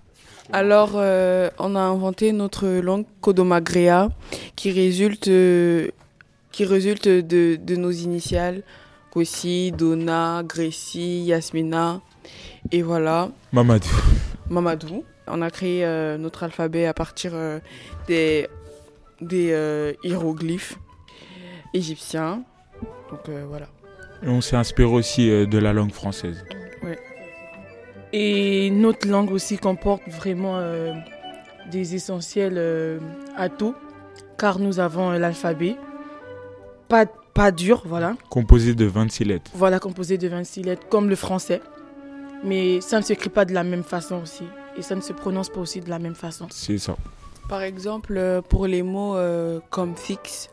Alors, 0.52 0.92
euh, 0.96 1.48
on 1.58 1.74
a 1.74 1.80
inventé 1.80 2.32
notre 2.32 2.68
langue 2.68 3.06
Kodomagrea 3.22 4.10
qui 4.56 4.72
résulte, 4.72 5.28
euh, 5.28 5.88
qui 6.52 6.66
résulte 6.66 7.08
de, 7.08 7.56
de 7.56 7.76
nos 7.76 7.92
initiales 7.92 8.62
Kossi, 9.10 9.72
Donna, 9.72 10.42
Gracie, 10.46 11.22
Yasmina. 11.22 12.02
Et 12.70 12.82
voilà. 12.82 13.30
Mamadou. 13.54 13.88
Mamadou. 14.50 15.02
On 15.26 15.40
a 15.40 15.50
créé 15.50 15.86
euh, 15.86 16.18
notre 16.18 16.42
alphabet 16.42 16.84
à 16.84 16.92
partir 16.92 17.32
des, 18.06 18.48
des 19.22 19.94
hiéroglyphes 20.04 20.78
égyptiens. 21.72 22.42
Donc 23.10 23.34
voilà. 23.48 23.68
On 24.26 24.40
s'est 24.40 24.56
inspiré 24.56 24.90
aussi 24.90 25.30
euh, 25.30 25.46
de 25.46 25.58
la 25.58 25.72
langue 25.72 25.92
française. 25.92 26.44
Et 28.16 28.70
notre 28.70 29.08
langue 29.08 29.32
aussi 29.32 29.58
comporte 29.58 30.02
vraiment 30.08 30.58
euh, 30.58 30.92
des 31.70 31.96
essentiels 31.96 32.54
euh, 32.56 33.00
à 33.36 33.48
tout, 33.48 33.74
car 34.38 34.60
nous 34.60 34.78
avons 34.78 35.10
euh, 35.10 35.18
l'alphabet. 35.18 35.76
Pas, 36.88 37.06
pas 37.06 37.50
dur, 37.50 37.82
voilà. 37.86 38.14
Composé 38.30 38.74
de 38.74 38.84
26 38.84 39.24
lettres. 39.24 39.50
Voilà, 39.54 39.80
composé 39.80 40.16
de 40.16 40.28
26 40.28 40.62
lettres, 40.62 40.88
comme 40.88 41.08
le 41.08 41.16
français. 41.16 41.60
Mais 42.44 42.80
ça 42.80 42.98
ne 42.98 43.02
s'écrit 43.02 43.30
pas 43.30 43.44
de 43.44 43.52
la 43.52 43.64
même 43.64 43.82
façon 43.82 44.22
aussi. 44.22 44.44
Et 44.76 44.82
ça 44.82 44.94
ne 44.94 45.00
se 45.00 45.12
prononce 45.12 45.48
pas 45.48 45.58
aussi 45.60 45.80
de 45.80 45.90
la 45.90 45.98
même 45.98 46.14
façon. 46.14 46.46
C'est 46.50 46.78
ça. 46.78 46.96
Par 47.48 47.62
exemple, 47.62 48.42
pour 48.48 48.66
les 48.68 48.82
mots 48.82 49.16
euh, 49.16 49.58
comme 49.70 49.96
fixe, 49.96 50.50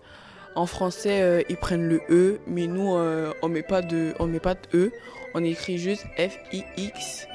en 0.56 0.66
français, 0.66 1.22
euh, 1.22 1.42
ils 1.50 1.58
prennent 1.58 1.88
le 1.88 2.02
E, 2.10 2.40
mais 2.48 2.68
nous, 2.68 2.96
euh, 2.96 3.34
on 3.42 3.48
met 3.48 3.64
pas 3.64 3.82
de, 3.82 4.14
on 4.20 4.28
met 4.28 4.40
pas 4.40 4.56
de 4.56 4.60
E, 4.74 4.92
on 5.34 5.44
écrit 5.44 5.78
juste 5.78 6.06
F 6.18 6.38
I 6.52 6.64
X. 6.78 7.28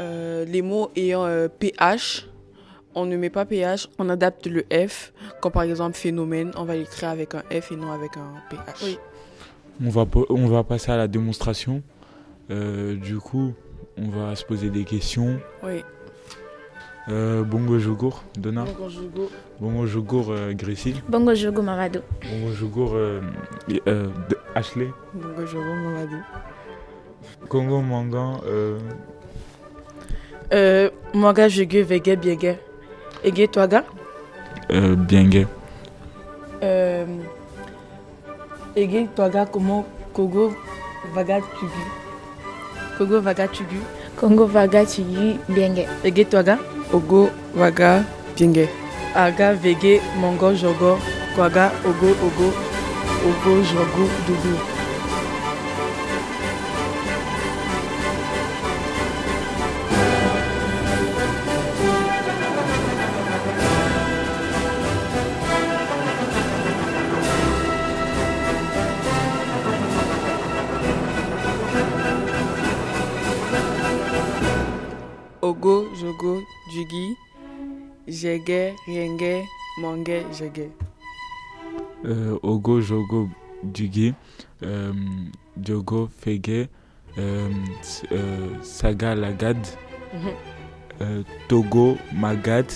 Euh, 0.00 0.44
les 0.44 0.62
mots 0.62 0.90
ayant 0.96 1.24
euh, 1.24 1.48
PH, 1.48 2.28
on 2.94 3.06
ne 3.06 3.16
met 3.16 3.30
pas 3.30 3.44
PH, 3.44 3.88
on 3.98 4.08
adapte 4.08 4.46
le 4.46 4.64
F. 4.72 5.12
Comme 5.40 5.52
par 5.52 5.62
exemple 5.62 5.96
phénomène, 5.96 6.50
on 6.56 6.64
va 6.64 6.74
l'écrire 6.76 7.10
avec 7.10 7.34
un 7.34 7.42
F 7.50 7.72
et 7.72 7.76
non 7.76 7.90
avec 7.90 8.16
un 8.16 8.34
PH. 8.50 8.98
On 9.84 9.88
va, 9.88 10.06
on 10.28 10.46
va 10.48 10.64
passer 10.64 10.92
à 10.92 10.96
la 10.96 11.08
démonstration. 11.08 11.82
Euh, 12.50 12.96
du 12.96 13.18
coup, 13.18 13.54
on 13.96 14.08
va 14.08 14.34
se 14.36 14.44
poser 14.44 14.70
des 14.70 14.84
questions. 14.84 15.38
Oui. 15.62 15.82
Euh, 17.08 17.42
bongo 17.42 17.78
Jogour, 17.78 18.22
Donna. 18.38 18.64
Bongo 18.64 18.88
Jogour. 18.88 19.30
Bongo 19.60 19.86
euh. 20.56 20.94
Bongo 21.08 21.34
Jogo 21.34 21.60
Marado. 21.62 22.00
Bongo 22.30 22.52
Jogour, 22.54 22.92
euh, 22.94 23.20
euh, 23.88 24.06
de- 24.28 24.38
Ashley. 24.54 24.88
Bongo 25.12 25.44
Jogo 25.46 25.64
Mamadou. 25.74 26.22
Congo 27.48 27.80
Mangan, 27.80 28.40
euh, 28.46 28.78
Euh, 30.52 30.90
Mwaga 31.14 31.48
Jege 31.48 31.82
Vege 31.82 32.14
Biege. 32.16 32.58
Ege 33.24 33.48
Toaga. 33.50 33.84
euh, 34.70 34.94
Biengue. 34.94 35.46
Euh, 36.62 37.06
Ege 38.76 39.08
Toaga 39.16 39.46
Komo 39.46 39.84
Kogo 40.12 40.52
Vaga 41.14 41.40
Tugu. 41.58 41.72
Kogo 42.98 43.20
Vaga 43.20 43.48
Tugu. 43.48 43.80
Congo 44.16 44.46
Vaga 44.46 44.84
Tugu 44.84 45.38
Bienge. 45.48 45.86
Ege 46.04 46.24
Toaga. 46.26 46.58
Ogo 46.92 47.30
Vaga 47.54 48.04
Bienge. 48.36 48.68
Aga 49.14 49.54
Vege 49.54 50.00
Mongo 50.20 50.54
Jogo. 50.54 50.98
Kwaga 51.34 51.72
Ogo 51.84 52.10
Ogo. 52.26 52.48
Ogo 53.28 53.62
Jogo 53.62 54.04
Dugu. 54.26 54.71
Ogo 75.42 75.86
Jogo 76.00 76.42
Jugi. 76.72 77.16
Jege 78.06 78.74
Rienge 78.86 79.44
Mange 79.80 80.24
Jege. 80.38 80.70
euh, 82.04 82.36
Ogo 82.42 82.80
Jogo 82.80 83.28
Dugi. 83.62 84.14
Euh, 84.62 84.92
Diogo 85.56 86.08
Fege. 86.20 86.68
Euh, 87.18 87.48
euh, 88.12 88.48
Saga 88.62 89.14
Lagad. 89.14 89.56
Mhm. 90.14 90.30
euh, 91.00 91.22
Togo 91.48 91.96
Magad. 92.12 92.66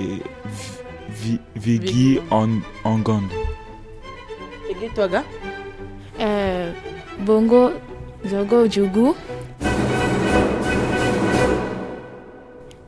Et 0.00 0.22
Vi- 1.08 1.40
Vigi 1.54 2.18
en 2.30 2.48
Angan. 2.84 3.22
Ege 4.70 4.90
Toaga. 4.94 5.22
Euh, 6.20 6.72
Bongo 7.20 7.70
Jogo 8.24 8.66
Jugu. 8.68 9.14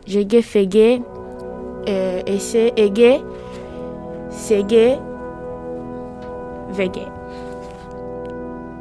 Jege 0.07 0.43
Fege. 0.43 1.03
Euh, 1.89 2.23
Esse 2.27 2.73
Ege. 2.77 3.21
Sege. 4.31 4.99
Vege. 6.71 7.07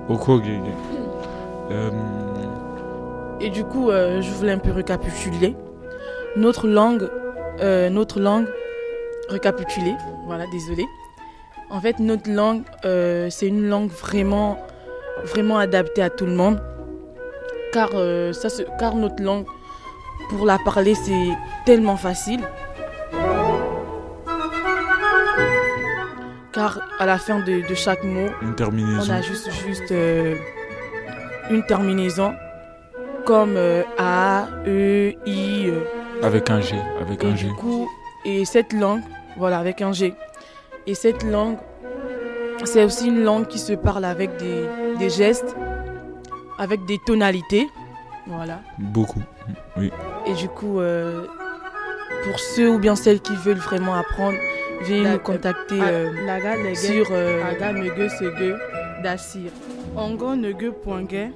Oko 0.10 0.38
Gege. 0.40 0.74
Euh, 1.72 1.90
Et 3.42 3.50
du 3.50 3.64
coup, 3.64 3.90
euh, 3.90 4.22
je 4.22 4.32
voulais 4.32 4.52
un 4.54 4.58
peu 4.60 4.72
récapituler. 4.72 5.56
Notre 6.36 6.68
langue, 6.68 7.10
euh, 7.62 7.90
notre 7.90 8.20
langue, 8.20 8.48
récapituler, 9.30 9.94
voilà, 10.28 10.46
désolé. 10.52 10.86
En 11.70 11.80
fait, 11.80 11.98
notre 12.00 12.30
langue, 12.32 12.62
euh, 12.86 13.28
c'est 13.30 13.48
une 13.48 13.68
langue 13.68 13.90
vraiment, 13.90 14.58
vraiment 15.24 15.58
adaptée 15.58 16.02
à 16.04 16.10
tout 16.10 16.26
le 16.26 16.34
monde. 16.34 16.62
Car, 17.74 17.90
euh, 17.96 18.32
ça, 18.34 18.50
se- 18.50 18.64
car 18.80 18.96
notre 18.96 19.22
langue, 19.24 19.46
pour 20.30 20.46
la 20.46 20.58
parler, 20.60 20.96
c'est 20.96 21.30
tellement 21.66 21.98
facile. 21.98 22.42
Car 26.54 26.80
à 27.00 27.06
la 27.06 27.18
fin 27.18 27.40
de, 27.40 27.68
de 27.68 27.76
chaque 27.76 28.04
mot, 28.04 28.28
Une 28.42 28.56
terminaison. 28.56 29.12
on 29.12 29.16
a 29.16 29.22
juste, 29.22 29.52
juste 29.52 29.92
euh, 29.92 30.36
une 31.50 31.66
terminaison 31.66 32.34
comme 33.26 33.56
euh, 33.58 33.84
A, 33.98 34.48
E, 34.66 35.14
I. 35.26 35.66
euh. 35.68 35.82
Avec 36.24 36.50
un 36.50 36.62
G. 36.62 36.76
Avec 37.02 37.24
et 37.24 37.28
un 37.28 37.32
du 37.32 37.38
G. 37.38 37.48
coup, 37.60 37.90
et 38.24 38.46
cette 38.46 38.72
langue, 38.72 39.02
voilà, 39.38 39.60
avec 39.60 39.82
un 39.82 39.92
G. 39.92 40.14
Et 40.88 40.94
cette 40.96 41.24
langue, 41.24 41.58
c'est 42.64 42.86
aussi 42.86 43.08
une 43.08 43.24
langue 43.24 43.48
qui 43.48 43.60
se 43.60 43.74
parle 43.74 44.06
avec 44.06 44.38
des, 44.38 44.66
des 44.98 45.10
gestes, 45.10 45.56
avec 46.58 46.86
des 46.86 47.00
tonalités. 47.06 47.68
Voilà. 48.28 48.60
Beaucoup. 48.80 49.22
Oui. 49.78 49.92
Et 50.28 50.34
du 50.34 50.48
coup, 50.48 50.80
euh, 50.80 51.26
pour 52.24 52.40
ceux 52.40 52.70
ou 52.72 52.80
bien 52.80 52.96
celles 52.96 53.20
qui 53.20 53.36
veulent 53.36 53.58
vraiment 53.58 53.94
apprendre, 53.96 54.38
veuillez 54.82 55.04
La- 55.04 55.14
nous 55.14 55.20
contacter 55.20 55.80
Ah, 55.82 55.88
euh, 55.90 56.56
lege, 56.64 56.78
sur 56.78 57.06
euh, 57.12 57.44
aga 57.44 57.72
mege 57.74 58.10
sege 58.10 58.56
dasir. 59.04 59.52
Ongo 59.96 60.36
nege 60.36 60.72
poinge, 60.84 61.32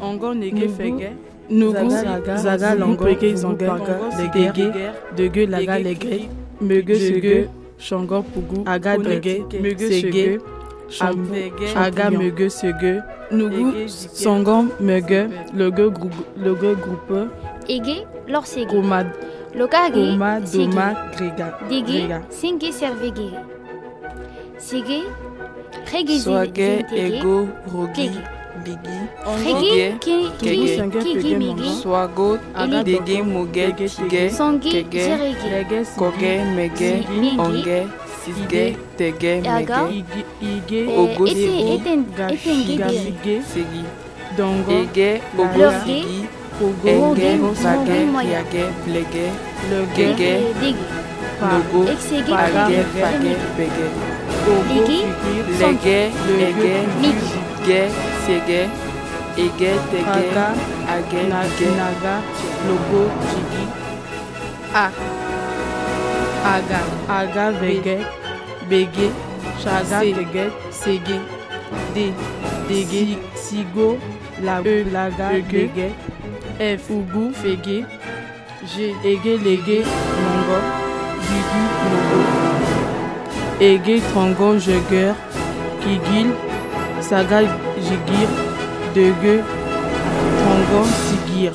ongo 0.00 0.34
nege 0.34 0.66
Nugu, 0.66 0.76
fege, 0.76 1.10
nugu 1.50 1.90
zaga, 2.36 2.74
longo 2.74 3.04
pege, 3.04 3.28
pugu, 3.28 3.36
zonge, 3.36 3.66
paga, 3.66 3.98
dege, 4.34 4.72
dege, 5.16 5.46
laga 5.46 5.78
legre, 5.78 6.28
mege 6.60 6.94
sege, 6.94 7.48
shongo 7.78 8.22
pugu, 8.22 8.62
aga 8.66 8.96
dege, 8.98 9.44
mege 9.60 9.88
sege, 9.88 10.38
aga 11.00 12.10
mege 12.10 12.50
sege, 12.50 13.02
nugu 13.30 13.88
songo 13.88 14.64
mege, 14.80 15.28
logo 15.54 15.90
groupe, 16.74 17.28
Ege 17.68 18.06
Lorsege. 18.28 18.66
Goma. 18.66 19.04
Doma, 19.54 20.94
Grega. 21.16 21.58
Dege. 21.68 22.20
Singe 22.30 22.72
Servege. 22.72 23.30
Sege 24.58 25.02
Rege. 25.92 26.84
Ego 26.92 27.48
Rogi. 27.72 28.10
Bigi 28.64 28.98
Migi. 31.38 31.70
Swago 31.82 32.38
Dege 32.84 33.22
Moge 33.22 33.72
Tige 33.72 34.30
Songe 34.30 34.70
Kege. 34.70 35.84
Koge 35.96 36.44
Mege. 36.56 37.04
Onge 37.38 37.86
Sige 38.24 38.76
Tege. 38.96 39.32
Mege. 39.42 39.80
Ige, 40.40 40.80
Ogo 41.00 41.24
Sigi 41.26 41.80
Sigi 43.52 43.82
Dongo, 44.36 44.72
Ege 44.72 45.10
Ogo 45.38 45.66
Sigi 45.84 46.20
Moge 46.98 47.30
Moya. 48.12 48.30
Yage 48.38 48.64
Blege 48.84 49.26
Gege. 49.96 50.32
Nogo 51.40 51.80
Kege. 51.84 51.90
Fage 53.00 53.34
Bege 53.56 53.86
Ogo, 54.52 54.80
Lege 55.58 55.98
Ege. 56.46 56.76
Ge 57.66 57.80
Sege. 58.26 58.60
Ege 59.36 59.70
Tege 59.90 60.22
Age 60.94 61.20
Na- 61.28 61.48
Ge 61.58 61.68
Naga, 61.76 62.14
Logo, 62.68 63.02
Jigi, 63.30 63.64
A, 64.74 64.76
Aga, 66.44 66.80
Aga, 67.08 67.52
Vege, 67.60 68.04
Bege, 68.68 69.10
Shaga, 69.62 70.00
Tege, 70.00 70.50
Sege, 70.70 71.20
D, 71.94 72.12
Dege, 72.68 73.18
Sigo, 73.36 73.98
Lago, 74.42 74.74
Laga, 74.90 75.28
Bege, 75.50 75.92
F, 76.58 76.90
Ugu, 76.90 77.32
Fege, 77.32 77.86
G, 78.66 78.94
Ege, 79.04 79.36
Lege, 79.44 79.84
Mongo, 80.24 80.58
Jigi, 81.28 81.62
Mogo, 81.92 82.20
Ege, 83.60 84.00
Trongo, 84.10 84.58
Jeger, 84.58 85.14
Kigil, 85.80 86.34
Saga, 87.00 87.40
Jigir, 87.78 88.28
Dege, 88.94 89.44
Tongo, 90.42 90.84
Sigir. 91.06 91.54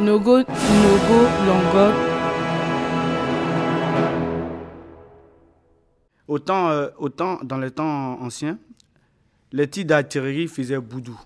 Nogo, 0.00 0.38
Nogo, 0.38 1.20
Longo, 1.46 2.05
autant, 6.28 6.68
euh, 6.68 6.88
autant 6.98 7.38
dans 7.42 7.58
les 7.58 7.70
temps 7.70 8.20
anciens, 8.20 8.58
les 9.52 9.68
titres 9.68 9.88
d'artillerie 9.88 10.48
faisaient 10.48 10.80
boudou, 10.80 11.18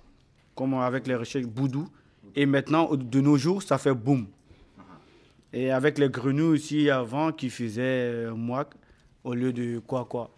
comme 0.54 0.74
avec 0.74 1.06
les 1.06 1.14
recherches 1.14 1.46
boudou. 1.46 1.88
Et 2.36 2.46
maintenant, 2.46 2.94
de 2.94 3.20
nos 3.20 3.36
jours, 3.36 3.62
ça 3.62 3.78
fait 3.78 3.94
boum. 3.94 4.26
Et 5.52 5.72
avec 5.72 5.98
les 5.98 6.08
grenouilles 6.08 6.54
aussi 6.54 6.90
avant 6.90 7.32
qui 7.32 7.50
faisaient 7.50 7.82
euh, 7.82 8.34
mouak 8.34 8.68
au 9.24 9.34
lieu 9.34 9.52
de 9.52 9.80
quoi 9.80 10.04
quoi. 10.04 10.30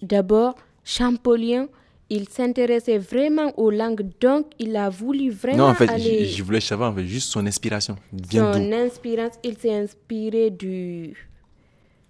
D'abord, 0.00 0.54
Champollion, 0.84 1.68
il 2.08 2.28
s'intéressait 2.28 2.98
vraiment 2.98 3.52
aux 3.58 3.70
langues, 3.70 4.08
donc 4.20 4.46
il 4.58 4.76
a 4.76 4.88
voulu 4.88 5.30
vraiment. 5.30 5.58
Non, 5.58 5.70
en 5.70 5.74
fait, 5.74 5.88
aller... 5.88 6.24
je, 6.24 6.36
je 6.36 6.42
voulais 6.42 6.60
savoir 6.60 6.92
en 6.92 6.94
fait, 6.94 7.06
juste 7.06 7.30
son 7.30 7.44
inspiration. 7.46 7.96
Bien 8.12 8.52
son 8.52 8.72
inspiration, 8.72 9.40
il 9.42 9.58
s'est 9.58 9.74
inspiré 9.74 10.50
du, 10.50 11.29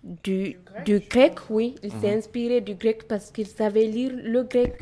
du, 0.02 0.56
du 0.84 1.00
grec, 1.00 1.34
oui. 1.50 1.74
Il 1.82 1.90
s'est 1.92 2.10
Mhm. 2.12 2.18
inspiré 2.18 2.60
du 2.60 2.74
grec 2.74 3.06
parce 3.08 3.30
qu'il 3.30 3.46
savait 3.46 3.86
lire 3.86 4.12
le 4.22 4.42
grec. 4.44 4.74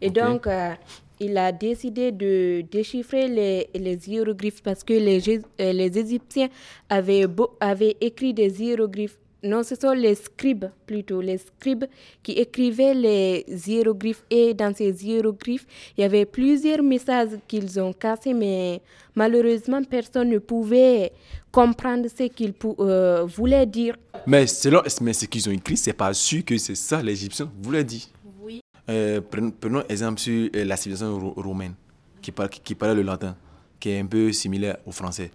Et 0.00 0.10
donc, 0.10 0.46
euh, 0.46 0.72
il 1.20 1.36
a 1.38 1.52
décidé 1.52 2.12
de 2.12 2.62
déchiffrer 2.70 3.28
les, 3.28 3.68
les 3.74 4.08
hiéroglyphes 4.08 4.62
parce 4.62 4.82
que 4.82 4.94
les, 4.94 5.38
euh, 5.38 5.72
les 5.72 5.98
Égyptiens 5.98 6.48
avaient, 6.88 7.26
beau- 7.26 7.56
avaient 7.60 7.96
écrit 8.00 8.34
des 8.34 8.62
hiéroglyphes. 8.62 9.18
Non, 9.46 9.62
ce 9.62 9.74
sont 9.74 9.92
les 9.92 10.14
scribes 10.14 10.64
plutôt, 10.86 11.20
les 11.20 11.36
scribes 11.36 11.84
qui 12.22 12.32
écrivaient 12.32 12.94
les 12.94 13.44
hiéroglyphes. 13.66 14.24
Et 14.30 14.54
dans 14.54 14.74
ces 14.74 15.04
hiéroglyphes, 15.04 15.66
il 15.98 16.00
y 16.00 16.04
avait 16.04 16.24
plusieurs 16.24 16.82
messages 16.82 17.28
qu'ils 17.46 17.78
ont 17.78 17.92
cassés, 17.92 18.32
mais 18.32 18.80
malheureusement, 19.14 19.82
personne 19.84 20.30
ne 20.30 20.38
pouvait 20.38 21.12
comprendre 21.52 22.08
ce 22.08 22.24
qu'ils 22.24 22.54
euh, 22.80 23.26
voulaient 23.26 23.66
dire. 23.66 23.96
Mais, 24.26 24.46
selon, 24.46 24.80
mais 25.02 25.12
ce 25.12 25.26
qu'ils 25.26 25.46
ont 25.46 25.52
écrit, 25.52 25.76
c'est 25.76 25.92
pas 25.92 26.14
sûr 26.14 26.42
que 26.42 26.56
c'est 26.56 26.74
ça 26.74 27.02
les 27.02 27.12
Égyptiens 27.12 27.52
voulaient 27.62 27.84
dire. 27.84 28.04
Oui. 28.42 28.60
Euh, 28.88 29.20
prenons, 29.20 29.50
prenons 29.50 29.82
exemple 29.90 30.20
sur 30.20 30.48
euh, 30.56 30.64
la 30.64 30.76
civilisation 30.76 31.18
ro- 31.18 31.34
romaine, 31.36 31.74
qui, 32.22 32.32
qui 32.64 32.74
parlait 32.74 32.94
le 32.94 33.02
latin, 33.02 33.36
qui 33.78 33.90
est 33.90 34.00
un 34.00 34.06
peu 34.06 34.32
similaire 34.32 34.78
au 34.86 34.90
français. 34.90 35.30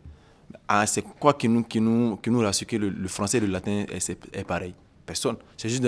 Ah, 0.67 0.85
c'est 0.85 1.01
quoi 1.01 1.33
qui 1.33 1.47
nous, 1.49 1.63
qui 1.63 1.81
nous, 1.81 2.17
qui 2.17 2.29
nous 2.29 2.39
rassure 2.39 2.67
que 2.67 2.75
le, 2.75 2.89
le 2.89 3.07
français 3.07 3.37
et 3.37 3.41
le 3.41 3.47
latin 3.47 3.85
est, 3.89 4.43
pareil? 4.43 4.73
Personne. 5.05 5.37
C'est 5.57 5.69
juste 5.69 5.83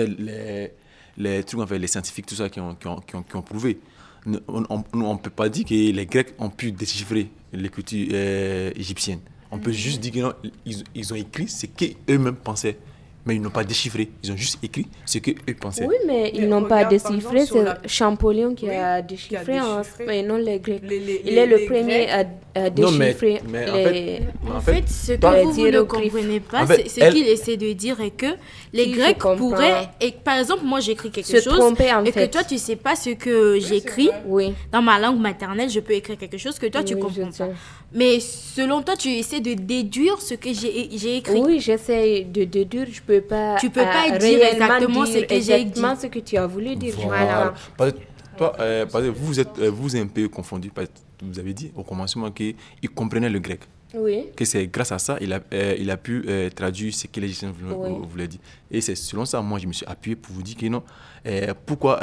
les, 1.16 1.44
trucs, 1.44 1.60
en 1.60 1.66
fait, 1.66 1.78
les 1.78 1.86
scientifiques, 1.86 2.26
tout 2.26 2.34
ça, 2.34 2.48
qui 2.48 2.60
ont, 2.60 2.74
qui 2.74 2.86
ont, 2.86 3.00
qui 3.00 3.16
ont, 3.16 3.22
qui 3.22 3.36
ont 3.36 3.42
prouvé. 3.42 3.78
On 4.26 4.84
ne 4.94 5.18
peut 5.18 5.30
pas 5.30 5.48
dire 5.48 5.64
que 5.64 5.74
les 5.74 6.06
Grecs 6.06 6.34
ont 6.38 6.50
pu 6.50 6.72
déchiffrer 6.72 7.30
l'écriture 7.52 8.08
euh, 8.12 8.70
égyptienne. 8.76 9.20
On 9.50 9.58
peut 9.58 9.72
juste 9.72 10.00
dire 10.00 10.34
qu'ils 10.64 10.84
ils 10.94 11.12
ont 11.12 11.16
écrit 11.16 11.48
ce 11.48 11.66
qu'eux-mêmes 11.66 12.36
pensaient. 12.36 12.78
Mais 13.24 13.36
ils 13.36 13.40
n'ont 13.42 13.50
pas 13.50 13.62
déchiffré. 13.62 14.10
Ils 14.24 14.32
ont 14.32 14.36
juste 14.36 14.58
écrit 14.64 14.88
ce 15.06 15.18
qu'eux 15.18 15.34
pensaient. 15.60 15.86
Oui, 15.86 15.94
mais 16.06 16.32
ils 16.34 16.48
n'ont 16.48 16.64
pas 16.64 16.84
déchiffré. 16.84 17.46
C'est 17.46 17.88
Champollion 17.88 18.54
qui 18.54 18.68
a 18.68 19.00
déchiffré, 19.00 19.60
en- 19.60 19.78
déchiffré. 19.78 20.04
mais 20.08 20.22
non 20.24 20.36
les 20.38 20.58
Grecs. 20.58 20.82
les- 20.82 21.22
il 21.24 21.38
est 21.38 21.46
le 21.46 21.64
premier 21.66 22.10
à, 22.10 22.24
à 22.54 22.70
Non, 22.70 22.90
mais- 22.90 23.06
déchiffrer 23.14 23.40
mais 23.48 23.70
en 23.70 23.76
les. 23.76 23.82
fait- 23.84 24.22
En 24.52 24.60
fait, 24.60 24.88
ce 24.88 25.12
que 25.12 25.44
vous, 25.44 25.52
vous 25.52 25.66
ne 25.68 25.80
comprenez 25.82 26.40
pas, 26.40 26.62
En 26.64 26.66
fait, 26.66 26.82
c'est 26.88 27.00
ce 27.00 27.00
elle- 27.06 27.14
qu'il 27.14 27.28
essaie 27.28 27.56
de 27.56 27.72
dire 27.72 28.00
est 28.00 28.10
que 28.10 28.26
les 28.72 28.90
Grecs 28.90 29.18
pourraient, 29.18 29.88
et 30.00 30.12
par 30.12 30.38
exemple, 30.38 30.64
moi 30.64 30.80
j'écris 30.80 31.10
quelque 31.10 31.26
Se 31.26 31.40
chose, 31.40 31.58
tromper, 31.58 31.92
en 31.92 32.04
et 32.04 32.12
fait. 32.12 32.26
que 32.26 32.32
toi 32.32 32.44
tu 32.44 32.58
sais 32.58 32.76
pas 32.76 32.96
ce 32.96 33.10
que 33.10 33.58
j'écris, 33.60 34.10
oui. 34.26 34.54
dans 34.70 34.82
ma 34.82 34.98
langue 34.98 35.20
maternelle, 35.20 35.68
je 35.68 35.80
peux 35.80 35.92
écrire 35.92 36.16
quelque 36.16 36.38
chose 36.38 36.58
que 36.58 36.66
toi 36.66 36.82
tu 36.82 36.96
comprends 36.96 37.30
pas. 37.30 37.48
Mais 37.94 38.20
selon 38.20 38.82
toi, 38.82 38.96
tu 38.96 39.08
essaies 39.10 39.40
de 39.40 39.54
déduire 39.54 40.20
ce 40.20 40.34
que 40.34 40.52
j'ai 40.52 40.88
j'ai 40.96 41.18
écrit? 41.18 41.40
Oui, 41.40 41.60
j'essaie 41.60 42.24
de 42.24 42.44
déduire. 42.44 42.86
Je 42.90 43.02
peux 43.02 43.20
pas. 43.20 43.56
Tu 43.60 43.68
peux 43.70 43.80
euh, 43.80 43.84
pas 43.84 44.18
dire 44.18 44.40
exactement 44.42 45.04
ce 45.06 45.18
que 45.18 45.40
j'ai 45.40 45.52
exactement 45.52 45.96
ce 45.96 46.06
que 46.06 46.18
tu 46.20 46.36
as 46.36 46.46
voulu 46.46 46.74
dire. 46.76 46.94
Voilà. 47.04 47.52
que 47.78 47.90
toi, 48.36 48.54
euh, 48.60 48.86
vous, 48.90 49.26
vous 49.26 49.40
êtes, 49.40 49.58
euh, 49.58 49.70
vous 49.70 49.94
êtes 49.94 50.02
un 50.02 50.06
peu 50.06 50.28
confondu. 50.28 50.70
Parce 50.70 50.88
que 50.88 51.24
vous 51.24 51.38
avez 51.38 51.52
dit 51.52 51.70
au 51.76 51.82
commencement 51.82 52.30
qu'il 52.30 52.54
comprenait 52.94 53.28
le 53.28 53.38
grec. 53.40 53.60
Oui. 53.94 54.26
Que 54.36 54.44
c'est 54.44 54.66
grâce 54.68 54.92
à 54.92 54.98
ça 54.98 55.18
il 55.20 55.32
a, 55.32 55.40
euh, 55.52 55.76
il 55.78 55.90
a 55.90 55.96
pu 55.96 56.24
euh, 56.26 56.48
traduire 56.50 56.94
ce 56.94 57.06
que 57.06 57.20
les 57.20 57.26
Égyptiens 57.26 57.52
voulaient, 57.52 57.90
Oui. 57.90 58.06
voulaient 58.08 58.28
dire. 58.28 58.40
Et 58.70 58.80
c'est 58.80 58.94
selon 58.94 59.24
ça, 59.24 59.40
moi, 59.42 59.58
je 59.58 59.66
me 59.66 59.72
suis 59.72 59.86
appuyé 59.86 60.16
pour 60.16 60.34
vous 60.34 60.42
dire 60.42 60.56
que 60.56 60.66
non. 60.66 60.82
Euh, 61.26 61.52
pourquoi, 61.66 62.00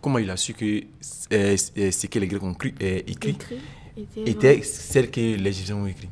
comment 0.00 0.18
il 0.18 0.30
a 0.30 0.36
su 0.36 0.52
que 0.54 0.82
ce 1.00 2.06
que 2.06 2.18
les 2.18 2.26
Grecs 2.26 2.42
ont 2.42 2.52
écrit, 2.52 2.74
écrit 3.06 3.36
Écrit 3.96 4.20
était 4.26 4.30
était 4.56 4.62
celle 4.62 5.10
que 5.10 5.20
les 5.20 5.50
Égyptiens 5.50 5.76
ont 5.76 5.86
écrit. 5.86 6.08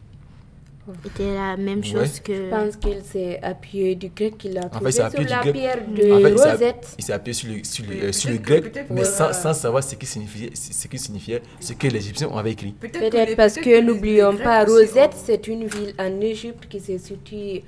C'était 1.04 1.34
la 1.34 1.56
même 1.56 1.78
Ouais. 1.80 1.84
chose 1.84 2.20
que. 2.20 2.34
Je 2.34 2.50
pense 2.50 2.76
qu'il 2.76 3.02
s'est 3.02 3.38
appuyé 3.42 3.94
du 3.94 4.08
grec 4.08 4.36
qu'il 4.38 4.56
a 4.58 4.66
En 4.66 4.68
trouvé 4.68 4.92
fait, 4.92 5.10
sur 5.10 5.20
du 5.20 5.24
la 5.26 5.40
grec. 5.40 5.52
pierre 5.54 5.78
de 5.88 6.12
En 6.12 6.20
fait, 6.20 6.50
Rosette. 6.52 6.94
il 6.98 7.04
s'est 7.04 7.12
appuyé 7.12 7.34
sur 7.34 7.48
le, 7.52 7.64
sur 7.64 7.84
le, 7.86 7.94
Mais 7.94 8.02
euh, 8.04 8.12
sur 8.12 8.30
le 8.30 8.38
peut-être 8.38 8.72
grec, 8.72 8.86
mais 8.90 9.04
sans, 9.04 9.32
sans 9.32 9.54
savoir 9.54 9.82
ce 9.82 9.94
qui 9.94 10.06
signifiait, 10.06 10.50
ce 10.54 10.88
qui 10.88 10.98
signifiait, 10.98 11.42
ce 11.60 11.72
que 11.74 11.86
les 11.88 11.98
Égyptiens 11.98 12.30
avaient 12.36 12.52
écrit. 12.52 12.72
Peut-être 12.72 13.36
parce 13.36 13.54
que, 13.56 13.80
n'oublions 13.80 14.36
pas, 14.36 14.64
Rosette, 14.64 15.14
c'est 15.14 15.46
une 15.48 15.66
ville 15.66 15.94
en 15.98 16.20
Égypte 16.20 16.66
qui 16.68 16.80
se 16.80 16.98
situe 16.98 17.62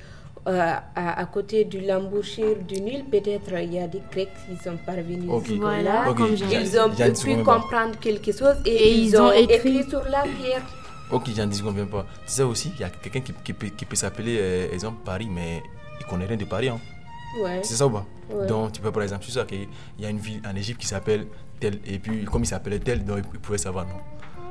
euh, 0.48 0.72
à, 0.96 1.20
à 1.20 1.24
côté 1.26 1.64
de 1.64 1.78
l'embouchure 1.86 2.56
du 2.66 2.80
Nil. 2.80 3.04
Peut-être 3.10 3.52
il 3.62 3.74
y 3.74 3.78
a 3.78 3.86
des 3.86 4.02
Grecs 4.12 4.28
qui 4.48 4.56
sont 4.64 4.76
parvenus 4.84 5.30
Ok. 5.30 5.46
jusque 5.46 5.60
Voilà, 5.60 6.12
comme 6.16 6.34
Ils 6.34 6.80
ont 6.80 6.90
pu 6.90 7.36
comprendre 7.44 7.96
quelque 8.00 8.32
chose 8.32 8.56
et, 8.66 8.70
Et 8.70 8.92
ils, 8.94 9.06
ils 9.06 9.16
ont, 9.16 9.26
ont 9.28 9.32
écrit, 9.32 9.78
écrit. 9.78 9.88
sur 9.88 10.02
la 10.04 10.22
pierre. 10.22 10.62
Ok, 11.12 11.28
j'en 11.36 11.46
dis 11.46 11.60
qu'on 11.60 11.72
vient 11.72 11.86
pas. 11.86 12.06
Tu 12.26 12.32
sais 12.32 12.42
aussi, 12.42 12.72
il 12.74 12.80
y 12.80 12.84
a 12.84 12.90
quelqu'un 12.90 13.20
qui, 13.20 13.34
qui 13.52 13.84
peut, 13.84 13.96
s'appeler, 13.96 14.38
euh, 14.40 14.72
exemple, 14.72 15.00
Paris, 15.04 15.28
mais 15.30 15.62
il 16.00 16.06
connaît 16.06 16.24
rien 16.24 16.38
de 16.38 16.44
Paris. 16.46 16.70
Hein. 16.70 16.80
Ouais. 17.40 17.60
C'est 17.62 17.74
ça 17.74 17.86
ou 17.86 17.90
pas? 17.90 18.06
Ouais. 18.30 18.46
Donc, 18.46 18.72
tu 18.72 18.80
peux 18.80 18.90
par 18.90 19.02
exemple, 19.02 19.24
sur 19.24 19.32
ça, 19.32 19.44
qu'il 19.44 19.68
y 19.98 20.06
a 20.06 20.08
une 20.08 20.18
ville 20.18 20.40
en 20.46 20.56
Égypte 20.56 20.80
qui 20.80 20.86
s'appelle 20.86 21.26
tel, 21.60 21.80
et 21.86 21.98
puis 21.98 22.24
comme 22.24 22.42
il 22.42 22.46
s'appelait 22.46 22.78
tel, 22.78 23.04
donc 23.04 23.24
il 23.32 23.40
pouvait 23.40 23.58
savoir, 23.58 23.86
non? 23.86 24.00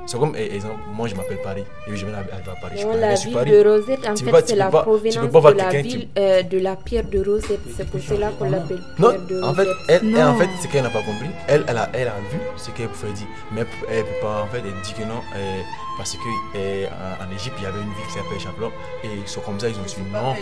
C'est 0.07 0.17
comme, 0.19 0.33
eh, 0.37 0.55
exemple, 0.55 0.79
moi 0.93 1.07
je 1.07 1.15
m'appelle 1.15 1.37
Paris, 1.43 1.61
et 1.61 1.89
puis 1.89 1.97
je 1.97 2.05
viens 2.05 2.15
à 2.15 2.21
Paris. 2.23 2.75
je 2.77 2.85
connais 2.85 2.99
la 2.99 3.15
ville 3.15 3.33
Paris. 3.33 3.51
de 3.51 3.63
Rosette, 3.69 4.07
en 4.07 4.13
Tu 4.15 4.25
fait, 4.25 4.47
c'est 4.47 4.55
la 4.55 4.69
pas- 4.69 4.81
provenance 4.81 5.15
de 5.15 5.57
la 5.57 5.65
qui- 5.71 5.81
ville 5.83 6.07
euh, 6.17 6.41
de 6.43 6.57
la 6.59 6.75
pierre 6.75 7.03
de 7.05 7.23
Rosette. 7.23 7.59
C'est 7.77 7.87
pour 7.89 8.01
cela 8.01 8.29
qu'on 8.37 8.49
l'appelle 8.49 8.81
Non, 8.99 9.09
pierre 9.11 9.21
de 9.27 9.41
en 9.43 9.53
fait, 9.53 9.67
elle, 9.87 10.01
elle, 10.15 10.23
en 10.23 10.35
fait, 10.35 10.49
ce 10.61 10.67
qu'elle 10.67 10.83
n'a 10.83 10.89
pas 10.89 11.03
compris, 11.03 11.29
elle, 11.47 11.63
elle 11.67 11.77
a, 11.77 11.89
elle 11.93 12.07
a 12.07 12.15
vu 12.31 12.39
ce 12.57 12.71
qu'elle 12.71 12.87
pouvait 12.89 13.13
dire, 13.13 13.27
mais 13.53 13.61
elle 13.89 14.03
peut 14.03 14.09
pas, 14.21 14.41
en 14.43 14.47
fait, 14.47 14.57
elle 14.65 14.81
dit 14.83 14.93
que 14.93 15.03
non, 15.03 15.21
euh, 15.37 15.59
parce 15.97 16.13
que 16.13 16.17
euh, 16.57 16.87
en, 17.21 17.31
Égypte, 17.35 17.55
il 17.59 17.63
y 17.63 17.67
avait 17.67 17.79
une 17.79 17.93
ville 17.93 18.05
qui 18.07 18.13
s'appelle 18.13 18.39
Champelon, 18.39 18.71
et 19.03 19.07
ils 19.21 19.27
sont 19.27 19.41
comme 19.41 19.59
ça, 19.59 19.69
ils 19.69 19.75
ont 19.75 19.87
su 19.87 20.01
non. 20.11 20.33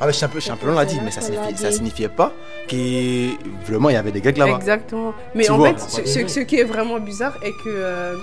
Ah, 0.00 0.06
mais 0.06 0.12
Champelon, 0.12 0.40
Champelon 0.40 0.74
l'a 0.74 0.84
dit, 0.84 1.00
mais 1.04 1.10
ça, 1.10 1.20
signifie, 1.20 1.56
ça 1.56 1.72
signifiait 1.72 2.08
pas 2.08 2.32
que 2.68 3.66
vraiment 3.66 3.90
il 3.90 3.94
y 3.94 3.96
avait 3.96 4.12
des 4.12 4.20
Grecs 4.20 4.38
là-bas. 4.38 4.56
Exactement. 4.56 5.12
Mais 5.34 5.44
Tu 5.44 5.50
en 5.50 5.62
fait, 5.62 5.78
ce, 5.80 6.06
ce- 6.06 6.28
ce 6.28 6.40
qui 6.40 6.60
est 6.60 6.64
vraiment 6.64 6.98
bizarre 7.00 7.36
est 7.42 7.50
que 7.52 7.68
euh, 7.68 8.14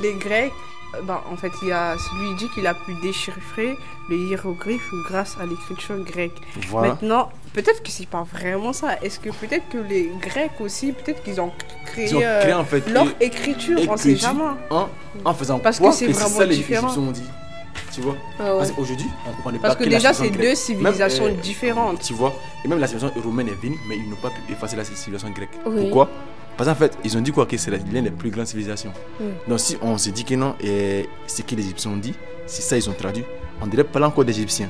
les 0.00 0.14
Grecs, 0.14 0.52
euh, 0.94 1.02
ben, 1.02 1.20
en 1.30 1.36
fait, 1.36 1.52
il 1.62 1.68
y 1.68 1.72
a, 1.72 1.94
lui 2.18 2.34
dit 2.36 2.48
qu'il 2.48 2.66
a 2.66 2.74
pu 2.74 2.94
déchiffrer 2.94 3.76
le 4.08 4.16
hiéroglyphe 4.16 4.90
grâce 5.08 5.36
à 5.40 5.46
l'écriture 5.46 5.96
grecque. 5.98 6.40
Voilà. 6.68 6.88
Maintenant, 6.88 7.30
peut-être 7.52 7.82
que 7.82 7.90
c'est 7.90 8.08
pas 8.08 8.24
vraiment 8.24 8.72
ça. 8.72 8.98
Est-ce 9.02 9.20
que 9.20 9.30
peut-être 9.30 9.68
que 9.70 9.78
les 9.78 10.10
Grecs 10.20 10.60
aussi, 10.60 10.92
peut-être 10.92 11.22
qu'ils 11.22 11.40
ont 11.40 11.52
créé, 11.86 12.08
Ils 12.08 12.16
ont 12.16 12.20
créé, 12.20 12.54
en 12.54 12.64
fait, 12.64 12.88
leur 12.90 13.06
écriture, 13.20 13.78
on 13.88 13.96
sait 13.96 14.16
jamais. 14.16 14.42
En, 14.70 14.88
en 15.24 15.34
faisant 15.34 15.58
Parce 15.58 15.78
que 15.78 15.92
c'est 15.92 16.08
vraiment 16.08 16.38
ça 16.38 16.46
différent. 16.46 16.96
Ont 16.96 17.12
dit. 17.12 17.22
Tu 17.92 18.00
vois 18.00 18.16
Ah 18.38 18.52
ouais. 18.52 18.58
Parce 18.58 18.72
qu'aujourd'hui, 18.72 19.06
on 19.26 19.50
Parce 19.58 19.60
pas 19.60 19.74
que 19.74 19.84
la 19.84 19.96
déjà, 19.96 20.12
c'est 20.12 20.30
deux 20.30 20.54
civilisations 20.54 21.24
Même, 21.24 21.34
euh, 21.34 21.40
différentes. 21.40 22.00
Tu 22.00 22.12
vois 22.12 22.32
Et 22.64 22.68
même 22.68 22.78
la 22.78 22.86
civilisation 22.86 23.20
romaine 23.22 23.48
est 23.48 23.60
venue, 23.60 23.78
mais 23.88 23.96
ils 23.96 24.08
n'ont 24.08 24.16
pas 24.16 24.30
pu 24.30 24.52
effacer 24.52 24.76
la 24.76 24.84
civilisation 24.84 25.30
grecque. 25.30 25.50
Oui. 25.66 25.82
Pourquoi? 25.82 26.08
Parce 26.60 26.68
qu'en 26.68 26.76
fait, 26.76 26.98
ils 27.02 27.16
ont 27.16 27.22
dit 27.22 27.32
quoi 27.32 27.46
Que 27.46 27.56
c'est 27.56 27.70
l'une 27.70 28.04
des 28.04 28.10
plus 28.10 28.28
grandes 28.28 28.44
civilisations. 28.44 28.92
Mm. 29.18 29.24
Donc 29.48 29.60
si 29.60 29.78
on 29.80 29.96
se 29.96 30.10
dit 30.10 30.24
que 30.24 30.34
non, 30.34 30.56
et 30.60 31.08
ce 31.26 31.40
que 31.40 31.54
les 31.54 31.62
Égyptiens 31.62 31.92
ont 31.92 31.96
dit, 31.96 32.12
c'est 32.44 32.60
ça 32.60 32.76
ils 32.76 32.90
ont 32.90 32.92
traduit, 32.92 33.24
on 33.62 33.66
dirait 33.66 33.82
pas 33.82 34.06
encore 34.06 34.26
des 34.26 34.36
Égyptiens. 34.36 34.68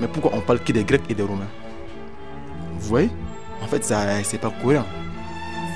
Mais 0.00 0.08
pourquoi 0.08 0.30
on 0.32 0.40
parle 0.40 0.60
que 0.60 0.72
des 0.72 0.84
Grecs 0.84 1.02
et 1.10 1.14
des 1.14 1.22
Romains? 1.22 1.50
Vous 2.78 2.88
voyez? 2.88 3.10
En 3.62 3.66
fait, 3.66 3.84
ça 3.84 4.06
c'est 4.22 4.38
pas 4.38 4.50
cohérent. 4.62 4.86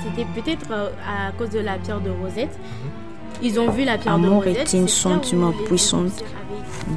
C'était 0.03 0.27
peut-être 0.33 0.71
euh, 0.71 0.89
à 1.07 1.31
cause 1.33 1.51
de 1.51 1.59
la 1.59 1.77
pierre 1.77 2.01
de 2.01 2.09
Rosette. 2.09 2.57
Ils 3.43 3.59
ont 3.59 3.69
vu 3.69 3.83
la 3.83 3.99
pierre 3.99 4.17
de 4.17 4.25
Amour 4.25 4.43
Rosette. 4.45 4.73
est 4.73 4.79
un 4.79 4.87
sentiment 4.87 5.51
puissant 5.67 6.05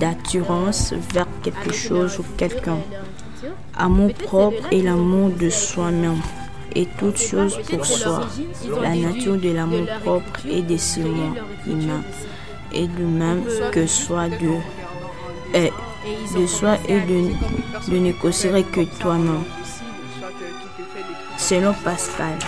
d'attirance 0.00 0.94
vers 1.12 1.28
quelque 1.42 1.74
chose 1.74 2.18
ou 2.20 2.24
quelqu'un? 2.38 2.78
Amour 3.76 4.14
propre 4.14 4.70
de 4.70 4.76
et 4.76 4.80
l'amour 4.80 5.28
de 5.28 5.50
soi-même 5.50 6.22
et 6.76 6.86
toute 6.98 7.16
chose 7.18 7.58
pour 7.68 7.86
soi. 7.86 8.20
La 8.82 8.94
nature 8.94 9.36
de 9.36 9.50
l'amour 9.50 9.86
propre 10.04 10.40
et 10.48 10.62
des 10.62 10.74
écriture 10.74 11.32
humains 11.66 12.04
est 12.74 12.88
le 12.98 13.06
même 13.06 13.42
que 13.72 13.86
soit 13.86 14.28
de, 14.28 14.52
et 15.54 15.72
Et 16.06 16.38
de 16.38 16.46
soi 16.46 16.76
et 16.88 17.00
de, 17.00 17.20
de 17.90 17.98
ne 17.98 18.12
considérer 18.12 18.62
que 18.62 18.82
toi-même. 19.00 19.44
Selon 21.38 21.72
Pascal, 21.84 22.38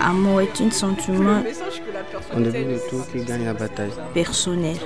amour 0.00 0.40
est 0.42 0.60
un 0.60 0.70
sentiment 0.70 1.42
On 2.34 2.42
qui 3.12 3.24
gagne 3.24 3.44
la 3.44 3.54
bataille. 3.54 3.92
personnel. 4.14 4.78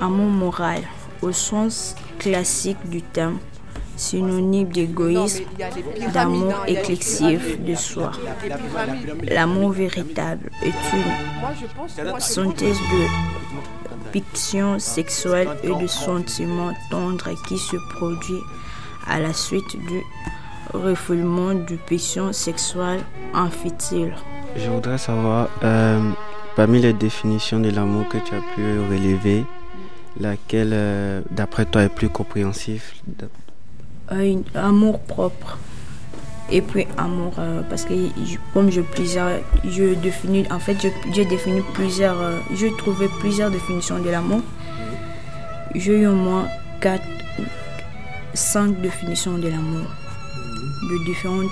Amour 0.00 0.30
moral, 0.30 0.82
au 1.22 1.32
sens 1.32 1.94
classique 2.18 2.78
du 2.88 3.02
terme, 3.02 3.38
synonyme 3.96 4.68
d'égoïsme, 4.68 5.44
d'amour 6.12 6.54
excessif 6.66 7.60
de 7.60 7.74
soi. 7.74 8.12
L'amour 9.28 9.70
véritable 9.70 10.50
est 10.62 10.74
une 10.92 12.20
synthèse 12.20 12.78
de 12.78 14.12
fiction 14.12 14.78
sexuelle 14.78 15.48
et 15.62 15.74
de 15.74 15.86
sentiments 15.86 16.72
tendres 16.90 17.30
qui 17.48 17.58
se 17.58 17.76
produit 17.94 18.42
à 19.06 19.20
la 19.20 19.32
suite 19.32 19.76
du 19.88 20.00
refoulement 20.72 21.54
du 21.54 21.76
passion 21.76 22.32
sexuelle 22.32 23.00
infantile. 23.32 24.14
Je 24.56 24.70
voudrais 24.70 24.98
savoir, 24.98 25.48
euh, 25.62 26.10
parmi 26.56 26.80
les 26.80 26.92
définitions 26.92 27.60
de 27.60 27.70
l'amour 27.70 28.08
que 28.08 28.18
tu 28.18 28.34
as 28.34 28.42
pu 28.54 28.62
relever, 28.90 29.44
laquelle, 30.20 30.70
euh, 30.72 31.20
d'après 31.30 31.64
toi, 31.66 31.82
est 31.82 31.88
plus 31.88 32.08
compréhensif 32.08 32.94
Un 34.10 34.42
amour 34.54 35.00
propre. 35.00 35.58
Et 36.50 36.60
puis 36.60 36.86
amour, 36.98 37.32
euh, 37.38 37.62
parce 37.70 37.84
que 37.84 37.94
comme 38.52 38.70
je 38.70 38.82
plusieurs, 38.82 39.40
je 39.66 39.94
définis, 39.94 40.44
en 40.50 40.58
fait, 40.58 40.76
j'ai 41.12 41.24
défini 41.24 41.62
plusieurs, 41.72 42.20
euh, 42.20 42.38
j'ai 42.54 42.70
trouvé 42.76 43.08
plusieurs 43.20 43.50
définitions 43.50 43.98
de 43.98 44.10
l'amour. 44.10 44.42
J'ai 45.74 46.00
eu 46.00 46.06
au 46.06 46.14
moins 46.14 46.46
quatre, 46.80 47.02
cinq 48.34 48.78
définitions 48.82 49.38
de 49.38 49.48
l'amour, 49.48 49.86
de 50.90 51.04
différentes 51.06 51.48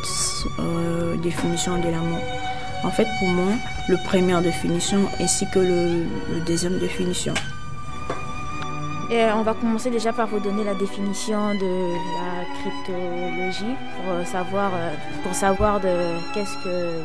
euh, 0.60 1.16
définitions 1.22 1.78
de 1.78 1.88
l'amour. 1.88 2.20
En 2.84 2.90
fait, 2.90 3.06
pour 3.18 3.28
moi, 3.28 3.52
la 3.88 3.96
première 3.96 4.42
définition 4.42 5.08
ainsi 5.20 5.46
que 5.54 5.58
le, 5.58 6.04
le 6.34 6.40
deuxième 6.46 6.78
définition. 6.78 7.34
Et 9.12 9.26
on 9.30 9.42
va 9.42 9.52
commencer 9.52 9.90
déjà 9.90 10.10
par 10.10 10.26
vous 10.26 10.40
donner 10.40 10.64
la 10.64 10.72
définition 10.72 11.54
de 11.54 11.92
la 12.16 12.46
cryptologie 12.58 13.74
pour 13.94 14.10
euh, 14.10 14.24
savoir, 14.24 14.70
euh, 14.74 14.94
pour 15.22 15.34
savoir 15.34 15.80
de 15.80 16.16
qu'est-ce 16.32 16.56
que, 16.64 17.02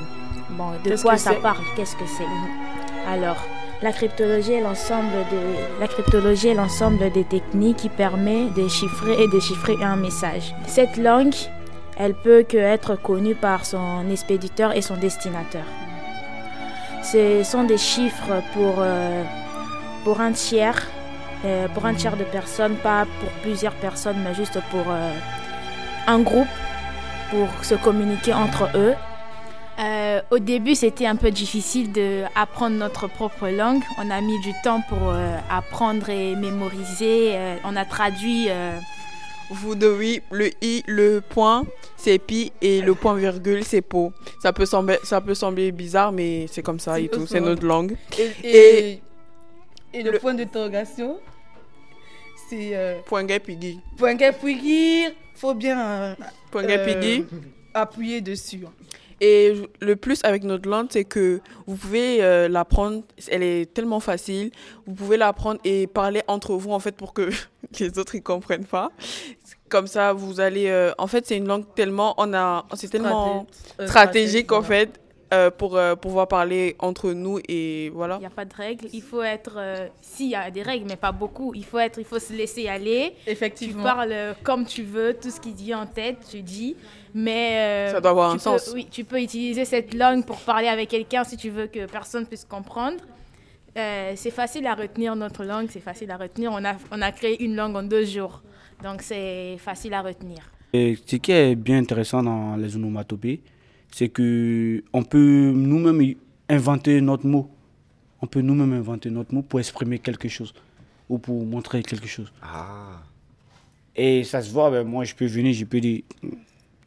bon, 0.51 0.69
de 0.85 1.01
quoi 1.01 1.15
que 1.15 1.19
ça 1.19 1.33
parle, 1.33 1.61
qu'est-ce 1.75 1.97
que 1.97 2.07
c'est. 2.07 3.11
Alors, 3.11 3.35
la 3.81 3.91
cryptologie 3.91 4.53
est 4.53 4.61
l'ensemble 4.61 5.11
de 5.31 5.81
la 5.81 5.87
cryptologie 5.89 6.47
est 6.47 6.53
l'ensemble 6.53 7.11
des 7.11 7.25
techniques 7.25 7.75
qui 7.75 7.89
permet 7.89 8.45
de 8.55 8.69
chiffrer 8.69 9.21
et 9.21 9.27
déchiffrer 9.27 9.75
un 9.83 9.97
message. 9.97 10.55
Cette 10.65 10.95
langue, 10.95 11.35
elle 11.97 12.13
peut 12.13 12.45
que 12.47 12.55
être 12.55 12.95
connue 12.95 13.35
par 13.35 13.65
son 13.65 14.09
expéditeur 14.09 14.73
et 14.77 14.81
son 14.81 14.95
destinateur. 14.95 15.65
Ce 17.03 17.43
sont 17.43 17.65
des 17.65 17.77
chiffres 17.77 18.41
pour, 18.53 18.75
euh, 18.79 19.23
pour 20.05 20.21
un 20.21 20.31
tiers, 20.31 20.87
euh, 21.47 21.67
pour 21.69 21.85
un 21.85 21.93
tiers 21.93 22.17
de 22.17 22.23
personnes, 22.25 22.75
pas 22.75 23.05
pour 23.19 23.29
plusieurs 23.41 23.73
personnes, 23.75 24.17
mais 24.23 24.33
juste 24.35 24.59
pour 24.71 24.85
euh, 24.89 25.11
un 26.07 26.19
groupe, 26.19 26.47
pour 27.31 27.47
se 27.63 27.75
communiquer 27.75 28.33
entre 28.33 28.69
eux. 28.75 28.93
Euh, 29.79 30.21
au 30.31 30.39
début, 30.39 30.73
c'était 30.75 31.05
un 31.05 31.15
peu 31.15 31.29
difficile 31.29 31.91
d'apprendre 31.91 32.75
notre 32.77 33.07
propre 33.07 33.47
langue. 33.49 33.83
On 33.99 34.09
a 34.09 34.19
mis 34.21 34.39
du 34.41 34.51
temps 34.63 34.81
pour 34.89 34.97
euh, 35.09 35.37
apprendre 35.51 36.09
et 36.09 36.35
mémoriser. 36.35 37.31
Euh, 37.35 37.55
on 37.63 37.75
a 37.75 37.85
traduit. 37.85 38.47
euh, 38.49 38.75
Vous 39.51 39.75
devez 39.75 40.23
le 40.31 40.49
i, 40.63 40.83
le 40.87 41.21
point, 41.21 41.63
c'est 41.95 42.17
pi 42.17 42.51
et 42.61 42.81
le 42.81 42.95
point 42.95 43.13
virgule, 43.15 43.63
c'est 43.63 43.81
po. 43.83 44.11
Ça 44.41 44.51
peut 44.51 44.65
sembler, 44.65 44.97
ça 45.03 45.21
peut 45.21 45.35
sembler 45.35 45.71
bizarre, 45.71 46.11
mais 46.11 46.47
c'est 46.51 46.63
comme 46.63 46.79
ça 46.79 46.99
et 46.99 47.07
tout. 47.07 47.27
C'est 47.27 47.39
notre 47.39 47.65
langue. 47.65 47.95
Et, 48.17 48.31
et, 48.43 49.01
et 49.93 50.03
le, 50.03 50.17
point 50.19 50.33
d'interrogation, 50.33 51.19
c'est. 52.49 52.75
euh, 52.75 52.95
gay 54.15 54.31
puigir, 54.31 55.11
faut 55.35 55.53
bien. 55.53 55.79
euh, 55.79 56.15
piggy. 56.85 57.25
Appuyer 57.73 58.21
dessus. 58.21 58.61
Et 59.19 59.53
le 59.81 59.95
plus 59.95 60.19
avec 60.23 60.43
notre 60.43 60.69
langue, 60.69 60.87
c'est 60.91 61.03
que 61.03 61.41
vous 61.65 61.75
pouvez 61.75 62.23
euh, 62.23 62.47
l'apprendre, 62.47 63.01
elle 63.29 63.41
est 63.41 63.73
tellement 63.73 63.99
facile, 63.99 64.51
vous 64.85 64.93
pouvez 64.93 65.17
l'apprendre 65.17 65.59
et 65.63 65.87
parler 65.87 66.21
entre 66.27 66.53
vous 66.55 66.71
en 66.71 66.79
fait 66.79 66.95
pour 66.95 67.13
que 67.13 67.29
les 67.79 67.97
autres 67.97 68.13
ils 68.13 68.21
comprennent 68.21 68.65
pas. 68.65 68.91
Comme 69.69 69.87
ça, 69.87 70.13
vous 70.13 70.39
allez, 70.39 70.67
euh, 70.69 70.91
en 70.99 71.07
fait, 71.07 71.25
c'est 71.25 71.35
une 71.35 71.47
langue 71.47 71.65
tellement, 71.75 72.13
on 72.19 72.31
a, 72.33 72.65
c'est 72.75 72.89
tellement 72.89 73.43
Straté- 73.43 73.81
euh, 73.81 73.87
stratégique 73.87 74.51
en 74.51 74.61
fait 74.63 74.99
euh, 75.33 75.51
pour 75.51 75.75
euh, 75.75 75.95
pouvoir 75.95 76.27
parler 76.27 76.75
entre 76.79 77.11
nous 77.11 77.39
et 77.49 77.89
voilà. 77.93 78.15
Il 78.15 78.19
n'y 78.21 78.25
a 78.25 78.29
pas 78.29 78.45
de 78.45 78.53
règles. 78.53 78.87
Il 78.93 79.01
faut 79.01 79.21
être. 79.23 79.55
euh, 79.57 79.87
si, 80.01 80.25
il 80.25 80.29
y 80.31 80.35
a 80.35 80.49
des 80.51 80.61
règles, 80.61 80.85
mais 80.87 80.95
pas 80.95 81.11
beaucoup. 81.11 81.53
Il 81.55 81.65
faut 81.65 81.79
être, 81.79 81.99
il 81.99 82.05
faut 82.05 82.19
se 82.19 82.31
laisser 82.33 82.67
aller. 82.67 83.13
Effectivement. 83.27 83.79
Tu 83.83 83.83
parles 83.83 84.11
euh, 84.11 84.33
comme 84.43 84.65
tu 84.65 84.83
veux, 84.83 85.13
tout 85.13 85.29
ce 85.29 85.39
qui 85.41 85.51
dit 85.51 85.73
en 85.75 85.85
tête, 85.85 86.17
tu 86.31 86.41
dis. 86.41 86.75
Mais. 87.13 87.57
euh, 87.89 87.91
Ça 87.91 88.01
doit 88.01 88.11
avoir 88.11 88.29
un 88.29 88.33
peux- 88.33 88.39
sens. 88.39 88.71
Oui, 88.73 88.87
tu 88.89 89.03
peux 89.03 89.21
utiliser 89.21 89.65
cette 89.65 89.93
langue 89.93 90.25
pour 90.25 90.37
parler 90.37 90.67
avec 90.67 90.89
quelqu'un 90.89 91.23
si 91.23 91.35
tu 91.37 91.49
veux 91.49 91.67
que 91.67 91.85
personne 91.87 92.25
puisse 92.25 92.45
comprendre. 92.45 92.97
Euh, 93.77 94.13
c'est 94.15 94.31
facile 94.31 94.65
à 94.65 94.73
retenir 94.75 95.15
notre 95.15 95.43
langue, 95.43 95.67
c'est 95.69 95.79
facile 95.81 96.09
à 96.09 96.17
retenir. 96.17 96.51
On 96.51 96.63
a, 96.65 96.73
on 96.91 97.01
a 97.01 97.11
créé 97.11 97.43
une 97.43 97.55
langue 97.55 97.75
en 97.75 97.83
deux 97.83 98.05
jours. 98.05 98.41
Donc 98.83 99.01
c'est 99.01 99.57
facile 99.59 99.93
à 99.93 100.01
retenir. 100.01 100.39
Et 100.73 100.97
ce 101.05 101.15
qui 101.17 101.31
est 101.31 101.55
bien 101.55 101.77
intéressant 101.77 102.23
dans 102.23 102.55
les 102.55 102.75
onomatopées, 102.75 103.41
c'est 103.91 104.09
que 104.09 104.83
on 104.93 105.03
peut 105.03 105.51
nous-mêmes 105.53 106.15
inventer 106.49 107.01
notre 107.01 107.25
mot. 107.25 107.49
On 108.21 108.27
peut 108.27 108.41
nous-mêmes 108.41 108.73
inventer 108.73 109.09
notre 109.09 109.33
mot 109.33 109.41
pour 109.41 109.59
exprimer 109.59 109.99
quelque 109.99 110.27
chose 110.27 110.53
ou 111.09 111.17
pour 111.19 111.45
montrer 111.45 111.83
quelque 111.83 112.07
chose. 112.07 112.31
Ah. 112.41 113.01
Et 113.95 114.23
ça 114.23 114.41
se 114.41 114.51
voit, 114.51 114.69
ben, 114.69 114.83
moi 114.83 115.03
je 115.03 115.15
peux 115.15 115.25
venir, 115.25 115.53
je 115.53 115.65
peux 115.65 115.79
dire 115.79 116.01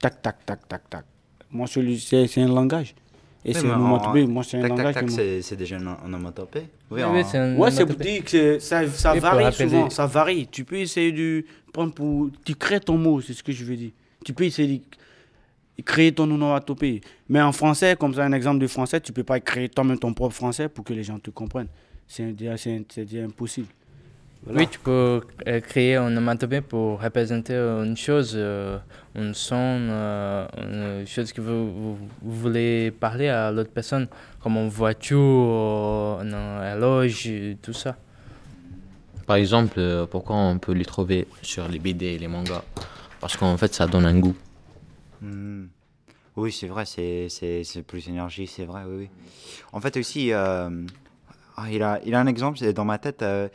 tac, 0.01 0.23
tac, 0.23 0.45
tac, 0.47 0.67
tac, 0.69 0.89
tac. 0.89 1.05
Moi, 1.51 1.67
celui- 1.67 1.99
c'est 1.99 2.27
c'est 2.29 2.43
un 2.43 2.49
langage. 2.49 2.95
Et 3.45 3.49
Oui, 3.49 3.55
c'est 3.59 3.67
un 3.69 3.75
onomatopée. 3.75 4.27
Moi, 4.27 4.45
c'est 4.45 4.59
un 4.59 4.61
tac, 4.63 4.69
tac, 4.71 4.79
langage. 4.79 4.95
tac, 4.95 5.03
moi- 5.09 5.17
c'est 5.17 5.43
c'est 5.43 5.57
déjà 5.57 5.77
un 5.79 5.97
onomatopée. 6.05 6.65
Oui, 6.91 7.03
en- 7.03 7.13
ouais, 7.15 7.71
c'est 7.71 7.87
pour 7.87 7.97
dire 7.97 8.25
que 8.25 8.59
ça, 8.59 8.87
ça 8.89 9.15
Oui, 9.15 9.19
varie 9.21 9.45
rappeler. 9.45 9.69
souvent, 9.69 9.91
ça 9.91 10.07
varie. 10.07 10.47
Tu 10.49 10.65
peux 10.65 10.77
essayer 10.77 11.11
de 11.13 11.45
prendre 11.73 11.93
pour... 11.95 12.31
Tu 12.45 12.55
crées 12.55 12.81
ton 12.81 12.99
mot, 12.99 13.21
c'est 13.21 13.33
ce 13.33 13.43
que 13.43 13.53
je 13.53 13.65
veux 13.65 13.77
dire. 13.77 13.91
Tu 14.25 14.33
peux 14.35 14.45
essayer 14.45 14.79
de 14.79 14.83
créer 15.83 16.13
ton 16.13 16.25
onomatopée. 16.31 17.01
Mais 17.29 17.41
en 17.41 17.53
français, 17.53 17.97
comme 17.99 18.15
ça, 18.15 18.25
un 18.25 18.33
exemple 18.33 18.59
de 18.61 18.67
français, 18.67 19.01
tu 19.01 19.13
peux 19.13 19.25
pas 19.25 19.41
créer 19.41 19.69
toi-même 19.69 19.99
ton 19.99 20.13
propre 20.15 20.35
français 20.35 20.69
pour 20.69 20.85
que 20.85 20.93
les 20.93 21.03
gens 21.03 21.19
te 21.19 21.31
comprennent. 21.31 21.69
C'est 22.09 22.33
déjà, 22.33 22.57
c'est- 22.57 22.85
c'est 22.93 23.05
déjà 23.05 23.25
impossible. 23.25 23.69
Voilà. 24.43 24.61
Oui, 24.61 24.69
tu 24.71 24.79
peux 24.79 25.21
euh, 25.47 25.61
créer 25.61 25.97
un 25.97 26.07
onomatopée 26.07 26.63
pour 26.63 27.01
représenter 27.03 27.53
une 27.55 27.95
chose, 27.97 28.33
euh, 28.35 28.79
un 29.15 29.35
son, 29.35 29.55
euh, 29.57 30.47
une 31.03 31.07
chose 31.07 31.31
que 31.33 31.43
vous, 31.43 31.71
vous, 31.71 31.99
vous 32.23 32.37
voulez 32.41 32.91
parler 32.91 33.29
à 33.29 33.53
l'autre 33.53 33.71
personne, 33.71 34.09
comme 34.43 34.57
une 34.57 34.71
voiture, 34.71 35.19
euh, 35.19 36.21
un 36.23 36.73
horloge, 36.75 37.29
tout 37.61 37.75
ça. 37.75 37.97
Par 39.27 39.37
exemple, 39.37 39.75
euh, 39.79 40.07
pourquoi 40.07 40.37
on 40.37 40.59
peut 40.59 40.73
les 40.73 40.85
trouver 40.87 41.29
sur 41.43 41.69
les 41.69 41.79
BD 41.79 42.07
et 42.07 42.19
les 42.19 42.27
mangas? 42.27 42.65
Parce 43.21 43.37
qu'en 43.37 43.57
fait, 43.59 43.73
ça 43.75 43.87
donne 43.87 44.07
un 44.07 44.19
goût. 44.19 44.35
Hmm. 45.21 45.67
Oui, 46.37 46.53
c'est 46.53 46.69
vrai, 46.69 46.85
c'est 46.87 47.83
plus 47.87 48.09
énergie, 48.09 48.47
c'est 48.47 48.65
vrai, 48.65 48.83
oui, 48.87 48.97
oui. 48.99 49.11
En 49.73 49.81
fait 49.81 49.97
aussi, 49.97 50.33
euh, 50.33 50.71
ah, 51.57 51.67
il, 51.71 51.83
a, 51.83 52.01
il 52.07 52.15
a 52.15 52.21
un 52.21 52.27
exemple 52.27 52.73
dans 52.73 52.85
ma 52.85 52.99
tête. 52.99 53.23
euh, 53.23 53.49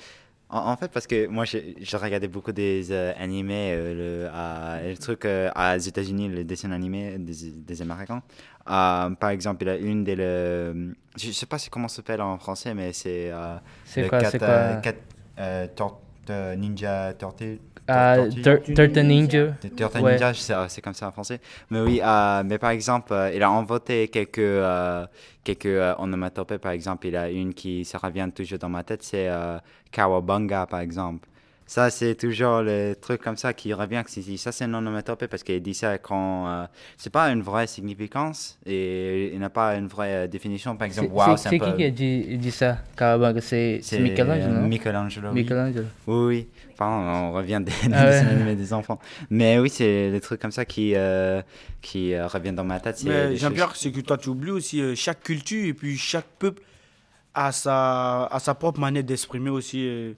en, 0.49 0.72
en 0.72 0.78
fait, 0.78 0.91
parce 0.91 1.07
que 1.07 1.26
moi, 1.28 1.45
j'ai 1.45 1.76
regardé 1.97 2.28
beaucoup 2.28 2.51
des 2.51 2.91
euh, 2.91 3.13
animés, 3.18 3.76
le, 3.76 4.30
le 4.30 4.95
truc 4.97 5.26
aux 5.26 5.78
États-Unis, 5.80 6.30
les 6.30 6.43
dessins 6.43 6.72
animés 6.72 7.18
des, 7.18 7.49
des 7.51 7.82
Américains. 7.82 8.22
Par 8.66 9.30
exemple, 9.30 9.63
il 9.63 9.70
a 9.70 9.78
une 9.78 10.03
des. 10.03 10.16
Le, 10.16 10.93
je 11.18 11.32
sais 11.32 11.45
pas 11.47 11.57
comment 11.72 11.88
ça 11.88 11.97
s'appelle 11.97 12.22
en 12.22 12.38
français, 12.38 12.74
mais 12.76 12.93
c'est. 12.93 13.32
C'est 13.86 14.07
quoi, 14.09 14.20
cat- 14.20 14.32
c'est 14.32 14.41
euh, 14.43 14.74
quoi? 14.74 14.82
cat- 14.82 15.16
euh, 15.39 15.68
tor- 15.76 16.01
euh. 17.90 18.30
Ah, 18.30 18.58
Turtle 18.76 19.02
Ninja. 19.02 19.48
Turtle 19.76 20.02
Ouais. 20.02 20.14
Ninja, 20.20 20.34
c'est 20.68 20.82
comme 20.82 20.94
ça 20.94 21.08
en 21.08 21.12
français. 21.12 21.40
Mais 21.70 21.82
oui, 21.82 22.02
euh, 22.04 22.44
mais 22.46 22.58
par 22.58 22.72
exemple, 22.72 23.14
euh, 23.14 23.32
il 23.34 23.42
a 23.44 23.50
inventé 23.50 24.08
quelques, 24.08 24.40
euh, 24.40 25.06
quelques 25.44 25.66
euh, 25.68 25.94
onomatopées. 26.00 26.58
Par 26.58 26.72
exemple, 26.72 27.08
il 27.08 27.16
a 27.16 27.30
une 27.30 27.54
qui 27.54 27.86
ça 27.86 27.98
revient 27.98 28.30
toujours 28.34 28.60
dans 28.60 28.70
ma 28.70 28.84
tête, 28.84 29.04
c'est 29.04 29.28
euh, 29.30 29.58
Kawabanga, 29.92 30.66
par 30.66 30.80
exemple. 30.80 31.28
Ça, 31.68 31.89
c'est 31.89 32.13
toujours 32.13 32.61
le 32.61 32.93
truc 32.93 33.22
comme 33.24 33.38
ça 33.38 33.51
qui 33.53 33.74
revient. 33.74 34.03
que 34.05 34.38
Ça, 34.38 34.51
c'est 34.51 34.66
un 34.66 34.74
onomatopée 34.76 35.28
parce 35.28 35.41
qu'il 35.41 35.61
dit 35.63 35.74
ça 35.74 35.97
quand. 35.97 36.47
euh, 36.47 36.66
c'est 36.95 37.09
pas 37.09 37.30
une 37.32 37.41
vraie 37.41 37.66
significance 37.66 38.59
et 38.68 39.32
il 39.34 39.39
n'a 39.39 39.49
pas 39.49 39.76
une 39.76 39.88
vraie 39.88 40.26
euh, 40.26 40.28
définition. 40.28 40.78
Par 40.78 40.86
exemple, 40.86 41.09
C'est- 41.09 41.30
wow, 41.30 41.38
c'est 41.38 41.49
qui 41.49 41.57
peu. 41.59 41.72
qui 41.76 41.84
a 41.84 41.89
dit, 41.89 42.38
dit 42.38 42.51
ça? 42.51 42.78
C'est 43.41 43.80
c'est 43.82 43.99
Michel-Ange, 43.99 44.47
non? 44.47 44.61
Michelangelo. 44.68 45.30
oui. 45.30 45.41
Michelangelo. 45.41 45.86
Oui, 46.05 46.26
oui. 46.28 46.47
Enfin, 46.74 46.88
on 47.24 47.32
revient 47.34 47.61
des, 47.63 47.88
des 47.89 47.93
Ah 47.95 48.05
ouais. 48.09 48.55
des 48.55 48.72
enfants. 48.74 48.99
Mais 49.32 49.57
oui, 49.57 49.70
c'est 49.72 50.11
des 50.11 50.22
trucs 50.22 50.41
comme 50.41 50.51
ça 50.51 50.66
qui, 50.66 50.93
euh, 50.95 51.41
qui 51.82 52.13
euh, 52.13 52.28
reviennent 52.28 52.55
dans 52.55 52.63
ma 52.63 52.80
tête. 52.80 53.03
Jean-Pierre, 53.36 53.76
c'est 53.76 53.91
que 53.91 54.01
toi, 54.01 54.18
tu 54.18 54.30
oublies 54.30 54.51
aussi 54.51 54.82
euh, 54.82 54.93
chaque 54.93 55.24
culture 55.24 55.66
et 55.66 55.74
puis 55.74 55.97
chaque 55.97 56.28
peuple 56.38 56.61
a 57.34 57.51
sa, 57.51 58.26
a 58.26 58.39
sa 58.39 58.53
propre 58.53 58.80
manière 58.80 59.03
d'exprimer 59.03 59.49
aussi 59.49 59.88
euh, 59.88 60.13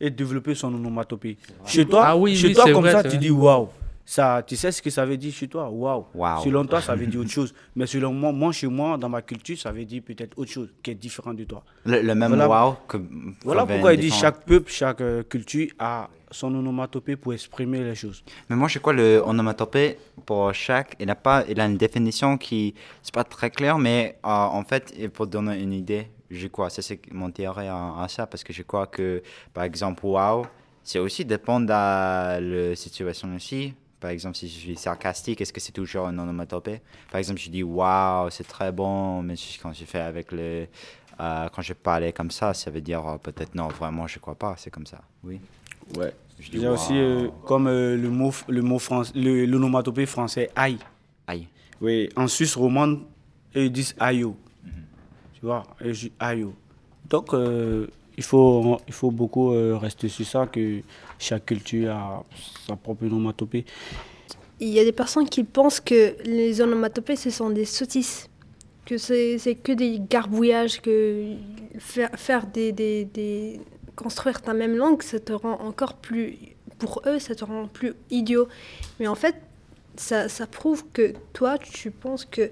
et 0.00 0.10
développer 0.10 0.54
son 0.54 0.74
onomatopée. 0.74 1.36
Chez 1.66 1.86
toi, 1.86 2.02
Ah 2.06 2.16
oui, 2.16 2.36
chez 2.36 2.48
oui, 2.48 2.54
toi 2.54 2.64
comme 2.72 2.82
vrai, 2.82 2.92
ça, 2.92 3.04
tu 3.04 3.16
dis 3.18 3.30
waouh. 3.30 3.68
ça, 4.04 4.42
tu 4.46 4.56
sais 4.56 4.70
ce 4.72 4.82
que 4.82 4.90
ça 4.90 5.06
veut 5.06 5.16
dire 5.16 5.32
chez 5.32 5.48
toi? 5.48 5.68
Waouh. 5.70 6.04
Selon 6.42 6.64
toi, 6.66 6.80
ça 6.80 6.94
veut 6.94 7.06
dire 7.06 7.20
autre 7.20 7.30
chose. 7.30 7.54
Mais 7.74 7.86
selon 7.86 8.12
moi, 8.12 8.32
moi, 8.32 8.52
chez 8.52 8.66
moi, 8.66 8.98
dans 8.98 9.08
ma 9.08 9.22
culture, 9.22 9.56
ça 9.58 9.72
veut 9.72 9.84
dire 9.84 10.02
peut-être 10.04 10.36
autre 10.38 10.50
chose 10.50 10.68
qui 10.82 10.90
est 10.90 10.94
différent 10.94 11.32
de 11.32 11.44
toi. 11.44 11.62
Le, 11.86 12.02
même 12.14 12.34
voilà, 12.34 12.48
wow 12.66 12.76
que. 12.88 12.98
Voilà 13.44 13.64
pourquoi 13.66 13.94
il 13.94 14.00
dit 14.00 14.10
chaque 14.10 14.44
peuple, 14.44 14.70
chaque 14.70 15.00
euh, 15.00 15.22
culture 15.22 15.68
a 15.78 16.08
son 16.30 16.52
onomatopée 16.52 17.14
pour 17.14 17.32
exprimer 17.32 17.78
les 17.84 17.94
choses. 17.94 18.24
Mais 18.50 18.56
moi, 18.56 18.66
je 18.66 18.80
crois 18.80 18.92
le 18.92 19.22
onomatopée 19.24 19.96
pour 20.26 20.52
chaque, 20.52 20.96
il 20.98 21.08
a 21.08 21.14
pas, 21.14 21.44
il 21.48 21.60
a 21.60 21.66
une 21.66 21.76
définition 21.76 22.36
qui 22.36 22.74
c'est 23.02 23.14
pas 23.14 23.22
très 23.22 23.50
clair, 23.50 23.78
mais 23.78 24.18
euh, 24.24 24.28
en 24.28 24.64
fait, 24.64 24.92
pour 25.12 25.28
donner 25.28 25.60
une 25.62 25.72
idée, 25.72 26.08
je 26.34 26.48
crois, 26.48 26.70
ça 26.70 26.82
c'est 26.82 27.00
mon 27.12 27.30
théorie 27.30 27.68
à, 27.68 28.06
ça, 28.08 28.26
parce 28.26 28.44
que 28.44 28.52
je 28.52 28.62
crois 28.62 28.86
que, 28.86 29.22
par 29.52 29.64
exemple, 29.64 30.04
wow, 30.04 30.46
c'est 30.82 30.98
aussi 30.98 31.24
dépendre 31.24 31.66
de 31.66 31.70
la 31.70 32.76
situation 32.76 33.34
aussi 33.34 33.74
par 34.04 34.10
exemple, 34.10 34.36
si 34.36 34.48
je 34.48 34.58
suis 34.58 34.76
sarcastique, 34.76 35.40
est-ce 35.40 35.50
que 35.50 35.60
c'est 35.60 35.72
toujours 35.72 36.06
un 36.06 36.18
onomatopée? 36.18 36.82
Par 37.10 37.18
exemple, 37.20 37.40
je 37.40 37.48
dis 37.48 37.62
waouh, 37.62 38.28
c'est 38.28 38.46
très 38.46 38.70
bon, 38.70 39.22
mais 39.22 39.32
quand 39.62 39.72
je 39.72 39.86
fais 39.86 40.00
avec 40.00 40.30
le. 40.30 40.66
Euh, 41.20 41.48
quand 41.48 41.62
je 41.62 41.72
parlais 41.72 42.12
comme 42.12 42.30
ça, 42.30 42.52
ça 42.52 42.70
veut 42.70 42.82
dire 42.82 43.02
euh, 43.08 43.16
peut-être 43.16 43.54
non, 43.54 43.68
vraiment, 43.68 44.06
je 44.06 44.18
crois 44.18 44.34
pas, 44.34 44.56
c'est 44.58 44.68
comme 44.68 44.84
ça. 44.84 45.00
Oui. 45.22 45.40
Ouais. 45.96 46.12
Il 46.52 46.60
y 46.60 46.66
a 46.66 46.72
aussi 46.72 46.92
euh, 46.92 47.28
comme 47.46 47.66
le 47.66 48.10
mot, 48.10 48.30
le 48.46 48.60
mot 48.60 48.78
français, 48.78 49.12
l'onomatopée 49.14 50.04
français 50.04 50.50
aïe. 50.54 50.76
Aïe. 51.26 51.48
Oui, 51.80 52.10
en 52.14 52.28
Suisse 52.28 52.56
romande, 52.56 53.04
ils 53.54 53.72
disent 53.72 53.94
aïe. 53.98 54.26
Tu 55.44 55.48
vois, 55.48 55.62
aïe. 56.20 56.46
Donc, 57.10 57.34
il 58.16 58.24
faut, 58.24 58.78
il 58.88 58.94
faut 58.94 59.10
beaucoup 59.10 59.52
euh, 59.52 59.76
rester 59.76 60.08
sur 60.08 60.24
ça, 60.24 60.46
que 60.46 60.80
chaque 61.18 61.44
culture 61.44 61.92
a 61.92 62.24
sa 62.66 62.76
propre 62.76 63.04
onomatopée. 63.04 63.66
Il 64.58 64.70
y 64.70 64.80
a 64.80 64.84
des 64.84 64.92
personnes 64.92 65.28
qui 65.28 65.44
pensent 65.44 65.80
que 65.80 66.14
les 66.24 66.62
onomatopées, 66.62 67.16
ce 67.16 67.28
sont 67.28 67.50
des 67.50 67.66
sottises, 67.66 68.30
que 68.86 68.96
c'est 68.96 69.58
que 69.62 69.72
des 69.72 70.00
garbouillages, 70.08 70.80
que 70.80 71.34
faire, 71.78 72.08
faire 72.14 72.46
des, 72.46 72.72
des, 72.72 73.04
des, 73.04 73.60
construire 73.96 74.40
ta 74.40 74.54
même 74.54 74.74
langue, 74.74 75.02
ça 75.02 75.20
te 75.20 75.34
rend 75.34 75.60
encore 75.60 75.92
plus, 75.96 76.38
pour 76.78 77.02
eux, 77.04 77.18
ça 77.18 77.34
te 77.34 77.44
rend 77.44 77.66
plus 77.66 77.92
idiot. 78.10 78.48
Mais 78.98 79.08
en 79.08 79.14
fait, 79.14 79.34
ça, 79.96 80.30
ça 80.30 80.46
prouve 80.46 80.86
que 80.94 81.12
toi, 81.34 81.58
tu 81.58 81.90
penses 81.90 82.24
que 82.24 82.50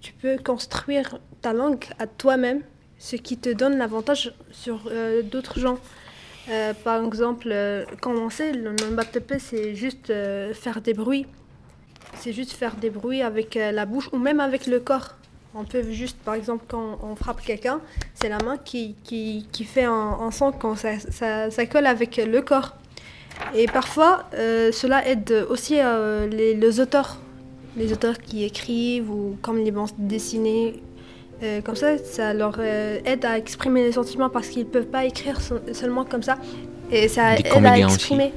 tu 0.00 0.12
peux 0.12 0.38
construire 0.38 1.18
ta 1.40 1.52
langue 1.52 1.84
à 1.98 2.06
toi-même 2.06 2.62
ce 2.98 3.16
qui 3.16 3.38
te 3.38 3.48
donne 3.50 3.78
l'avantage 3.78 4.32
sur 4.50 4.88
euh, 4.90 5.22
d'autres 5.22 5.58
gens. 5.58 5.78
Euh, 6.50 6.72
par 6.84 7.04
exemple, 7.04 7.48
euh, 7.50 7.84
quand 8.00 8.12
on 8.12 8.30
sait, 8.30 8.52
le 8.52 8.72
nombatopé, 8.72 9.38
c'est 9.38 9.74
juste 9.74 10.12
faire 10.54 10.80
des 10.80 10.94
bruits. 10.94 11.26
C'est 12.14 12.32
juste 12.32 12.52
faire 12.52 12.74
des 12.76 12.90
bruits 12.90 13.22
avec 13.22 13.54
la 13.54 13.86
bouche 13.86 14.08
ou 14.12 14.18
même 14.18 14.40
avec 14.40 14.66
le 14.66 14.80
corps. 14.80 15.14
On 15.54 15.64
peut 15.64 15.82
juste, 15.90 16.18
par 16.18 16.34
exemple, 16.34 16.64
quand 16.66 16.98
on 17.02 17.14
frappe 17.16 17.42
quelqu'un, 17.42 17.80
c'est 18.14 18.28
la 18.28 18.38
main 18.38 18.56
qui, 18.56 18.96
qui, 19.04 19.46
qui 19.52 19.64
fait 19.64 19.84
un, 19.84 20.30
son 20.30 20.52
quand 20.52 20.74
ça, 20.74 20.98
ça, 20.98 21.50
ça, 21.50 21.66
colle 21.66 21.86
avec 21.86 22.16
le 22.16 22.40
corps. 22.40 22.76
Et 23.54 23.66
parfois, 23.66 24.28
cela 24.32 25.06
aide 25.06 25.46
aussi 25.50 25.74
les, 26.30 26.54
les, 26.54 26.80
auteurs. 26.80 27.18
Les 27.78 27.92
auteurs 27.92 28.18
qui 28.18 28.44
écrivent 28.44 29.10
ou 29.10 29.36
comme 29.40 29.58
les 29.58 29.70
bandes 29.70 29.90
dessinées 29.98 30.82
euh, 31.42 31.60
comme 31.60 31.76
ça, 31.76 31.98
ça 31.98 32.34
leur 32.34 32.56
euh, 32.58 32.98
aide 33.04 33.24
à 33.24 33.38
exprimer 33.38 33.84
les 33.84 33.92
sentiments 33.92 34.28
parce 34.28 34.48
qu'ils 34.48 34.64
ne 34.64 34.68
peuvent 34.68 34.86
pas 34.88 35.04
écrire 35.04 35.40
seulement 35.72 36.04
comme 36.04 36.22
ça. 36.22 36.36
Et 36.90 37.06
ça 37.06 37.36
aide 37.36 37.46
à 37.64 37.78
exprimer. 37.78 38.32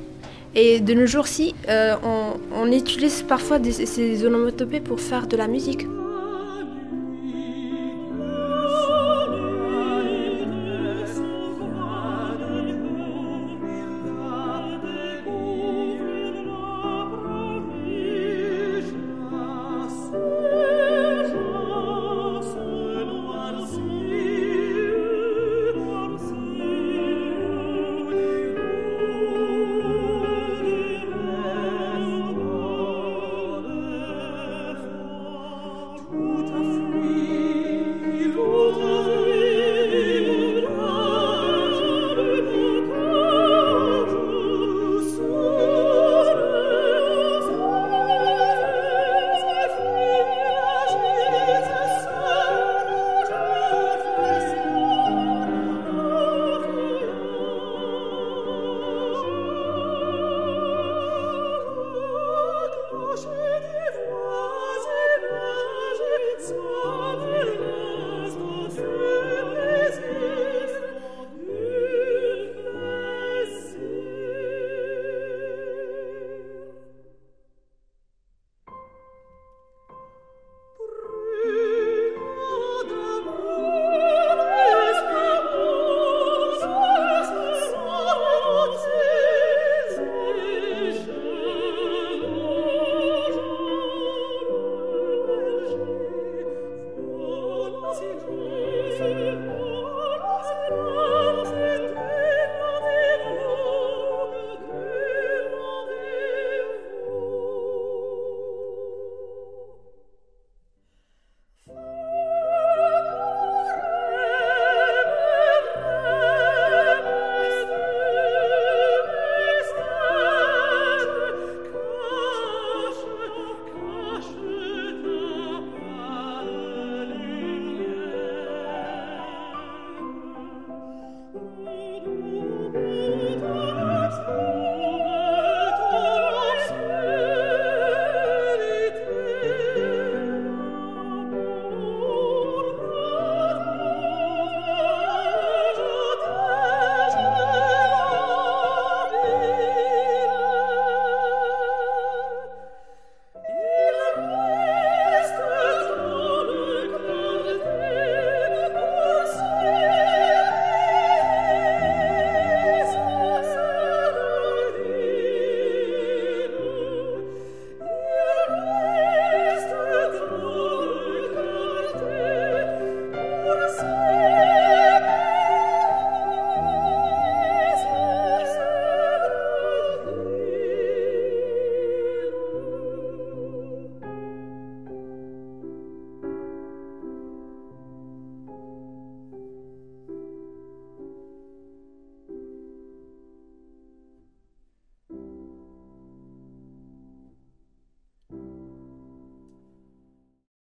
Et 0.54 0.82
de 0.82 0.94
nos 0.94 1.06
jours-ci, 1.06 1.56
euh, 1.70 1.96
on, 2.04 2.34
on, 2.54 2.72
utilise 2.72 3.24
parfois 3.24 3.58
des, 3.58 3.72
ces 3.72 4.26
onomatopées 4.26 4.82
pour 4.82 5.00
faire 5.00 5.26
de 5.26 5.38
la 5.38 5.48
musique. 5.48 5.88